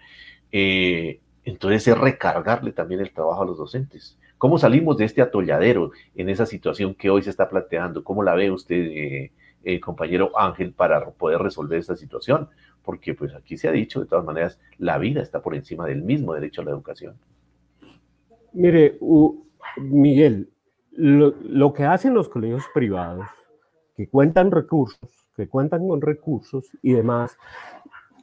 Eh, 0.51 1.19
entonces 1.45 1.87
es 1.87 1.97
recargarle 1.97 2.71
también 2.71 3.01
el 3.01 3.11
trabajo 3.11 3.43
a 3.43 3.45
los 3.45 3.57
docentes. 3.57 4.17
¿Cómo 4.37 4.57
salimos 4.57 4.97
de 4.97 5.05
este 5.05 5.21
atolladero 5.21 5.91
en 6.15 6.29
esa 6.29 6.45
situación 6.45 6.95
que 6.95 7.09
hoy 7.09 7.21
se 7.21 7.29
está 7.29 7.49
planteando? 7.49 8.03
¿Cómo 8.03 8.23
la 8.23 8.33
ve 8.35 8.51
usted, 8.51 8.75
eh, 8.75 9.31
eh, 9.63 9.79
compañero 9.79 10.37
Ángel, 10.37 10.73
para 10.73 11.11
poder 11.11 11.39
resolver 11.39 11.79
esta 11.79 11.95
situación? 11.95 12.49
Porque 12.83 13.13
pues 13.13 13.33
aquí 13.33 13.57
se 13.57 13.67
ha 13.67 13.71
dicho, 13.71 14.01
de 14.01 14.05
todas 14.05 14.25
maneras, 14.25 14.59
la 14.77 14.97
vida 14.97 15.21
está 15.21 15.41
por 15.41 15.55
encima 15.55 15.85
del 15.85 16.01
mismo 16.01 16.33
derecho 16.33 16.61
a 16.61 16.65
la 16.65 16.71
educación. 16.71 17.15
Mire, 18.53 18.97
Miguel, 19.77 20.49
lo, 20.95 21.73
que 21.73 21.85
hacen 21.85 22.13
los 22.13 22.29
colegios 22.29 22.63
privados, 22.73 23.25
que 23.95 24.07
cuentan 24.07 24.51
recursos, 24.51 25.09
que 25.35 25.47
cuentan 25.47 25.87
con 25.87 26.01
recursos 26.01 26.69
y 26.81 26.93
demás, 26.93 27.37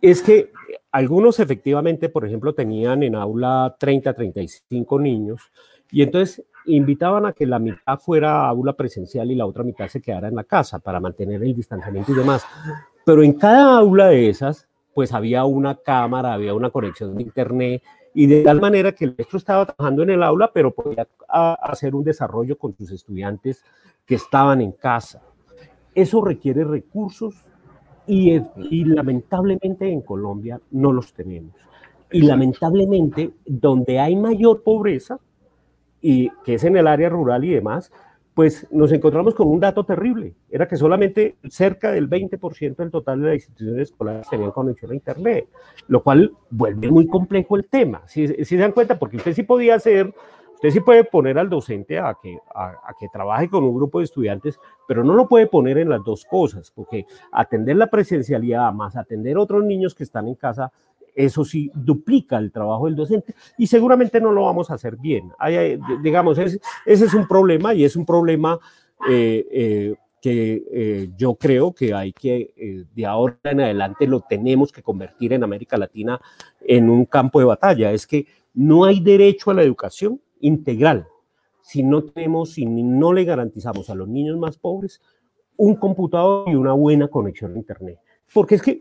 es 0.00 0.22
que 0.22 0.52
algunos 0.92 1.40
efectivamente, 1.40 2.08
por 2.08 2.26
ejemplo, 2.26 2.54
tenían 2.54 3.02
en 3.02 3.14
aula 3.14 3.76
30, 3.78 4.14
35 4.14 4.98
niños 4.98 5.40
y 5.90 6.02
entonces 6.02 6.44
invitaban 6.66 7.26
a 7.26 7.32
que 7.32 7.46
la 7.46 7.58
mitad 7.58 7.98
fuera 7.98 8.46
aula 8.46 8.74
presencial 8.74 9.30
y 9.30 9.34
la 9.34 9.46
otra 9.46 9.64
mitad 9.64 9.88
se 9.88 10.00
quedara 10.00 10.28
en 10.28 10.36
la 10.36 10.44
casa 10.44 10.78
para 10.78 11.00
mantener 11.00 11.42
el 11.42 11.54
distanciamiento 11.54 12.12
y 12.12 12.16
demás. 12.16 12.46
Pero 13.04 13.22
en 13.22 13.32
cada 13.34 13.78
aula 13.78 14.08
de 14.08 14.28
esas, 14.28 14.68
pues 14.94 15.12
había 15.12 15.44
una 15.44 15.76
cámara, 15.76 16.32
había 16.34 16.54
una 16.54 16.70
conexión 16.70 17.16
de 17.16 17.22
internet 17.22 17.82
y 18.14 18.26
de 18.26 18.42
tal 18.42 18.61
manera 18.61 18.92
que 18.92 19.04
el 19.04 19.14
maestro 19.16 19.38
estaba 19.38 19.66
trabajando 19.66 20.02
en 20.02 20.11
el 20.11 20.22
aula, 20.22 20.50
pero 20.52 20.72
podía 20.72 21.06
hacer 21.28 21.94
un 21.94 22.04
desarrollo 22.04 22.58
con 22.58 22.74
sus 22.74 22.90
estudiantes 22.90 23.64
que 24.04 24.16
estaban 24.16 24.61
en 24.61 24.72
casa. 24.72 25.22
Eso 25.94 26.20
requiere 26.22 26.64
recursos 26.64 27.44
y, 28.06 28.40
lamentablemente 28.84 29.88
en 29.88 30.00
Colombia 30.02 30.61
no 30.72 30.92
los 30.92 31.12
tenemos. 31.12 31.54
Y 32.11 32.22
lamentablemente 32.22 33.30
donde 33.46 34.00
hay 34.00 34.16
mayor 34.16 34.62
pobreza, 34.64 35.20
y 36.00 36.30
que 36.44 36.54
es 36.54 36.64
en 36.64 36.76
el 36.76 36.88
área 36.88 37.08
rural 37.08 37.44
y 37.44 37.50
demás, 37.50 37.92
pues 38.34 38.66
nos 38.70 38.92
encontramos 38.92 39.34
con 39.34 39.48
un 39.48 39.60
dato 39.60 39.84
terrible. 39.84 40.34
Era 40.50 40.68
que 40.68 40.76
solamente 40.76 41.36
cerca 41.48 41.90
del 41.90 42.08
20% 42.08 42.76
del 42.76 42.90
total 42.90 43.20
de 43.20 43.26
las 43.26 43.34
instituciones 43.36 43.90
escolares 43.90 44.28
tenían 44.28 44.52
conexión 44.52 44.92
a 44.92 44.94
Internet, 44.94 45.48
lo 45.88 46.02
cual 46.02 46.32
vuelve 46.50 46.90
muy 46.90 47.06
complejo 47.06 47.56
el 47.56 47.66
tema. 47.66 48.02
Si, 48.06 48.26
se 48.26 48.56
dan 48.56 48.72
cuenta, 48.72 48.98
porque 48.98 49.16
usted 49.16 49.32
sí 49.34 49.42
podía 49.42 49.74
hacer 49.74 50.14
Usted 50.60 50.72
sí 50.72 50.80
puede 50.80 51.04
poner 51.04 51.38
al 51.38 51.48
docente 51.48 51.98
a 51.98 52.14
que, 52.22 52.36
a, 52.54 52.92
que 53.00 53.08
trabaje 53.08 53.48
con 53.48 53.64
un 53.64 53.74
grupo 53.74 54.00
de 54.00 54.04
estudiantes, 54.04 54.60
pero 54.86 55.02
no 55.02 55.14
lo 55.14 55.26
puede 55.26 55.46
poner 55.46 55.78
en 55.78 55.88
las 55.88 56.04
dos 56.04 56.26
cosas, 56.26 56.70
porque 56.70 57.06
atender 57.32 57.76
la 57.76 57.86
presencialidad 57.86 58.70
más 58.74 58.94
atender 58.94 59.38
a 59.38 59.40
otros 59.40 59.64
niños 59.64 59.94
que 59.94 60.04
están 60.04 60.28
en 60.28 60.34
casa, 60.34 60.70
eso 61.14 61.44
sí 61.44 61.70
duplica 61.74 62.38
el 62.38 62.52
trabajo 62.52 62.86
del 62.86 62.96
docente 62.96 63.34
y 63.58 63.66
seguramente 63.66 64.20
no 64.20 64.32
lo 64.32 64.44
vamos 64.44 64.70
a 64.70 64.74
hacer 64.74 64.96
bien. 64.96 65.32
digamos, 66.02 66.38
ese, 66.38 66.61
es 66.84 67.14
un 67.14 67.26
problema 67.26 67.74
y 67.74 67.84
es 67.84 67.96
un 67.96 68.06
problema 68.06 68.58
eh, 69.08 69.46
eh, 69.50 69.94
que 70.20 70.62
eh, 70.70 71.11
yo 71.16 71.34
creo 71.34 71.72
que 71.72 71.94
hay 71.94 72.12
que, 72.12 72.84
de 72.94 73.06
ahora 73.06 73.38
en 73.44 73.61
adelante, 73.61 74.06
lo 74.06 74.20
tenemos 74.20 74.70
que 74.70 74.82
convertir 74.82 75.32
en 75.32 75.44
América 75.44 75.78
Latina 75.78 76.20
en 76.61 76.90
un 76.90 77.06
campo 77.06 77.38
de 77.38 77.46
batalla. 77.46 77.92
Es 77.92 78.06
que 78.06 78.26
no 78.52 78.84
hay 78.84 79.00
derecho 79.00 79.50
a 79.50 79.54
la 79.54 79.62
educación 79.62 80.20
integral 80.40 81.06
si 81.62 81.82
no 81.82 82.02
tenemos, 82.02 82.54
si 82.54 82.66
no 82.66 83.12
le 83.12 83.24
garantizamos 83.24 83.90
a 83.90 83.94
los 83.94 84.08
niños 84.08 84.36
más 84.36 84.58
pobres 84.58 85.00
un 85.56 85.76
computador 85.76 86.48
y 86.48 86.54
una 86.54 86.72
buena 86.72 87.08
conexión 87.08 87.54
a 87.54 87.58
Internet. 87.58 87.98
Porque 88.32 88.54
es 88.54 88.62
que 88.62 88.78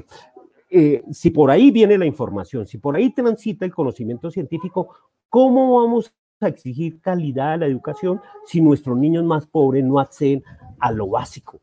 eh, 0.69 1.03
si 1.11 1.31
por 1.31 1.49
ahí 1.49 1.71
viene 1.71 1.97
la 1.97 2.05
información, 2.05 2.67
si 2.67 2.77
por 2.77 2.95
ahí 2.95 3.11
transita 3.11 3.65
el 3.65 3.73
conocimiento 3.73 4.29
científico, 4.29 4.95
¿cómo 5.27 5.81
vamos 5.81 6.13
a 6.39 6.47
exigir 6.47 7.01
calidad 7.01 7.53
a 7.53 7.57
la 7.57 7.65
educación 7.65 8.21
si 8.45 8.61
nuestros 8.61 8.97
niños 8.97 9.23
más 9.23 9.47
pobres 9.47 9.83
no 9.83 9.99
acceden 9.99 10.43
a 10.79 10.91
lo 10.91 11.07
básico, 11.07 11.59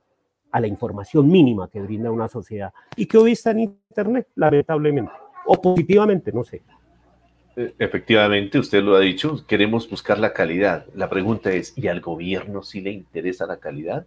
a 0.51 0.61
la 0.61 0.67
información 0.67 1.29
mínima 1.29 1.69
que 1.69 1.81
brinda 1.81 2.11
una 2.11 2.29
sociedad 2.29 2.73
y 2.97 3.07
que 3.07 3.17
hoy 3.17 3.33
está 3.33 3.53
en 3.53 3.61
Internet, 3.91 4.29
lamentablemente, 4.35 5.13
o 5.47 5.61
positivamente, 5.61 6.33
no 6.33 6.45
sé. 6.45 6.63
Eh, 7.57 7.75
efectivamente, 7.79 8.59
usted 8.59 8.83
lo 8.83 8.97
ha 8.97 9.01
dicho, 9.01 9.47
queremos 9.47 9.89
buscar 9.89 10.19
la 10.19 10.33
calidad. 10.33 10.87
La 10.95 11.09
pregunta 11.09 11.53
es, 11.53 11.77
¿y 11.79 11.89
al 11.89 12.01
gobierno 12.01 12.63
sí 12.63 12.83
le 12.83 12.91
interesa 12.91 13.47
la 13.47 13.59
calidad? 13.59 14.07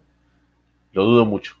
Lo 0.92 1.04
dudo 1.04 1.24
mucho. 1.24 1.59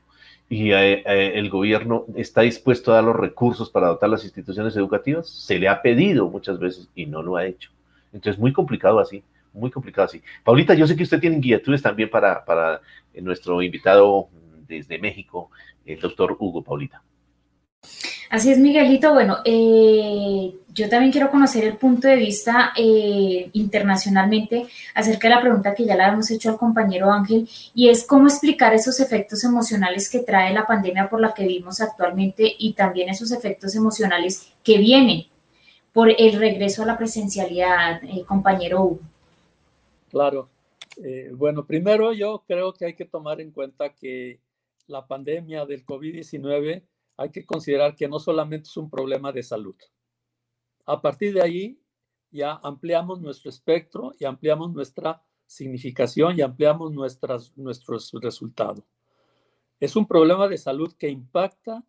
¿Y 0.52 0.72
eh, 0.72 1.04
eh, 1.06 1.32
el 1.36 1.48
gobierno 1.48 2.06
está 2.16 2.40
dispuesto 2.40 2.90
a 2.90 2.96
dar 2.96 3.04
los 3.04 3.14
recursos 3.14 3.70
para 3.70 3.86
dotar 3.86 4.10
las 4.10 4.24
instituciones 4.24 4.74
educativas? 4.74 5.30
Se 5.30 5.60
le 5.60 5.68
ha 5.68 5.80
pedido 5.80 6.28
muchas 6.28 6.58
veces 6.58 6.88
y 6.96 7.06
no 7.06 7.22
lo 7.22 7.36
ha 7.36 7.46
hecho. 7.46 7.70
Entonces, 8.12 8.36
muy 8.36 8.52
complicado 8.52 8.98
así, 8.98 9.22
muy 9.52 9.70
complicado 9.70 10.06
así. 10.06 10.20
Paulita, 10.42 10.74
yo 10.74 10.88
sé 10.88 10.96
que 10.96 11.04
usted 11.04 11.20
tiene 11.20 11.36
inquietudes 11.36 11.82
también 11.82 12.10
para, 12.10 12.44
para 12.44 12.80
nuestro 13.14 13.62
invitado 13.62 14.28
desde 14.66 14.98
México, 14.98 15.52
el 15.86 16.00
doctor 16.00 16.36
Hugo 16.36 16.64
Paulita. 16.64 17.00
Así 18.30 18.52
es, 18.52 18.58
Miguelito. 18.58 19.12
Bueno, 19.12 19.38
eh, 19.44 20.54
yo 20.72 20.88
también 20.88 21.10
quiero 21.10 21.32
conocer 21.32 21.64
el 21.64 21.76
punto 21.76 22.06
de 22.06 22.14
vista 22.14 22.72
eh, 22.76 23.50
internacionalmente 23.54 24.68
acerca 24.94 25.28
de 25.28 25.34
la 25.34 25.40
pregunta 25.40 25.74
que 25.74 25.84
ya 25.84 25.96
la 25.96 26.08
hemos 26.08 26.30
hecho 26.30 26.50
al 26.50 26.56
compañero 26.56 27.10
Ángel, 27.10 27.48
y 27.74 27.88
es 27.88 28.06
cómo 28.06 28.28
explicar 28.28 28.72
esos 28.72 29.00
efectos 29.00 29.42
emocionales 29.42 30.08
que 30.08 30.20
trae 30.20 30.54
la 30.54 30.64
pandemia 30.64 31.08
por 31.08 31.20
la 31.20 31.34
que 31.34 31.44
vivimos 31.44 31.80
actualmente 31.80 32.54
y 32.56 32.74
también 32.74 33.08
esos 33.08 33.32
efectos 33.32 33.74
emocionales 33.74 34.52
que 34.62 34.78
vienen 34.78 35.24
por 35.92 36.08
el 36.16 36.38
regreso 36.38 36.84
a 36.84 36.86
la 36.86 36.96
presencialidad, 36.96 38.00
eh, 38.04 38.22
compañero 38.24 38.84
Hugo. 38.84 39.00
Claro. 40.08 40.48
bueno, 41.32 41.64
primero 41.64 42.12
yo 42.12 42.44
creo 42.46 42.72
que 42.74 42.84
hay 42.84 42.94
que 42.94 43.06
tomar 43.06 43.40
en 43.40 43.50
cuenta 43.50 43.92
que 43.92 44.38
la 44.86 45.04
pandemia 45.04 45.66
del 45.66 45.84
COVID-19 45.84 46.82
hay 47.20 47.30
que 47.30 47.44
considerar 47.44 47.94
que 47.94 48.08
no 48.08 48.18
solamente 48.18 48.70
es 48.70 48.76
un 48.78 48.88
problema 48.88 49.30
de 49.30 49.42
salud. 49.42 49.76
A 50.86 51.02
partir 51.02 51.34
de 51.34 51.42
ahí 51.42 51.78
ya 52.30 52.58
ampliamos 52.62 53.20
nuestro 53.20 53.50
espectro 53.50 54.14
y 54.18 54.24
ampliamos 54.24 54.72
nuestra 54.72 55.22
significación 55.44 56.38
y 56.38 56.40
ampliamos 56.40 56.92
nuestras, 56.92 57.54
nuestros 57.58 58.10
resultados. 58.22 58.82
Es 59.78 59.96
un 59.96 60.06
problema 60.06 60.48
de 60.48 60.56
salud 60.56 60.94
que 60.94 61.10
impacta 61.10 61.84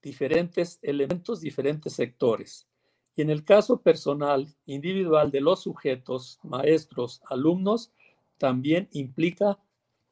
diferentes 0.00 0.78
elementos, 0.82 1.40
diferentes 1.40 1.92
sectores. 1.92 2.68
Y 3.16 3.22
en 3.22 3.30
el 3.30 3.42
caso 3.42 3.82
personal, 3.82 4.54
individual 4.66 5.32
de 5.32 5.40
los 5.40 5.64
sujetos, 5.64 6.38
maestros, 6.44 7.22
alumnos, 7.28 7.90
también 8.38 8.88
implica 8.92 9.58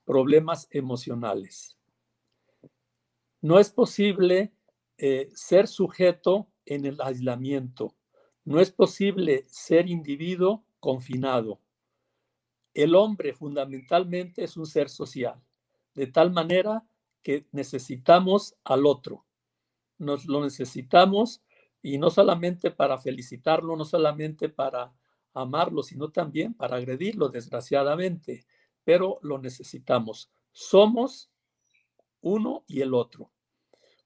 problemas 0.04 0.66
emocionales. 0.72 1.76
No 3.40 3.60
es 3.60 3.70
posible 3.70 4.52
eh, 4.98 5.30
ser 5.34 5.66
sujeto 5.68 6.48
en 6.66 6.84
el 6.86 7.00
aislamiento. 7.00 7.96
No 8.44 8.60
es 8.60 8.70
posible 8.70 9.44
ser 9.48 9.88
individuo 9.88 10.64
confinado. 10.80 11.60
El 12.74 12.94
hombre 12.94 13.32
fundamentalmente 13.34 14.44
es 14.44 14.56
un 14.56 14.66
ser 14.66 14.88
social, 14.88 15.42
de 15.94 16.06
tal 16.08 16.32
manera 16.32 16.84
que 17.22 17.46
necesitamos 17.52 18.56
al 18.64 18.86
otro. 18.86 19.24
Nos 19.98 20.26
lo 20.26 20.42
necesitamos 20.42 21.42
y 21.82 21.98
no 21.98 22.10
solamente 22.10 22.70
para 22.70 22.98
felicitarlo, 22.98 23.76
no 23.76 23.84
solamente 23.84 24.48
para 24.48 24.92
amarlo, 25.32 25.82
sino 25.82 26.10
también 26.10 26.54
para 26.54 26.76
agredirlo, 26.76 27.28
desgraciadamente, 27.28 28.46
pero 28.84 29.18
lo 29.22 29.38
necesitamos. 29.38 30.30
Somos 30.52 31.30
uno 32.20 32.64
y 32.66 32.80
el 32.80 32.94
otro. 32.94 33.30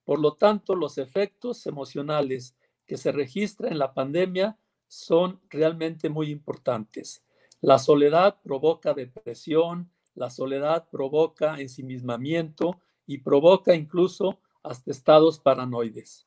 Por 0.09 0.21
lo 0.21 0.37
tanto, 0.37 0.75
los 0.75 0.97
efectos 0.97 1.67
emocionales 1.67 2.57
que 2.87 2.97
se 2.97 3.13
registran 3.13 3.73
en 3.73 3.79
la 3.79 3.93
pandemia 3.93 4.59
son 4.87 5.39
realmente 5.51 6.09
muy 6.09 6.31
importantes. 6.31 7.23
La 7.61 7.79
soledad 7.79 8.41
provoca 8.43 8.95
depresión, 8.95 9.93
la 10.15 10.31
soledad 10.31 10.89
provoca 10.89 11.61
ensimismamiento 11.61 12.81
y 13.05 13.19
provoca 13.19 13.75
incluso 13.75 14.41
hasta 14.63 14.93
estados 14.93 15.41
paranoides. 15.41 16.27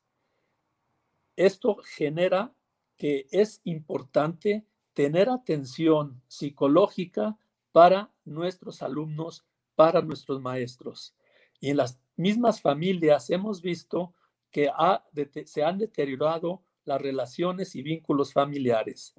Esto 1.35 1.77
genera 1.83 2.53
que 2.97 3.25
es 3.31 3.61
importante 3.63 4.63
tener 4.93 5.27
atención 5.27 6.21
psicológica 6.27 7.35
para 7.71 8.13
nuestros 8.25 8.83
alumnos, 8.83 9.43
para 9.73 10.03
nuestros 10.03 10.39
maestros. 10.39 11.15
Y 11.59 11.71
en 11.71 11.77
las 11.77 11.99
mismas 12.21 12.61
familias 12.61 13.29
hemos 13.29 13.61
visto 13.61 14.13
que 14.51 14.69
se 15.45 15.63
han 15.63 15.77
deteriorado 15.77 16.63
las 16.85 17.01
relaciones 17.01 17.75
y 17.75 17.81
vínculos 17.81 18.33
familiares. 18.33 19.13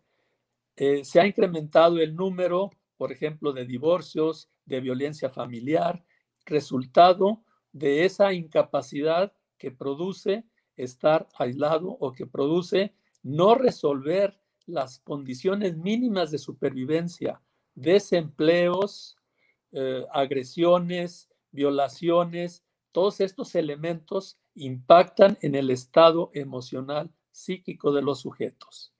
Eh, 0.77 1.05
se 1.05 1.21
ha 1.21 1.27
incrementado 1.27 1.99
el 1.99 2.15
número, 2.15 2.71
por 2.97 3.13
ejemplo, 3.13 3.53
de 3.53 3.67
divorcios, 3.67 4.51
de 4.65 4.81
violencia 4.81 5.31
familiar, 5.31 6.05
resultado 6.47 7.45
de 7.73 8.05
esa 8.05 8.33
incapacidad 8.33 9.33
que 9.59 9.71
produce 9.71 10.45
estar 10.77 11.29
aislado 11.39 11.89
o 12.01 12.13
que 12.13 12.27
produce 12.27 12.95
no 13.23 13.55
resolver 13.55 14.39
las 14.67 14.99
condiciones 15.01 15.77
mínimas 15.77 16.31
de 16.31 16.39
supervivencia, 16.39 17.41
desempleos, 17.75 19.17
eh, 19.73 20.05
agresiones, 20.13 21.31
violaciones, 21.51 22.65
todos 22.93 23.21
estos 23.21 23.55
elementos 23.55 24.39
impactan 24.55 25.39
en 25.41 25.55
el 25.55 25.71
estado 25.71 26.31
emocional 26.35 27.11
psíquico 27.31 27.93
de 27.93 28.03
los 28.03 28.21
sujetos. 28.21 28.95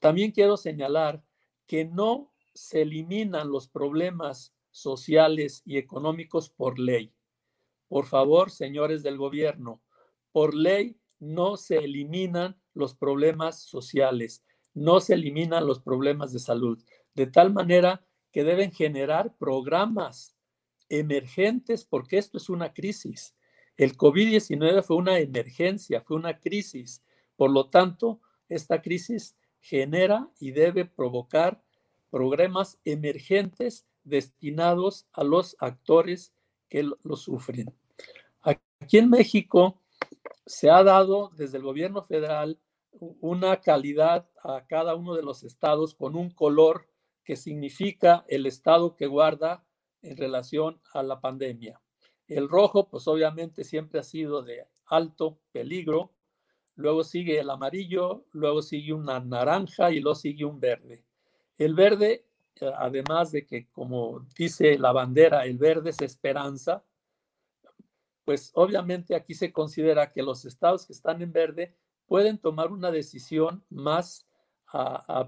También 0.00 0.32
quiero 0.32 0.56
señalar 0.56 1.22
que 1.66 1.84
no 1.84 2.32
se 2.54 2.82
eliminan 2.82 3.50
los 3.50 3.68
problemas 3.68 4.54
sociales 4.70 5.62
y 5.64 5.76
económicos 5.76 6.50
por 6.50 6.78
ley. 6.78 7.12
Por 7.88 8.06
favor, 8.06 8.50
señores 8.50 9.02
del 9.02 9.18
gobierno, 9.18 9.82
por 10.32 10.54
ley 10.54 10.98
no 11.20 11.56
se 11.56 11.78
eliminan 11.78 12.60
los 12.72 12.94
problemas 12.94 13.62
sociales, 13.62 14.44
no 14.72 15.00
se 15.00 15.14
eliminan 15.14 15.66
los 15.66 15.80
problemas 15.80 16.32
de 16.32 16.40
salud, 16.40 16.82
de 17.14 17.26
tal 17.26 17.52
manera 17.52 18.04
que 18.32 18.42
deben 18.42 18.72
generar 18.72 19.36
programas 19.36 20.33
emergentes 20.98 21.84
porque 21.84 22.18
esto 22.18 22.38
es 22.38 22.48
una 22.48 22.72
crisis. 22.72 23.34
El 23.76 23.96
COVID-19 23.96 24.82
fue 24.82 24.96
una 24.96 25.18
emergencia, 25.18 26.00
fue 26.02 26.16
una 26.16 26.38
crisis. 26.38 27.02
Por 27.36 27.50
lo 27.50 27.68
tanto, 27.68 28.20
esta 28.48 28.80
crisis 28.80 29.36
genera 29.60 30.30
y 30.38 30.52
debe 30.52 30.84
provocar 30.84 31.62
programas 32.10 32.78
emergentes 32.84 33.86
destinados 34.04 35.08
a 35.12 35.24
los 35.24 35.56
actores 35.58 36.32
que 36.68 36.82
lo, 36.82 37.16
sufren. 37.16 37.74
Aquí 38.42 38.98
en 38.98 39.08
México 39.08 39.80
se 40.46 40.70
ha 40.70 40.82
dado 40.84 41.30
desde 41.34 41.56
el 41.56 41.64
gobierno 41.64 42.02
federal 42.02 42.60
una 42.92 43.60
calidad 43.60 44.28
a 44.42 44.66
cada 44.66 44.94
uno 44.94 45.14
de 45.14 45.22
los 45.22 45.42
estados 45.42 45.94
con 45.94 46.14
un 46.14 46.30
color 46.30 46.86
que 47.24 47.36
significa 47.36 48.24
el 48.28 48.46
estado 48.46 48.94
que 48.94 49.06
guarda 49.06 49.64
en 50.04 50.16
relación 50.16 50.80
a 50.92 51.02
la 51.02 51.20
pandemia. 51.20 51.80
El 52.28 52.48
rojo, 52.48 52.88
pues 52.88 53.06
obviamente 53.08 53.64
siempre 53.64 54.00
ha 54.00 54.02
sido 54.02 54.42
de 54.42 54.66
alto 54.86 55.40
peligro, 55.52 56.12
luego 56.76 57.04
sigue 57.04 57.38
el 57.40 57.50
amarillo, 57.50 58.24
luego 58.32 58.62
sigue 58.62 58.92
una 58.92 59.20
naranja 59.20 59.90
y 59.90 60.00
luego 60.00 60.14
sigue 60.14 60.44
un 60.44 60.60
verde. 60.60 61.04
El 61.56 61.74
verde, 61.74 62.26
eh, 62.60 62.72
además 62.76 63.32
de 63.32 63.46
que, 63.46 63.68
como 63.70 64.26
dice 64.36 64.78
la 64.78 64.92
bandera, 64.92 65.44
el 65.44 65.58
verde 65.58 65.90
es 65.90 66.00
esperanza, 66.00 66.84
pues 68.24 68.50
obviamente 68.54 69.14
aquí 69.14 69.34
se 69.34 69.52
considera 69.52 70.10
que 70.10 70.22
los 70.22 70.44
estados 70.44 70.86
que 70.86 70.94
están 70.94 71.20
en 71.20 71.32
verde 71.32 71.76
pueden 72.06 72.38
tomar 72.38 72.72
una 72.72 72.90
decisión 72.90 73.64
más 73.68 74.26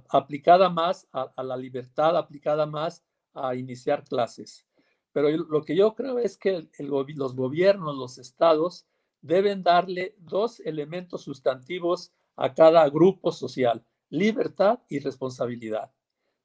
aplicada 0.08 0.70
más 0.70 1.06
a, 1.12 1.42
la 1.42 1.56
libertad, 1.56 2.16
aplicada 2.16 2.66
más 2.66 3.04
a 3.36 3.54
iniciar 3.54 4.04
clases. 4.04 4.66
Pero 5.12 5.30
lo 5.30 5.64
que 5.64 5.76
yo 5.76 5.94
creo 5.94 6.18
es 6.18 6.36
que 6.36 6.68
los 6.78 7.34
gobiernos, 7.34 7.96
los 7.96 8.18
estados, 8.18 8.86
deben 9.22 9.62
darle 9.62 10.14
dos 10.18 10.60
elementos 10.60 11.22
sustantivos 11.22 12.12
a 12.36 12.54
cada 12.54 12.88
grupo 12.90 13.32
social, 13.32 13.84
libertad 14.10 14.80
y 14.88 14.98
responsabilidad, 14.98 15.90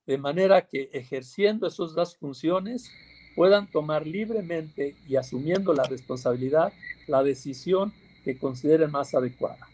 de 0.06 0.18
manera 0.18 0.68
que 0.68 0.90
ejerciendo 0.94 1.68
esas 1.68 1.94
dos 1.94 2.16
funciones 2.16 2.90
puedan 3.36 3.70
tomar 3.70 4.08
libremente 4.08 4.96
y 5.08 5.16
asumiendo 5.16 5.74
la 5.74 5.84
responsabilidad 5.84 6.74
la 7.08 7.24
decisión 7.24 7.94
que 8.24 8.38
consideren 8.38 8.92
más 8.92 9.14
adecuada. 9.14 9.71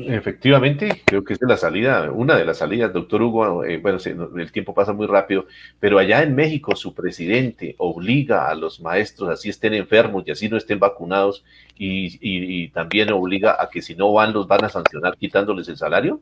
Efectivamente, 0.00 1.02
creo 1.04 1.24
que 1.24 1.32
es 1.32 1.40
de 1.40 1.48
la 1.48 1.56
salida, 1.56 2.12
una 2.12 2.36
de 2.36 2.44
las 2.44 2.58
salidas, 2.58 2.92
doctor 2.92 3.20
Hugo, 3.20 3.64
eh, 3.64 3.78
bueno, 3.78 3.98
el 4.36 4.52
tiempo 4.52 4.72
pasa 4.72 4.92
muy 4.92 5.08
rápido, 5.08 5.46
pero 5.80 5.98
allá 5.98 6.22
en 6.22 6.36
México 6.36 6.76
su 6.76 6.94
presidente 6.94 7.74
obliga 7.78 8.48
a 8.48 8.54
los 8.54 8.80
maestros, 8.80 9.28
así 9.28 9.48
estén 9.48 9.74
enfermos 9.74 10.22
y 10.24 10.30
así 10.30 10.48
no 10.48 10.56
estén 10.56 10.78
vacunados, 10.78 11.44
y, 11.76 12.68
también 12.68 13.10
obliga 13.12 13.60
a 13.60 13.68
que 13.70 13.82
si 13.82 13.96
no 13.96 14.12
van 14.12 14.32
los 14.32 14.46
van 14.46 14.64
a 14.64 14.68
sancionar 14.68 15.16
quitándoles 15.16 15.68
el 15.68 15.76
salario. 15.76 16.20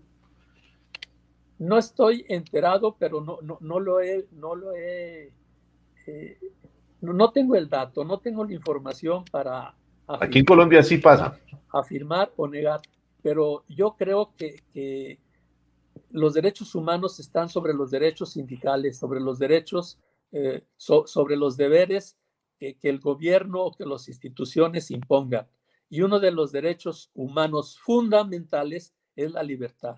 No 1.58 1.76
estoy 1.76 2.24
enterado, 2.28 2.96
pero 2.98 3.20
no, 3.20 3.38
no, 3.60 3.80
lo 3.80 4.00
he, 4.00 4.24
no 4.32 4.54
lo 4.54 4.72
he, 4.74 5.32
eh, 6.06 6.38
no, 7.02 7.30
tengo 7.30 7.56
el 7.56 7.68
dato, 7.68 8.04
no 8.04 8.18
tengo 8.18 8.42
la 8.42 8.54
información 8.54 9.22
para... 9.30 9.74
Aquí 10.06 10.38
en 10.38 10.44
Colombia 10.46 10.82
sí 10.82 10.96
pasa. 10.96 11.38
Afirmar 11.70 12.30
o 12.36 12.48
negar 12.48 12.80
pero 13.26 13.64
yo 13.66 13.96
creo 13.96 14.36
que, 14.36 15.18
los 16.10 16.34
derechos 16.34 16.76
humanos 16.76 17.18
están 17.18 17.48
sobre 17.48 17.74
los 17.74 17.90
derechos 17.90 18.34
sindicales, 18.34 18.98
sobre 18.98 19.18
los 19.18 19.40
derechos, 19.40 19.98
eh, 20.30 20.62
sobre 20.76 21.34
los 21.36 21.56
deberes 21.56 22.16
que, 22.56 22.78
el 22.82 23.00
gobierno 23.00 23.64
o 23.64 23.72
que 23.72 23.84
las 23.84 24.06
instituciones 24.06 24.92
impongan. 24.92 25.48
Y 25.90 26.02
uno 26.02 26.20
de 26.20 26.30
los 26.30 26.52
derechos 26.52 27.10
humanos 27.14 27.80
fundamentales 27.80 28.94
es 29.16 29.32
la 29.32 29.42
libertad. 29.42 29.96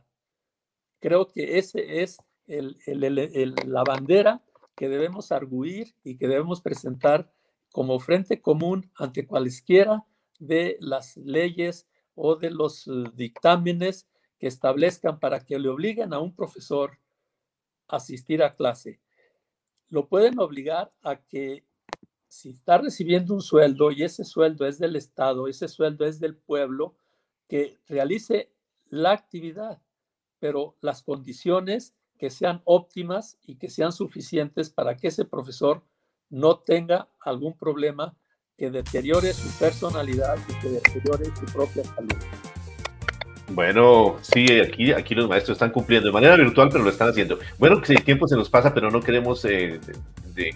Creo 0.99 1.29
que 1.29 1.59
ese 1.59 2.01
es 2.01 2.17
la 2.47 3.85
bandera 3.85 4.43
que 4.75 4.89
debemos 4.89 5.33
arguir 5.33 5.95
y 6.03 6.17
que 6.17 6.29
debemos 6.29 6.63
presentar 6.63 7.31
como 7.73 8.01
frente 8.01 8.41
común 8.41 8.91
ante 8.97 9.27
cualesquiera 9.27 10.07
de 10.39 10.79
las 10.81 11.19
leyes 11.19 11.87
o 12.19 12.37
de 12.37 12.51
los 12.51 12.87
eh, 12.89 13.05
dictámenes 13.15 14.09
que 14.39 14.49
establezcan 14.49 15.19
para 15.21 15.41
que 15.41 15.59
le 15.59 15.69
obliguen 15.69 16.13
a 16.13 16.19
un 16.19 16.35
profesor 16.35 16.99
a 17.87 17.97
asistir 17.97 18.43
a 18.43 18.55
clase. 18.55 19.01
Lo 19.89 20.09
pueden 20.09 20.39
obligar 20.39 20.93
a 21.03 21.17
que 21.17 21.65
si 22.29 22.51
está 22.51 22.79
recibiendo 22.79 23.35
un 23.35 23.41
sueldo 23.41 23.91
y 23.91 24.03
ese 24.03 24.25
sueldo 24.25 24.67
es 24.67 24.79
del 24.79 24.97
Estado, 24.97 25.49
ese 25.49 25.69
sueldo 25.69 26.05
es 26.05 26.21
del 26.21 26.37
pueblo, 26.37 26.97
que 27.49 27.79
realice 27.87 28.53
la 28.91 29.13
actividad, 29.13 29.81
pero 30.39 30.77
las 30.81 31.03
condiciones 31.03 31.95
que 32.19 32.31
sean 32.31 32.61
óptimas 32.65 33.39
y 33.47 33.57
que 33.57 33.71
sean 33.71 33.93
suficientes 33.93 34.71
para 34.71 34.97
que 34.97 35.09
ese 35.09 35.25
profesor 35.25 35.83
no 36.29 36.59
tenga 36.59 37.09
algún 37.21 37.57
problema 37.57 38.17
que 38.59 38.71
deteriore 38.71 39.33
su 39.33 39.49
personalidad 39.57 40.37
y 40.49 40.53
que 40.61 40.69
deteriore 40.69 41.27
su 41.27 41.47
propia 41.47 41.85
salud. 41.85 42.17
Bueno, 43.51 44.17
sí, 44.21 44.47
aquí, 44.61 44.93
aquí 44.93 45.15
los 45.15 45.29
maestros 45.29 45.55
están 45.55 45.71
cumpliendo 45.71 46.09
de 46.09 46.13
manera 46.13 46.37
virtual, 46.37 46.69
pero 46.71 46.83
lo 46.83 46.91
están 46.91 47.09
haciendo. 47.09 47.39
Bueno, 47.57 47.81
que 47.81 47.93
el 47.93 48.03
tiempo 48.03 48.27
se 48.27 48.35
nos 48.35 48.51
pasa, 48.51 48.75
pero 48.75 48.91
no 48.91 49.01
queremos 49.01 49.45
eh, 49.45 49.81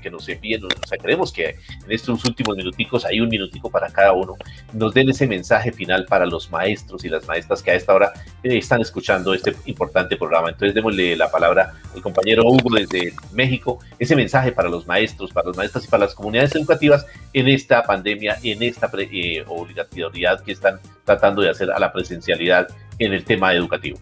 que 0.01 0.11
nos 0.11 0.28
envíen, 0.28 0.64
o 0.64 0.87
sea, 0.87 0.99
queremos 0.99 1.33
que 1.33 1.51
en 1.85 1.91
estos 1.91 2.24
últimos 2.24 2.57
minuticos, 2.57 3.05
hay 3.05 3.20
un 3.20 3.28
minutico 3.28 3.70
para 3.70 3.89
cada 3.91 4.12
uno, 4.12 4.37
nos 4.72 4.95
den 4.95 5.09
ese 5.09 5.26
mensaje 5.26 5.72
final 5.72 6.07
para 6.07 6.26
los 6.26 6.51
maestros 6.51 7.05
y 7.05 7.09
las 7.09 7.26
maestras 7.26 7.62
que 7.62 7.70
a 7.70 7.74
esta 7.74 7.95
hora 7.95 8.12
eh, 8.43 8.59
están 8.59 8.80
escuchando 8.80 9.35
este 9.35 9.55
importante 9.66 10.16
programa. 10.16 10.51
Entonces, 10.51 10.74
démosle 10.74 11.16
la 11.16 11.30
palabra 11.30 11.74
al 11.95 12.03
compañero 12.03 12.45
Hugo 12.45 12.74
desde 12.76 13.12
México, 13.33 13.78
ese 13.99 14.16
mensaje 14.16 14.53
para 14.53 14.68
los 14.68 14.87
maestros, 14.87 15.33
para 15.33 15.49
las 15.49 15.57
maestras 15.57 15.85
y 15.85 15.89
para 15.89 16.05
las 16.05 16.14
comunidades 16.14 16.55
educativas 16.55 17.07
en 17.33 17.49
esta 17.49 17.83
pandemia, 17.83 18.39
en 18.43 18.62
esta 18.62 18.91
eh, 18.99 19.45
obligatoriedad 19.47 20.43
que 20.43 20.53
están 20.53 20.80
tratando 21.05 21.43
de 21.43 21.51
hacer 21.51 21.70
a 21.70 21.78
la 21.78 21.93
presencialidad 21.93 22.68
en 22.99 23.12
el 23.12 23.24
tema 23.24 23.53
educativo. 23.55 23.99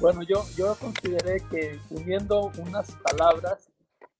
Bueno, 0.00 0.22
yo, 0.22 0.44
yo 0.56 0.76
consideré 0.76 1.42
que 1.50 1.80
uniendo 1.90 2.52
unas 2.58 2.92
palabras 3.02 3.67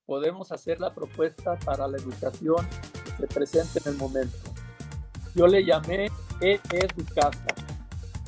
podemos 0.08 0.50
hacer 0.52 0.80
la 0.80 0.94
propuesta 0.94 1.58
para 1.66 1.86
la 1.86 1.98
educación 1.98 2.66
que 3.04 3.10
se 3.10 3.26
presente 3.26 3.78
en 3.84 3.92
el 3.92 3.98
momento. 3.98 4.38
Yo 5.34 5.46
le 5.46 5.62
llamé 5.62 6.10
e-educasa. 6.40 7.54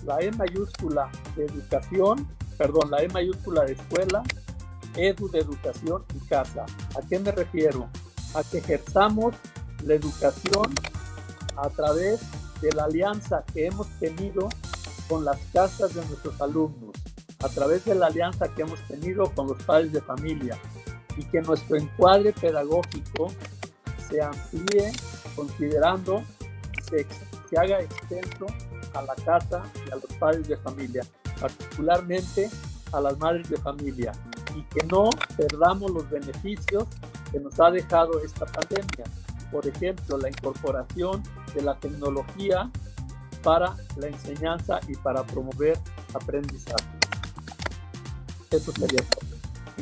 La 0.05 0.18
E 0.20 0.31
mayúscula 0.33 1.11
de 1.37 1.47
educación, 1.47 2.28
perdón, 2.59 2.91
la 2.91 3.03
E 3.03 3.09
mayúscula 3.09 3.64
de 3.64 3.72
escuela, 3.72 4.22
edu 4.95 5.31
de 5.31 5.39
educación 5.39 6.05
y 6.14 6.18
casa. 6.26 6.66
¿A 6.99 7.09
qué 7.09 7.18
me 7.18 7.33
refiero? 7.33 7.89
A 8.35 8.45
que 8.45 8.59
ejerzamos 8.59 9.35
la 9.83 9.95
educación 9.95 10.74
a 11.57 11.70
través 11.70 12.20
de 12.61 12.72
la 12.72 12.85
alianza 12.85 13.43
que 13.55 13.68
hemos 13.68 13.89
tenido 13.99 14.51
con 15.09 15.24
las 15.24 15.39
casas 15.55 15.95
de 15.95 16.05
nuestros 16.05 16.39
alumnos, 16.43 16.95
a 17.39 17.49
través 17.49 17.87
de 17.87 17.95
la 17.95 18.09
alianza 18.09 18.55
que 18.55 18.62
hemos 18.62 18.87
tenido 18.87 19.31
con 19.35 19.47
los 19.47 19.62
padres 19.62 19.95
de 19.95 20.03
familia 20.03 20.61
y 21.21 21.25
que 21.25 21.43
nuestro 21.43 21.77
encuadre 21.77 22.33
pedagógico 22.33 23.31
se 24.09 24.23
amplíe 24.23 24.91
considerando 25.37 26.23
se, 26.89 27.07
se 27.49 27.59
haga 27.59 27.81
extenso 27.81 28.47
a 28.95 29.03
la 29.03 29.14
casa 29.16 29.62
y 29.87 29.91
a 29.91 29.97
los 29.97 30.07
padres 30.18 30.49
de 30.49 30.57
familia, 30.57 31.03
particularmente 31.39 32.49
a 32.93 33.01
las 33.03 33.18
madres 33.18 33.51
de 33.51 33.59
familia, 33.59 34.12
y 34.57 34.62
que 34.62 34.85
no 34.87 35.11
perdamos 35.37 35.91
los 35.91 36.09
beneficios 36.09 36.85
que 37.31 37.39
nos 37.39 37.61
ha 37.61 37.71
dejado 37.71 38.18
esta 38.21 38.47
pandemia. 38.47 39.05
Por 39.53 39.66
ejemplo, 39.66 40.16
la 40.16 40.31
incorporación 40.31 41.23
de 41.55 41.62
la 41.62 41.79
tecnología 41.79 42.71
para 43.43 43.77
la 43.97 44.09
enseñanza 44.09 44.81
y 44.89 44.97
para 44.97 45.23
promover 45.25 45.79
aprendizaje. 46.14 46.89
Eso 48.51 48.73
sería 48.73 49.03
todo. 49.11 49.20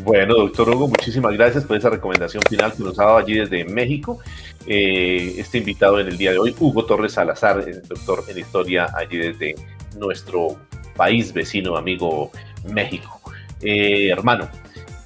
Bueno, 0.05 0.35
doctor 0.35 0.69
Hugo, 0.71 0.89
muchísimas 0.89 1.33
gracias 1.35 1.65
por 1.65 1.77
esa 1.77 1.91
recomendación 1.91 2.43
final 2.49 2.73
que 2.73 2.83
nos 2.83 2.99
ha 2.99 3.05
dado 3.05 3.17
allí 3.19 3.35
desde 3.35 3.65
México. 3.65 4.21
Eh, 4.67 5.35
este 5.39 5.59
invitado 5.59 5.99
en 5.99 6.09
el 6.09 6.17
día 6.17 6.33
de 6.33 6.39
hoy, 6.39 6.55
Hugo 6.59 6.85
Torres 6.85 7.13
Salazar, 7.13 7.65
doctor 7.89 8.25
en 8.29 8.39
historia 8.39 8.89
allí 8.95 9.19
desde 9.19 9.55
nuestro 9.99 10.57
país 10.97 11.33
vecino, 11.33 11.77
amigo 11.77 12.31
México. 12.73 13.21
Eh, 13.61 14.09
hermano, 14.11 14.49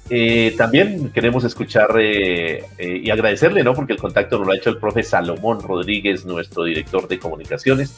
eh, 0.09 0.53
también 0.57 1.11
queremos 1.11 1.45
escuchar 1.45 1.91
eh, 1.97 2.65
eh, 2.77 3.01
y 3.03 3.09
agradecerle, 3.09 3.63
¿no? 3.63 3.73
Porque 3.73 3.93
el 3.93 3.99
contacto 3.99 4.37
nos 4.37 4.47
lo 4.47 4.53
ha 4.53 4.55
hecho 4.57 4.69
el 4.69 4.77
profe 4.77 5.01
Salomón 5.01 5.61
Rodríguez, 5.61 6.25
nuestro 6.25 6.65
director 6.65 7.07
de 7.07 7.19
comunicaciones. 7.19 7.97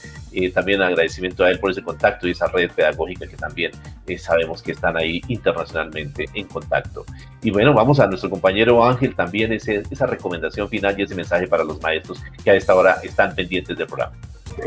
también 0.53 0.81
agradecimiento 0.81 1.43
a 1.43 1.49
él 1.49 1.59
por 1.59 1.71
ese 1.71 1.81
contacto 1.81 2.27
y 2.27 2.31
esa 2.31 2.47
red 2.47 2.69
pedagógica 2.69 3.25
que 3.25 3.37
también 3.37 3.71
sabemos 4.19 4.61
que 4.61 4.73
están 4.73 4.97
ahí 4.97 5.21
internacionalmente 5.29 6.25
en 6.33 6.47
contacto. 6.47 7.05
Y 7.41 7.49
bueno, 7.49 7.73
vamos 7.73 7.99
a 7.99 8.07
nuestro 8.07 8.29
compañero 8.29 8.85
Ángel 8.85 9.15
también, 9.15 9.51
esa 9.53 10.05
recomendación 10.05 10.69
final 10.69 10.95
y 10.99 11.03
ese 11.03 11.15
mensaje 11.15 11.47
para 11.47 11.63
los 11.63 11.81
maestros 11.81 12.21
que 12.43 12.51
a 12.51 12.55
esta 12.55 12.75
hora 12.75 12.97
están 13.03 13.33
pendientes 13.33 13.77
del 13.77 13.87
programa. 13.87 14.15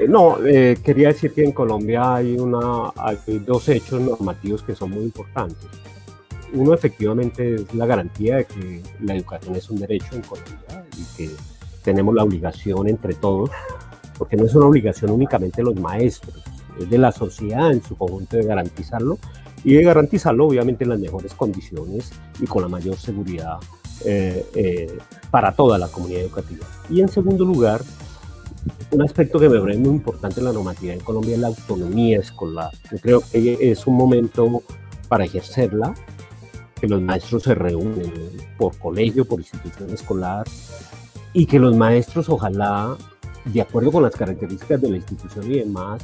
No, 0.08 0.38
quería 0.84 1.08
decir 1.08 1.32
que 1.32 1.44
en 1.44 1.52
Colombia 1.52 2.16
hay, 2.16 2.36
una, 2.36 2.90
hay 2.96 3.18
dos 3.38 3.68
hechos 3.68 4.00
normativos 4.00 4.62
que 4.62 4.74
son 4.74 4.90
muy 4.90 5.04
importantes 5.04 5.66
uno 6.52 6.74
efectivamente 6.74 7.56
es 7.56 7.74
la 7.74 7.86
garantía 7.86 8.36
de 8.36 8.44
que 8.44 8.82
la 9.00 9.14
educación 9.14 9.56
es 9.56 9.68
un 9.70 9.78
derecho 9.78 10.14
en 10.14 10.22
Colombia 10.22 10.84
y 10.96 11.16
que 11.16 11.30
tenemos 11.82 12.14
la 12.14 12.24
obligación 12.24 12.88
entre 12.88 13.14
todos, 13.14 13.50
porque 14.16 14.36
no 14.36 14.44
es 14.44 14.54
una 14.54 14.66
obligación 14.66 15.10
únicamente 15.10 15.58
de 15.58 15.64
los 15.64 15.76
maestros, 15.76 16.42
es 16.78 16.88
de 16.90 16.98
la 16.98 17.12
sociedad 17.12 17.70
en 17.72 17.82
su 17.82 17.96
conjunto 17.96 18.36
de 18.36 18.44
garantizarlo 18.44 19.18
y 19.64 19.74
de 19.74 19.82
garantizarlo 19.82 20.46
obviamente 20.46 20.84
en 20.84 20.90
las 20.90 21.00
mejores 21.00 21.34
condiciones 21.34 22.12
y 22.40 22.46
con 22.46 22.62
la 22.62 22.68
mayor 22.68 22.96
seguridad 22.96 23.58
eh, 24.04 24.46
eh, 24.54 24.98
para 25.30 25.52
toda 25.52 25.78
la 25.78 25.88
comunidad 25.88 26.22
educativa. 26.22 26.66
Y 26.88 27.00
en 27.00 27.08
segundo 27.08 27.44
lugar, 27.44 27.82
un 28.90 29.02
aspecto 29.02 29.38
que 29.38 29.48
me 29.48 29.60
parece 29.60 29.80
muy 29.80 29.90
importante 29.90 30.40
en 30.40 30.46
la 30.46 30.52
normativa 30.52 30.92
en 30.92 31.00
Colombia 31.00 31.34
es 31.34 31.40
la 31.40 31.48
autonomía 31.48 32.18
escolar. 32.18 32.70
Yo 32.90 32.98
creo 32.98 33.22
que 33.32 33.70
es 33.70 33.86
un 33.86 33.96
momento 33.96 34.62
para 35.08 35.24
ejercerla 35.24 35.94
que 36.80 36.88
los 36.88 37.00
maestros 37.02 37.42
se 37.42 37.54
reúnen 37.54 38.12
por 38.56 38.76
colegio, 38.78 39.24
por 39.24 39.40
institución 39.40 39.90
escolar, 39.90 40.46
y 41.32 41.46
que 41.46 41.58
los 41.58 41.76
maestros 41.76 42.28
ojalá, 42.28 42.96
de 43.44 43.60
acuerdo 43.60 43.92
con 43.92 44.02
las 44.02 44.14
características 44.14 44.80
de 44.80 44.90
la 44.90 44.96
institución 44.96 45.50
y 45.50 45.58
demás, 45.58 46.02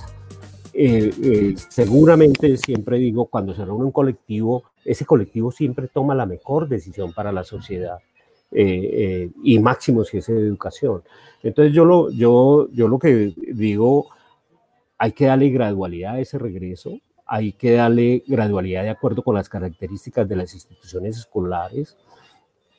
eh, 0.72 1.12
eh, 1.22 1.55
seguramente 1.68 2.57
siempre 2.57 2.99
digo, 2.99 3.27
cuando 3.27 3.55
se 3.55 3.64
reúne 3.64 3.85
un 3.85 3.93
colectivo, 3.93 4.64
ese 4.85 5.07
colectivo 5.07 5.53
siempre 5.53 5.89
toma 5.89 6.14
la 6.14 6.27
mejor 6.27 6.68
decisión 6.68 7.12
para 7.12 7.33
la 7.33 7.45
sociedad. 7.45 7.99
Eh, 8.57 9.31
y 9.43 9.59
máximo 9.59 10.05
si 10.05 10.18
es 10.18 10.27
de 10.27 10.39
educación. 10.39 11.03
Entonces 11.43 11.75
yo 11.75 11.85
lo, 11.85 12.11
yo, 12.11 12.68
yo 12.72 12.87
lo 12.87 12.99
que 13.01 13.35
digo, 13.53 14.07
hay 14.97 15.12
que 15.12 15.27
darle 15.27 15.49
gradualidad 15.51 16.14
a 16.14 16.20
ese 16.20 16.39
regreso, 16.39 17.01
hay 17.27 17.53
que 17.53 17.72
darle 17.72 18.22
gradualidad 18.27 18.83
de 18.83 18.91
acuerdo 18.91 19.22
con 19.22 19.35
las 19.35 19.49
características 19.49 20.29
de 20.29 20.37
las 20.37 20.55
instituciones 20.55 21.18
escolares 21.18 21.97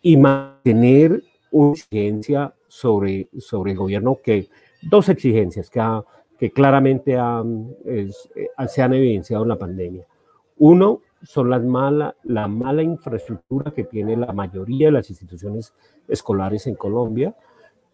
y 0.01 0.17
mantener 0.17 1.23
una 1.51 1.73
exigencia 1.73 2.53
sobre, 2.67 3.29
sobre 3.39 3.71
el 3.71 3.77
gobierno 3.77 4.19
que, 4.23 4.49
dos 4.83 5.09
exigencias 5.09 5.69
que, 5.69 5.81
que 6.37 6.51
claramente 6.51 7.17
han, 7.17 7.73
eh, 7.85 8.09
se 8.67 8.81
han 8.81 8.93
evidenciado 8.93 9.43
en 9.43 9.49
la 9.49 9.57
pandemia. 9.57 10.05
Uno, 10.57 11.01
son 11.23 11.49
las 11.49 11.63
mala, 11.63 12.15
la 12.23 12.47
mala 12.47 12.83
infraestructura 12.83 13.71
que 13.71 13.83
tiene 13.83 14.15
la 14.15 14.31
mayoría 14.31 14.87
de 14.87 14.91
las 14.93 15.09
instituciones 15.09 15.73
escolares 16.07 16.67
en 16.67 16.75
Colombia. 16.75 17.35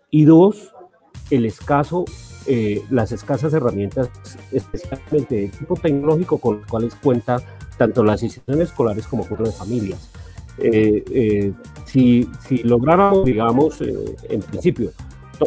Y 0.09 0.25
dos, 0.25 0.73
el 1.31 1.45
escaso, 1.45 2.05
eh, 2.45 2.83
las 2.89 3.11
escasas 3.11 3.53
herramientas, 3.53 4.09
especialmente 4.51 5.35
de 5.35 5.47
tipo 5.47 5.75
tecnológico, 5.75 6.37
con 6.37 6.59
las 6.59 6.69
cuales 6.69 6.95
cuentan 6.95 7.41
tanto 7.77 8.03
las 8.03 8.21
instituciones 8.21 8.69
escolares 8.69 9.07
como 9.07 9.27
con 9.27 9.43
las 9.43 9.55
familias. 9.55 10.09
Eh, 10.57 11.03
eh, 11.11 11.53
si, 11.85 12.29
si, 12.47 12.57
lográramos, 12.59 13.25
digamos, 13.25 13.81
en 13.81 14.41
principio, 14.41 14.91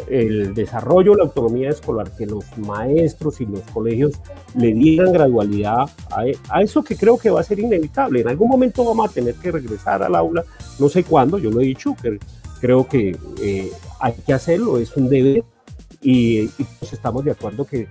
el 0.09 0.55
desarrollo, 0.55 1.15
la 1.15 1.25
autonomía 1.25 1.71
escolar, 1.71 2.11
que 2.17 2.27
los 2.27 2.45
maestros 2.59 3.41
y 3.41 3.47
los 3.47 3.61
colegios 3.73 4.15
le 4.57 4.73
dieran 4.73 5.13
gradualidad 5.13 5.89
a, 6.11 6.25
a, 6.49 6.63
eso 6.63 6.83
que 6.83 6.97
creo 6.97 7.17
que 7.17 7.31
va 7.31 7.41
a 7.41 7.45
ser 7.45 7.61
inevitable. 7.61 8.23
En 8.23 8.29
algún 8.29 8.49
momento 8.49 8.85
vamos 8.85 9.11
a 9.11 9.13
tener 9.13 9.35
que 9.37 9.53
regresar 9.53 10.03
al 10.03 10.17
aula, 10.17 10.43
no 10.81 10.89
sé 10.89 11.05
cuándo, 11.05 11.39
yo 11.39 11.51
lo 11.51 11.61
he 11.61 11.65
dicho, 11.65 11.95
creo 12.61 12.89
que 12.89 13.17
hay 14.01 14.15
que 14.27 14.33
hacerlo, 14.33 14.79
es 14.79 14.97
un 14.97 15.09
deber 15.09 15.45
y, 16.05 16.49
pues 16.79 16.93
estamos 16.93 17.25
de 17.25 17.33
acuerdo 17.33 17.65
que, 17.65 17.89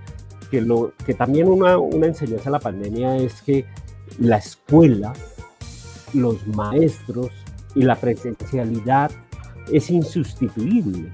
que, 0.52 0.62
lo, 0.62 0.94
que 1.06 1.16
también 1.16 1.48
una, 1.48 1.78
una 1.80 2.08
enseñanza 2.08 2.46
de 2.46 2.52
la 2.52 2.60
pandemia 2.60 3.18
es 3.18 3.42
que 3.42 3.66
la 4.20 4.38
escuela, 4.38 5.14
los 6.14 6.46
maestros 6.48 7.32
y 7.74 7.82
la 7.82 7.96
presencialidad 7.96 9.12
es 9.72 9.90
insustituible, 9.90 11.12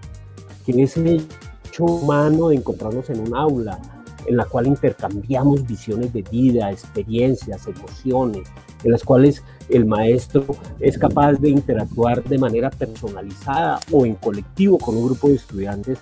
que 0.65 0.83
ese 0.83 1.21
hecho 1.63 1.85
humano 1.85 2.49
de 2.49 2.57
encontrarnos 2.57 3.09
en 3.09 3.21
un 3.21 3.35
aula 3.35 3.79
en 4.25 4.35
la 4.35 4.45
cual 4.45 4.67
intercambiamos 4.67 5.65
visiones 5.65 6.11
de 6.11 6.21
vida, 6.23 6.69
experiencias, 6.69 7.65
emociones, 7.67 8.47
en 8.83 8.91
las 8.91 9.03
cuales 9.03 9.41
el 9.69 9.85
maestro 9.85 10.45
es 10.79 10.97
capaz 10.97 11.33
de 11.33 11.49
interactuar 11.49 12.23
de 12.23 12.37
manera 12.37 12.69
personalizada 12.69 13.79
o 13.91 14.05
en 14.05 14.15
colectivo 14.15 14.77
con 14.77 14.97
un 14.97 15.05
grupo 15.05 15.29
de 15.29 15.35
estudiantes 15.35 15.99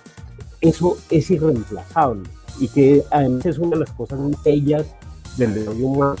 eso 0.60 0.98
es 1.10 1.30
irreemplazable 1.30 2.28
y 2.60 2.68
que 2.68 3.04
además 3.10 3.46
es 3.46 3.58
una 3.58 3.70
de 3.70 3.80
las 3.80 3.92
cosas 3.92 4.18
bellas 4.44 4.86
del 5.36 5.54
desarrollo 5.54 5.86
humano. 5.86 6.16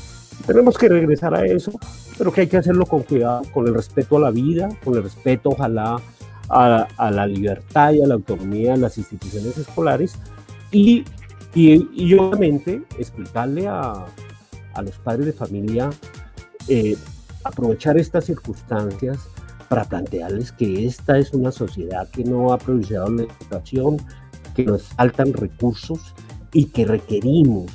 Tenemos 0.46 0.78
que 0.78 0.88
regresar 0.88 1.34
a 1.34 1.44
eso 1.44 1.72
pero 2.18 2.32
que 2.32 2.42
hay 2.42 2.46
que 2.48 2.56
hacerlo 2.56 2.84
con 2.84 3.04
cuidado, 3.04 3.42
con 3.54 3.66
el 3.68 3.74
respeto 3.74 4.16
a 4.16 4.20
la 4.20 4.30
vida, 4.32 4.68
con 4.84 4.96
el 4.96 5.04
respeto, 5.04 5.50
ojalá, 5.50 5.96
a, 6.48 7.10
la 7.10 7.26
libertad 7.26 7.92
y 7.92 8.02
a 8.02 8.06
la 8.06 8.14
autonomía 8.14 8.72
de 8.72 8.78
las 8.78 8.98
instituciones 8.98 9.56
escolares 9.56 10.16
y, 10.72 11.04
y, 11.54 12.14
obviamente 12.14 12.82
explicarle 12.98 13.68
a, 13.68 14.06
a, 14.74 14.82
los 14.82 14.98
padres 14.98 15.26
de 15.26 15.32
familia, 15.32 15.90
eh, 16.66 16.96
aprovechar 17.44 17.96
estas 17.98 18.24
circunstancias 18.24 19.28
para 19.68 19.84
plantearles 19.84 20.52
que 20.52 20.86
esta 20.86 21.18
es 21.18 21.32
una 21.32 21.52
sociedad 21.52 22.08
que 22.10 22.24
no 22.24 22.52
ha 22.52 22.58
producido 22.58 23.08
la 23.10 23.22
educación, 23.24 23.98
que 24.58 24.64
nos 24.64 24.82
faltan 24.82 25.32
recursos 25.32 26.00
y 26.52 26.64
que 26.66 26.84
requerimos 26.84 27.66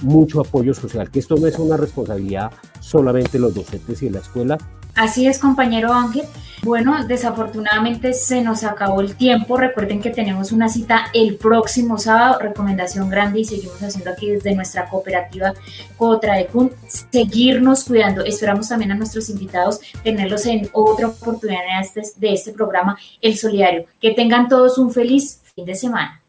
mucho 0.00 0.40
apoyo 0.40 0.74
social, 0.74 1.08
que 1.08 1.20
esto 1.20 1.36
no 1.36 1.46
es 1.46 1.56
una 1.56 1.76
responsabilidad 1.76 2.50
solamente 2.80 3.32
de 3.32 3.38
los 3.38 3.54
docentes 3.54 4.02
y 4.02 4.06
de 4.06 4.10
la 4.10 4.18
escuela. 4.18 4.58
Así 4.96 5.28
es, 5.28 5.38
compañero 5.38 5.92
Ángel. 5.92 6.24
Bueno, 6.64 7.06
desafortunadamente 7.06 8.12
se 8.12 8.42
nos 8.42 8.64
acabó 8.64 9.00
el 9.00 9.14
tiempo. 9.14 9.56
Recuerden 9.56 10.00
que 10.00 10.10
tenemos 10.10 10.50
una 10.50 10.68
cita 10.68 11.06
el 11.14 11.36
próximo 11.36 11.96
sábado. 11.96 12.40
Recomendación 12.40 13.08
grande 13.08 13.40
y 13.40 13.44
seguimos 13.44 13.80
haciendo 13.80 14.10
aquí 14.10 14.30
desde 14.30 14.54
nuestra 14.54 14.88
cooperativa 14.88 15.54
Cotraecun. 15.96 16.72
Seguirnos 17.10 17.84
cuidando. 17.84 18.24
Esperamos 18.24 18.68
también 18.68 18.92
a 18.92 18.96
nuestros 18.96 19.30
invitados 19.30 19.80
tenerlos 20.02 20.44
en 20.46 20.68
otra 20.72 21.08
oportunidad 21.08 21.60
de 21.60 21.80
este, 21.80 22.02
de 22.16 22.32
este 22.34 22.52
programa, 22.52 22.98
El 23.20 23.36
Solidario. 23.36 23.86
Que 24.00 24.10
tengan 24.10 24.48
todos 24.48 24.76
un 24.76 24.92
feliz 24.92 25.40
fin 25.54 25.64
de 25.64 25.74
semana. 25.74 26.21